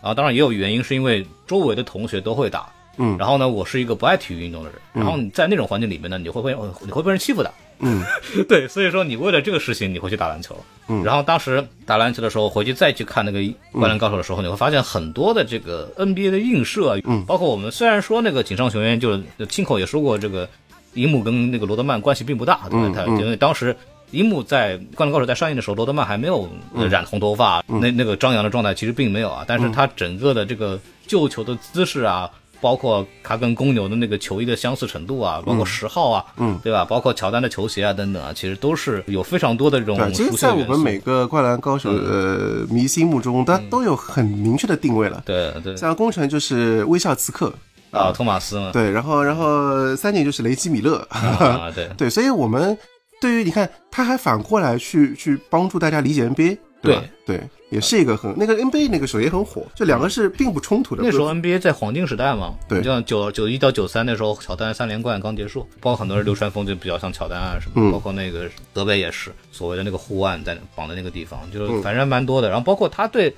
[0.00, 7.52] 然后当然也有原因，是因为周围的同学都会打，嗯然后呢，我是一个不爱体育运动的人，然后你在那种环境里面呢，你会被你会被人欺负的，
[7.82, 8.02] 嗯
[8.48, 10.56] 对，所以说你为了这个事情，你会去打篮球。
[10.88, 13.38] 嗯然后当时打篮球的时候，回去再去看那个
[13.72, 20.48] 《灌篮高手》的时候，你会发现很多的这个 NBA 的映射，嗯包括我们虽然说那个井上雄彦就是亲口也说过，这个
[20.94, 22.92] 樱木跟那个罗德曼关系并不大，对吧？
[22.94, 23.76] 他嗯嗯因为当时。
[24.12, 29.42] 樱木在《灌篮高手》在上映的时候，罗德曼还没有呃染红头发，那那个张扬的状态其实并没有啊。
[29.48, 32.28] 但是他整个的这个救球的姿势啊，
[32.62, 36.82] 包括他跟公牛的那个球衣的相似程度啊，包括十号啊，嗯，对吧？
[36.86, 40.62] 包括乔丹的球鞋啊等等啊，其实都是有非常多的这种对，其实，在我。
[40.64, 45.20] 们每个灌篮高手呃迷心目中，他都有很明确的定位了。
[45.26, 45.76] 对对。
[45.76, 47.52] 像工程就是微笑刺客，
[47.90, 51.90] 啊，托马斯嘛，对，然后然后三井就是雷吉米勒， 啊对。
[51.98, 52.78] 对，所以我们
[53.20, 57.02] 对于你看，他还反过来去去帮助大家理解 NBA，对吧？
[57.26, 57.40] 对，
[57.72, 61.02] 也是一个很那个 NBA 那个时候也很火，这两个是并不冲突的。
[61.02, 72.48] 那时候 NBA 在黄金时代嘛，对就像九九一到九三那时候，乔丹三连冠刚结束，包括很多人流川枫就比较像乔丹啊什么，嗯包括那个德北也是所谓的那个护腕在绑在那个地方，就是嗯反正蛮多的。
[72.48, 73.34] 然后包括他对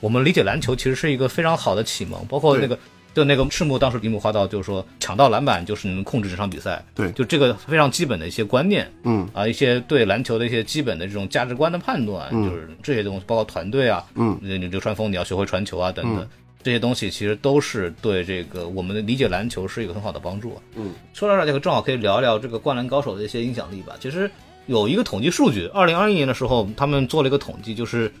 [0.00, 2.78] 我们理解篮球其实是一个非常好的启蒙，包括那个。
[3.14, 7.10] 就那个赤木当时樱木花道就是说抢到篮板就是你能控制这场比赛，对。
[7.12, 9.28] 就这个非常基本的一些观念，嗯。
[9.32, 16.28] 啊，一些对篮球的一些基本的这种价值观的判断，就是这些东西，包括团队啊，嗯，那流川枫你要学会传球啊，等等，
[16.62, 20.60] 这些东西其实都是对这个我们的理解篮球是一个很好的帮助。
[20.76, 23.94] 嗯，说到这儿，这个正好可以聊一聊这个《灌篮高手》的一些影响力吧。
[23.98, 24.30] 其实
[24.66, 28.12] 有一个统计数据，二零二一年的时候，他们做了一个统计，就是。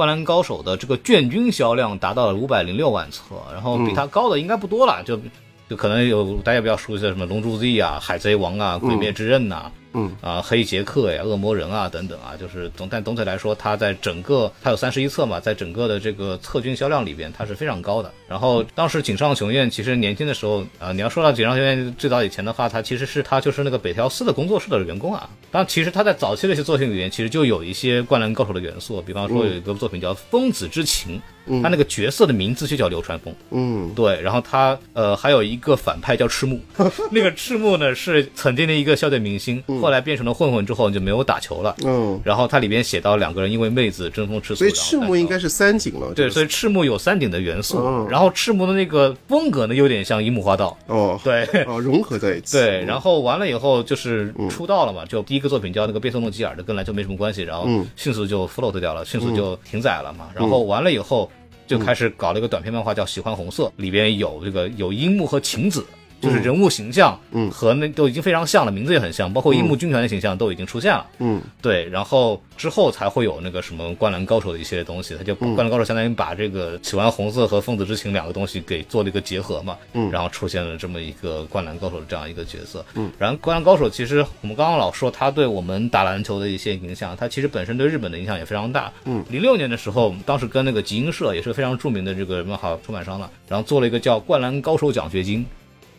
[0.00, 5.20] 灌篮高手的这个卷均销量达到了五百零六万册，然后比它高的应该不多了，就
[5.68, 18.12] 就可能有大家比较熟悉的什么《龙珠 Z》啊、《海贼王》啊、《鬼灭之刃》呐，嗯啊，黑杰克呀、恶魔人啊等等啊，就是总但总体来说，它在整个它有三十一册嘛，在整个的这个册均销量里边，它是非常高的。
[18.28, 25.28] 然后当时井上雄彦其实年轻的时候啊、你要说到井上雄彦最早以前的话，他其实是他就是那个北条司的工作室的员工啊。
[25.50, 31.20] 当然，其实他在早期的一些作品里面，其实就有一些灌篮高手的元素，比方说有一个作品叫《疯子之情》，
[31.62, 33.34] 他那个角色的名字就叫流川枫。
[33.50, 36.60] 嗯对，然后他呃还有一个反派叫赤木，
[37.10, 41.74] 那个赤木呢是曾经的一个校队明星，后来变成了混混之后就没有打球了。
[41.84, 46.12] 嗯，然后它里边写到两个人因为妹子争风吃醋，所以赤木应该是三井了。
[46.14, 51.44] 对，所以赤木有三井的元素，嗯然后赤木的那个风格呢有点像樱木花道，哦对。
[51.64, 52.56] 哦融合在一起。
[52.58, 60.28] 对，然后完了以后就是出道了嘛，就第一个作品叫那个贝索诺吉尔的，跟篮球没什么关系，然后嗯迅速就 float 掉了，迅速就停载了嘛。
[60.34, 61.30] 然后完了以后
[61.66, 65.84] 就开始搞了一个短篇漫画叫《喜欢红色》，里边有这个有樱木和晴子。
[66.20, 67.50] 就是人物形象，嗯。
[67.50, 71.06] 和那都已经非常像了，名字也很像，包括樱木军团的形象都已经出现了。
[71.18, 71.40] 嗯。
[71.62, 75.54] 对，然后之后才会有那个什么灌篮高手的一系列东西，他就嗯。
[75.54, 80.10] 灌篮高手相当于把这个喜欢红色和疯子之情两个东西给做了一个结合嘛，嗯。
[80.10, 95.44] 然后出现了这么一个灌篮高手的这样一个角色，嗯，然后灌篮高手其实我们刚刚老说他对我们打篮球的一些影响，他其实本身对日本的影响也非常大，嗯，零六年的时候，当时跟那个集英社也是非常著名的这个漫画出版商了，然后做了一个叫灌篮高手奖学金，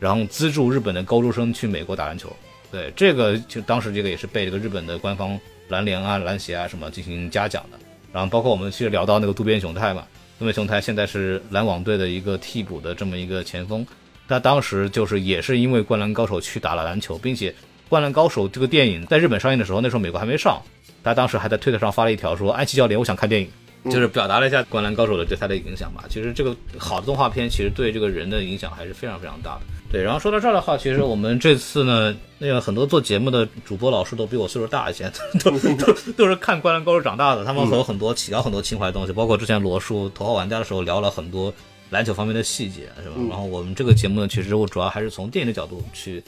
[0.01, 2.35] 然后资助日本的高中生去美国打篮球。
[2.71, 7.77] 对，这个就当时这个也是被这个日本的官方篮联啊、篮协啊什么进行嘉奖的。
[8.11, 10.03] 然后包括我们其实聊到那个渡边雄太嘛，
[10.39, 13.85] 渡边雄太现在是篮网队的一个替补的这么一个前锋，
[14.27, 17.51] 他当时就是也是因为《灌篮高手》去打了篮球，并且
[17.87, 20.59] 《灌篮高手》这个电影在日本上映的时候，那时候美国还没上，
[21.03, 23.49] 他当时还在推特上发了一条说：“安琪教练，我想看电影。”
[23.91, 26.05] 就是表达了一下《灌篮高手》的对他的影响吧。
[26.09, 29.61] 其实这个好的动画片，其实对这个人的影响还是非常非常大的。
[29.91, 35.11] 对，然后说到这儿的话，其实我们这次呢，那个很多做节目的主播老师都比我岁数大一些，
[35.43, 41.53] 都 都都是看《灌篮高手》长大的，他们会有很多聊很多情怀的东西，包括之前罗叔头号玩家的时候聊了很多
[41.89, 43.15] 篮球方面的细节，是吧？
[43.29, 46.23] 然后我们这个节目呢，其实我主要还是从电影的角度去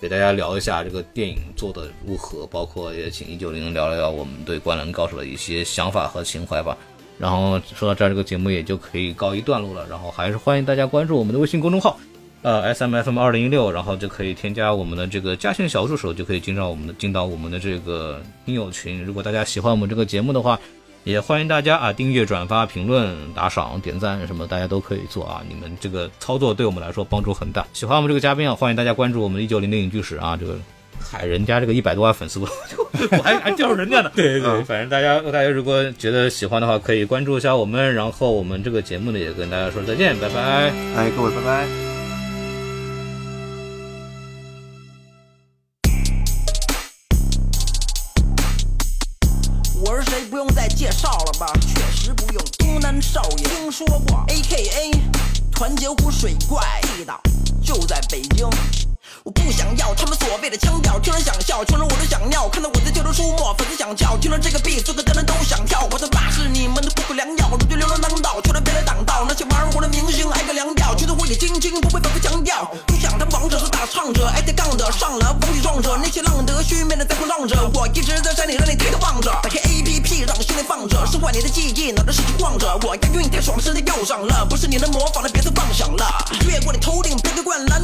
[0.00, 6.76] 给大家聊一下这个电影做的如何，包括也请一九零聊一聊我们对《灌篮高手》的一些想法和情怀吧。
[7.16, 9.86] 然后说到这儿，这个节目也就可以告一段落了。
[9.88, 11.96] 然后还是欢迎大家关注我们的微信公众号，
[12.44, 19.02] 呃，S M F M 二零一六，然后就可以添加我们的这个嘉兴小助手，就可以进到我们的进到我们的这个听友群。
[19.02, 20.60] 如果大家喜欢我们这个节目的话，
[21.04, 25.42] 也欢迎大家啊订阅、转发、评论、打赏、点赞什么，大家都可以做啊。
[25.48, 27.66] 你们这个操作对我们来说帮助很大。
[27.72, 30.58] 喜欢我们这个嘉宾啊，欢迎大家关注我们一九零零影剧史啊，这个
[31.00, 32.46] 嗨，人家这个一百多万粉丝，我
[33.10, 34.12] 我还还叫人家呢。
[34.16, 40.70] 对对对，反正大家大家如果觉得喜欢的话，可以关注一下我们，然后我们这个节目呢也跟大家说再见，拜拜。
[40.94, 41.93] 哎，各位拜拜。
[61.54, 62.48] 笑，听人我都想尿。
[62.48, 65.86] 看到我在街头出没，粉丝想叫，听了这个 beat，所有的人都想跳。
[65.92, 69.24] 我的爸是你们的不可良药，如今流浪当道，求人别来挡道。
[69.28, 72.68] 那些玩火的明星挨个凉掉，觉得我也精精，不会反复强调。
[72.88, 77.70] 不想当王者是打唱者，挨着杠的上了风里撞者，那些浪得虚名的在空浪着。
[77.74, 82.66] 我一直在山里让你抬头望着，打开 APP 让心里放着，深化你的记忆，脑袋使劲晃着。
[82.82, 86.04] 我押韵太爽了，身体又上了，不是你能模仿的，别再妄想了。
[86.48, 87.80] 越过你头顶别个灌篮，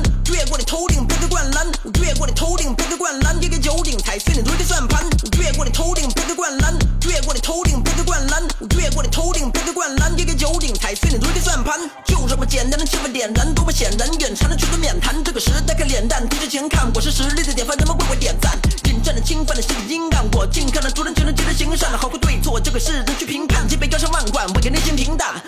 [4.10, 5.08] 踩碎你堆的算盘。
[5.38, 6.74] 越过你头顶别个灌篮，
[7.06, 8.42] 越过你头顶别个灌篮，
[8.76, 11.78] 越过你头顶别个灌篮，跌个九顶踩碎你堆的算盘。
[12.04, 15.22] 就这么简单的气氛点燃，多么显然，远馋的全都免谈。
[15.22, 18.58] 这个时代看脸蛋，低着前看，我是实力的典范，人们为我点赞。
[18.86, 23.68] 引战的侵犯的心理阴暗，我尽看的主人就能接着行善，好过对错，这个世人去评判。
[23.68, 25.39] 几杯高山万贯，我也内心平淡。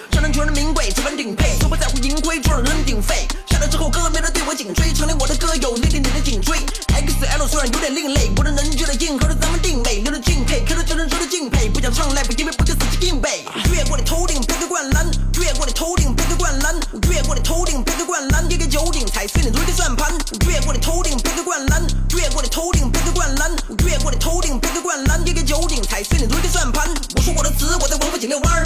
[7.67, 11.69] 有点另类，我的人觉得硬核的咱们定位，令人敬佩，看到这人值得敬佩。
[11.69, 13.45] 不想唱 rap，因为不就死记硬背。
[13.73, 15.07] 越过你头顶别个灌篮，
[15.39, 16.75] 越过你头顶别个灌篮，
[17.09, 20.13] 越过你头顶别个灌篮，跌个九顶踩碎你堆的算盘。
[20.49, 21.83] 越过你头顶别个灌篮，
[22.17, 23.53] 越过你头顶别个灌篮，
[23.87, 26.89] 越过你头顶别个灌篮，跌个九顶踩碎你堆的算盘。
[27.15, 28.62] 我说我的词，我在王府井遛弯